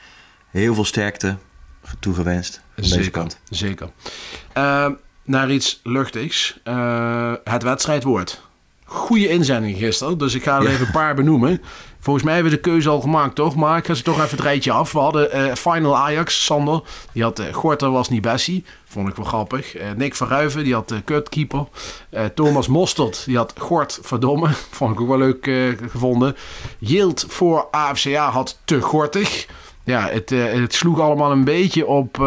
heel 0.50 0.74
veel 0.74 0.84
sterkte 0.84 1.36
toegewenst 2.00 2.60
deze 2.74 2.88
zeker. 2.88 3.10
kant. 3.10 3.38
zeker. 3.50 3.90
Naar 5.24 5.50
iets 5.50 5.80
luchtigs. 5.82 6.60
Het 7.44 7.62
wedstrijdwoord. 7.62 8.48
goede 8.84 9.28
inzendingen 9.28 9.78
gisteren. 9.78 10.18
Dus 10.18 10.34
ik 10.34 10.42
ga 10.42 10.58
er 10.58 10.66
even 10.66 10.86
een 10.86 10.92
paar 10.92 11.14
benoemen. 11.14 11.60
Volgens 12.00 12.24
mij 12.24 12.34
hebben 12.34 12.52
we 12.52 12.58
de 12.58 12.70
keuze 12.70 12.88
al 12.88 13.00
gemaakt, 13.00 13.34
toch? 13.34 13.56
Maar 13.56 13.78
ik 13.78 13.86
ga 13.86 13.94
ze 13.94 14.02
toch 14.02 14.14
even 14.14 14.30
het 14.30 14.40
rijtje 14.40 14.72
af. 14.72 14.92
We 14.92 14.98
hadden 14.98 15.36
uh, 15.36 15.54
Final 15.54 15.96
Ajax, 15.96 16.44
Sander. 16.44 16.80
Die 17.12 17.22
had 17.22 17.40
uh, 17.40 17.46
Gorter 17.52 17.90
was 17.90 18.08
niet 18.08 18.22
Bessie. 18.22 18.64
Vond 18.84 19.08
ik 19.08 19.16
wel 19.16 19.24
grappig. 19.24 19.76
Uh, 19.76 19.82
Nick 19.96 20.14
Verruiven, 20.14 20.64
die 20.64 20.74
had 20.74 20.88
de 20.88 21.02
kutkeeper. 21.02 21.66
Thomas 22.34 22.68
Mostert, 22.68 23.24
die 23.24 23.36
had 23.36 23.54
Gort 23.58 23.98
Verdomme. 24.02 24.48
Vond 24.70 24.92
ik 24.92 25.00
ook 25.00 25.08
wel 25.08 25.18
leuk 25.18 25.50
gevonden. 25.90 26.36
Yield 26.78 27.24
voor 27.28 27.68
AFCA 27.70 28.30
had 28.30 28.58
te 28.64 28.80
gortig. 28.80 29.46
Ja, 29.84 30.08
het, 30.08 30.30
het, 30.30 30.74
sloeg 30.74 31.00
allemaal 31.00 31.30
een 31.30 31.44
beetje 31.44 31.86
op, 31.86 32.20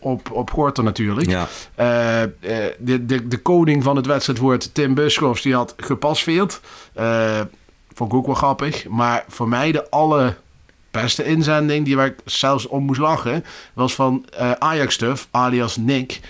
op, 0.00 0.30
op 0.32 0.50
Gorter 0.50 0.84
natuurlijk. 0.84 1.30
Ja. 1.30 1.48
De, 1.76 3.06
de, 3.06 3.28
de 3.28 3.38
koning 3.38 3.82
van 3.82 3.96
het 3.96 4.06
wedstrijdwoord, 4.06 4.74
Tim 4.74 4.94
Buschoffs, 4.94 5.42
die 5.42 5.54
had 5.54 5.74
gepasveerd. 5.76 6.60
Vond 8.00 8.12
ik 8.12 8.18
ook 8.18 8.26
wel 8.26 8.34
grappig. 8.34 8.88
Maar 8.88 9.24
voor 9.28 9.48
mij 9.48 9.72
de 9.72 9.90
allerbeste 9.90 11.24
inzending, 11.24 11.84
die 11.84 11.96
waar 11.96 12.06
ik 12.06 12.18
zelfs 12.24 12.66
om 12.66 12.84
moest 12.84 13.00
lachen, 13.00 13.44
was 13.72 13.94
van 13.94 14.26
uh, 14.40 14.50
Ajax 14.50 14.94
Stuff, 14.94 15.28
alias 15.30 15.76
Nick, 15.76 16.20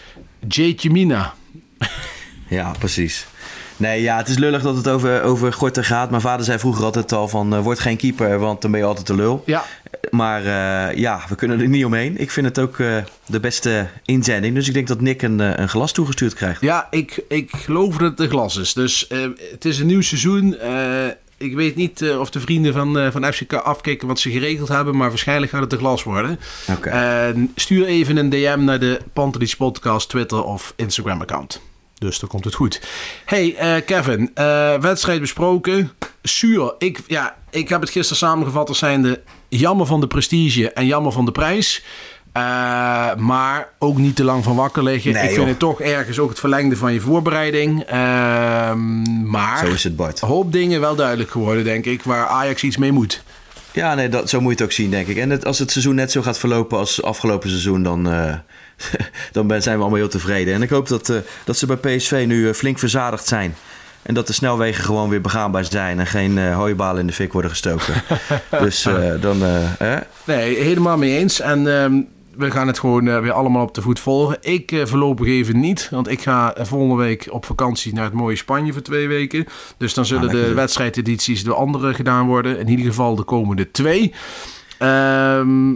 Jake 0.49 0.91
Mina. 0.91 1.35
Ja, 2.49 2.73
precies. 2.79 3.27
Nee, 3.77 4.03
ja, 4.03 4.17
het 4.17 4.29
is 4.29 4.39
lullig 4.39 4.63
dat 4.63 4.77
het 4.77 4.89
over, 4.89 5.23
over 5.23 5.53
Gorter 5.53 5.85
gaat. 5.85 6.11
Mijn 6.11 6.23
vader 6.23 6.45
zei 6.45 6.59
vroeger 6.59 6.85
altijd 6.85 7.13
al 7.13 7.29
van... 7.29 7.55
Uh, 7.55 7.61
word 7.61 7.79
geen 7.81 7.97
keeper, 7.97 8.39
want 8.39 8.63
dan 8.63 8.71
ben 8.71 8.81
je 8.81 8.87
altijd 8.87 9.07
te 9.07 9.15
lul. 9.15 9.43
Ja. 9.47 9.65
Maar 10.11 10.43
uh, 10.43 10.99
ja, 10.99 11.23
we 11.29 11.35
kunnen 11.35 11.61
er 11.61 11.69
niet 11.69 11.85
omheen. 11.85 12.19
Ik 12.19 12.31
vind 12.31 12.47
het 12.47 12.59
ook 12.59 12.79
uh, 12.79 12.97
de 13.27 13.41
beste 13.41 13.89
inzending. 14.05 14.55
Dus 14.55 14.69
ik 14.69 14.75
denk 14.75 14.87
dat 14.87 15.01
Nick 15.01 15.23
een, 15.23 15.61
een 15.61 15.69
glas 15.69 15.93
toegestuurd 15.93 16.35
krijgt. 16.35 16.61
Ja, 16.61 16.89
ik, 16.91 17.25
ik 17.29 17.51
geloof 17.57 17.97
dat 17.97 18.11
het 18.11 18.21
een 18.21 18.29
glas 18.29 18.57
is. 18.57 18.73
Dus 18.73 19.09
het 19.51 19.65
is 19.65 19.79
een 19.79 19.87
nieuw 19.87 20.01
seizoen 20.01 20.57
ik 21.41 21.55
weet 21.55 21.77
niet 21.77 22.01
uh, 22.01 22.21
of 22.21 22.31
de 22.31 22.41
vrienden 22.41 22.73
van, 22.73 22.99
uh, 22.99 23.11
van 23.11 23.33
FCK 23.33 23.53
afkijken 23.53 24.09
wat 24.09 24.19
ze 24.19 24.31
geregeld 24.31 24.69
hebben, 24.69 24.97
maar 24.97 25.09
waarschijnlijk 25.09 25.53
gaat 25.53 25.61
het 25.61 25.73
een 25.73 25.79
glas 25.79 26.03
worden. 26.03 26.41
Okay. 26.71 27.31
Uh, 27.31 27.45
stuur 27.55 27.87
even 27.87 28.17
een 28.17 28.31
DM 28.31 28.59
naar 28.65 28.79
de 28.79 29.01
Pantelis 29.13 29.57
Podcast 29.57 30.09
Twitter 30.09 30.45
of 30.45 30.73
Instagram 30.77 31.21
account. 31.21 31.61
Dus 31.99 32.19
dan 32.19 32.29
komt 32.29 32.45
het 32.45 32.55
goed. 32.55 32.81
Hey 33.25 33.57
eh, 33.57 33.85
Kevin, 33.85 34.31
wedstrijd 34.81 35.21
besproken. 35.21 35.93
Zuur. 36.23 36.75
Ik, 36.79 37.01
ja, 37.07 37.37
ik 37.51 37.69
heb 37.69 37.81
het 37.81 37.91
gisteren 37.91 38.19
samengevat 38.19 38.69
als 38.69 38.79
zijnde 38.79 39.23
jammer 39.49 39.87
van 39.87 40.01
de 40.01 40.07
prestige 40.07 40.73
en 40.73 40.87
jammer 40.87 41.13
van 41.13 41.25
de 41.25 41.33
prijs. 41.33 41.85
Uh, 42.37 43.15
maar 43.15 43.69
ook 43.79 43.99
niet 43.99 44.17
te 44.17 44.25
lang 44.25 44.45
van 44.45 44.57
wakker 44.57 44.83
liggen. 44.83 45.25
ik 45.25 45.31
vind 45.31 45.49
het 45.49 45.59
toch 45.59 45.81
ergens 45.81 46.19
ook 46.19 46.29
het 46.29 46.39
verlengde 46.39 46.77
van 46.77 46.93
je 46.93 47.01
voorbereiding. 47.01 47.85
Uh, 47.93 47.93
maar 49.25 49.59
zo 49.67 49.73
is 49.73 49.85
het, 49.85 49.97
Bart. 49.97 50.21
hoop 50.21 50.53
dingen 50.53 50.81
wel 50.81 50.95
duidelijk 50.95 51.31
geworden, 51.31 51.65
denk 51.65 51.85
ik, 51.85 52.03
waar 52.03 52.27
Ajax 52.27 52.63
iets 52.63 52.77
mee 52.77 52.93
moet. 52.93 53.23
Ja, 53.73 53.95
nee, 53.95 54.09
dat, 54.09 54.31
zo 54.31 54.41
moet 54.41 54.49
je 54.49 54.57
het 54.57 54.65
ook 54.65 54.73
zien, 54.73 54.91
denk 54.91 55.07
ik. 55.07 55.17
En 55.17 55.31
het, 55.31 55.45
als 55.45 55.59
het 55.59 55.71
seizoen 55.71 55.95
net 55.95 56.13
zo 56.13 56.23
gaat 56.23 56.39
verlopen 56.39 56.79
als 56.79 57.03
afgelopen 57.03 57.49
seizoen, 57.49 57.83
dan, 57.83 58.13
uh, 58.13 58.35
dan 59.33 59.47
ben, 59.47 59.63
zijn 59.63 59.77
we 59.77 59.81
allemaal 59.81 60.01
heel 60.01 60.09
tevreden. 60.09 60.55
En 60.55 60.63
ik 60.63 60.71
hoop 60.71 60.89
dat, 60.89 61.09
uh, 61.09 61.17
dat 61.45 61.57
ze 61.57 61.67
bij 61.67 61.97
PSV 61.97 62.25
nu 62.27 62.55
flink 62.55 62.79
verzadigd 62.79 63.27
zijn. 63.27 63.55
En 64.03 64.15
dat 64.15 64.27
de 64.27 64.33
snelwegen 64.33 64.85
gewoon 64.85 65.09
weer 65.09 65.21
begaanbaar 65.21 65.65
zijn 65.65 65.99
en 65.99 66.07
geen 66.07 66.37
uh, 66.37 66.57
hooibalen 66.57 67.01
in 67.01 67.07
de 67.07 67.13
fik 67.13 67.33
worden 67.33 67.51
gestoken. 67.51 67.95
dus 68.63 68.83
dan. 69.21 69.43
Nee, 70.25 70.57
helemaal 70.57 70.99
mee 70.99 71.19
eens. 71.19 71.41
En 71.41 71.81
ehm, 71.81 72.01
we 72.37 72.51
gaan 72.51 72.67
het 72.67 72.79
gewoon 72.79 73.07
uh, 73.07 73.21
weer 73.21 73.33
allemaal 73.33 73.63
op 73.63 73.75
de 73.75 73.83
voet 73.83 74.01
volgen. 74.01 74.39
Ik 74.41 74.73
uh, 74.73 74.87
voorlopig 74.87 75.27
even 75.27 75.61
niet, 75.61 75.89
want 75.91 76.09
ik 76.09 76.21
ga 76.21 76.55
volgende 76.59 76.95
week 76.95 77.29
op 77.31 77.45
vakantie 77.45 77.95
naar 77.95 78.05
het 78.05 78.13
mooie 78.13 78.37
Spanje 78.37 78.73
voor 78.73 78.83
twee 78.83 79.09
weken. 79.09 79.47
Dus 79.77 79.95
dan 79.95 80.07
zullen 80.07 80.29
ah, 80.29 80.35
de 80.35 80.55
wedstrijdedities 80.55 81.45
door 81.45 81.55
anderen 81.55 81.95
gedaan 81.95 82.27
worden. 82.27 82.59
In 82.59 82.69
ieder 82.69 82.87
geval 82.87 83.15
de 83.15 83.25
komende 83.25 83.71
twee. 83.71 84.13
Ehm 84.79 85.73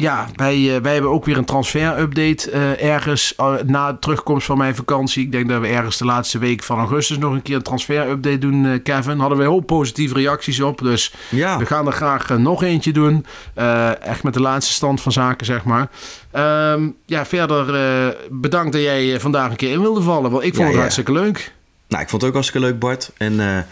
ja, 0.00 0.28
wij, 0.34 0.58
uh, 0.58 0.76
wij 0.76 0.92
hebben 0.92 1.10
ook 1.10 1.24
weer 1.24 1.36
een 1.36 1.44
transfer-update 1.44 2.50
uh, 2.52 2.82
ergens 2.82 3.34
uh, 3.40 3.54
na 3.66 3.92
de 3.92 3.98
terugkomst 3.98 4.46
van 4.46 4.58
mijn 4.58 4.74
vakantie. 4.74 5.24
Ik 5.24 5.32
denk 5.32 5.48
dat 5.48 5.60
we 5.60 5.66
ergens 5.66 5.96
de 5.96 6.04
laatste 6.04 6.38
week 6.38 6.62
van 6.62 6.78
augustus 6.78 7.18
nog 7.18 7.32
een 7.32 7.42
keer 7.42 7.56
een 7.56 7.62
transfer-update 7.62 8.38
doen, 8.38 8.82
Kevin. 8.82 9.18
Hadden 9.18 9.38
we 9.38 9.44
heel 9.44 9.60
positieve 9.60 10.14
reacties 10.14 10.60
op. 10.60 10.78
Dus 10.78 11.14
ja. 11.28 11.58
we 11.58 11.66
gaan 11.66 11.86
er 11.86 11.92
graag 11.92 12.38
nog 12.38 12.62
eentje 12.62 12.92
doen. 12.92 13.26
echt 14.02 14.22
met 14.22 14.34
de 14.34 14.40
laatste 14.40 14.72
stand 14.72 15.00
van 15.00 15.12
zaken, 15.12 15.46
zeg 15.46 15.64
maar. 15.64 15.88
Um, 16.72 16.96
ja, 17.06 17.26
verder 17.26 18.16
bedankt 18.30 18.72
dat 18.72 18.82
jij 18.82 19.20
vandaag 19.20 19.50
een 19.50 19.56
keer 19.56 19.72
in 19.72 19.80
wilde 19.80 20.02
vallen. 20.02 20.30
Want 20.30 20.44
ik 20.44 20.54
vond 20.54 20.58
ja, 20.58 20.64
het 20.64 20.74
ja. 20.74 20.80
hartstikke 20.80 21.12
leuk. 21.12 21.52
Nou, 21.88 22.02
ik 22.02 22.08
vond 22.08 22.22
het 22.22 22.30
ook 22.30 22.36
hartstikke 22.36 22.66
leuk, 22.66 22.78
Bart. 22.78 23.10
En 23.16 23.66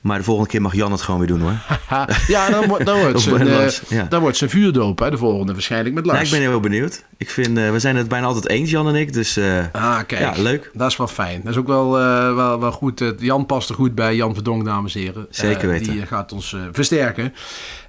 maar 0.00 0.18
de 0.18 0.24
volgende 0.24 0.50
keer 0.50 0.62
mag 0.62 0.74
Jan 0.74 0.92
het 0.92 1.02
gewoon 1.02 1.20
weer 1.20 1.28
doen 1.28 1.40
hoor. 1.40 1.56
ja, 2.26 2.50
dan, 2.50 2.66
wordt, 2.68 2.84
dan, 2.84 3.00
wordt 3.00 3.20
zijn, 3.20 3.70
ja. 3.88 4.06
dan 4.08 4.20
wordt 4.20 4.36
zijn 4.36 4.50
vuurdoop, 4.50 4.98
hè, 4.98 5.10
de 5.10 5.16
volgende 5.16 5.52
waarschijnlijk 5.52 5.94
met 5.94 6.06
Lars. 6.06 6.18
Nou, 6.18 6.30
ik 6.30 6.40
ben 6.40 6.50
heel 6.50 6.60
benieuwd. 6.60 7.04
Ik 7.16 7.30
vind, 7.30 7.58
uh, 7.58 7.70
we 7.70 7.78
zijn 7.78 7.96
het 7.96 8.08
bijna 8.08 8.26
altijd 8.26 8.48
eens, 8.48 8.70
Jan 8.70 8.88
en 8.88 8.94
ik. 8.94 9.12
Dus 9.12 9.38
uh, 9.38 9.58
ah, 9.72 9.98
kijk, 10.06 10.36
ja, 10.36 10.42
leuk. 10.42 10.70
Dat 10.72 10.90
is 10.90 10.96
wel 10.96 11.06
fijn. 11.06 11.40
Dat 11.42 11.52
is 11.52 11.58
ook 11.58 11.66
wel, 11.66 11.90
wel, 12.34 12.60
wel 12.60 12.72
goed. 12.72 13.04
Jan 13.18 13.46
past 13.46 13.68
er 13.68 13.74
goed 13.74 13.94
bij, 13.94 14.16
Jan 14.16 14.34
Verdonk, 14.34 14.64
dames 14.64 14.94
en 14.94 15.00
heren. 15.00 15.26
Zeker 15.30 15.68
weten. 15.68 15.92
Die 15.92 16.06
gaat 16.06 16.32
ons 16.32 16.56
versterken. 16.72 17.34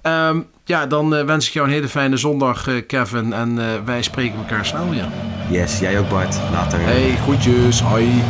Um, 0.03 0.45
ja, 0.65 0.85
dan 0.85 1.25
wens 1.25 1.47
ik 1.47 1.53
jou 1.53 1.67
een 1.67 1.73
hele 1.73 1.89
fijne 1.89 2.17
zondag, 2.17 2.67
Kevin. 2.87 3.33
En 3.33 3.85
wij 3.85 4.01
spreken 4.01 4.37
elkaar 4.37 4.65
snel 4.65 4.89
weer. 4.89 5.07
Yes, 5.49 5.79
jij 5.79 5.99
ook 5.99 6.09
Bart. 6.09 6.37
Later. 6.51 6.79
Hey, 6.79 7.17
groetjes. 7.23 7.81
Hoi. 7.81 8.21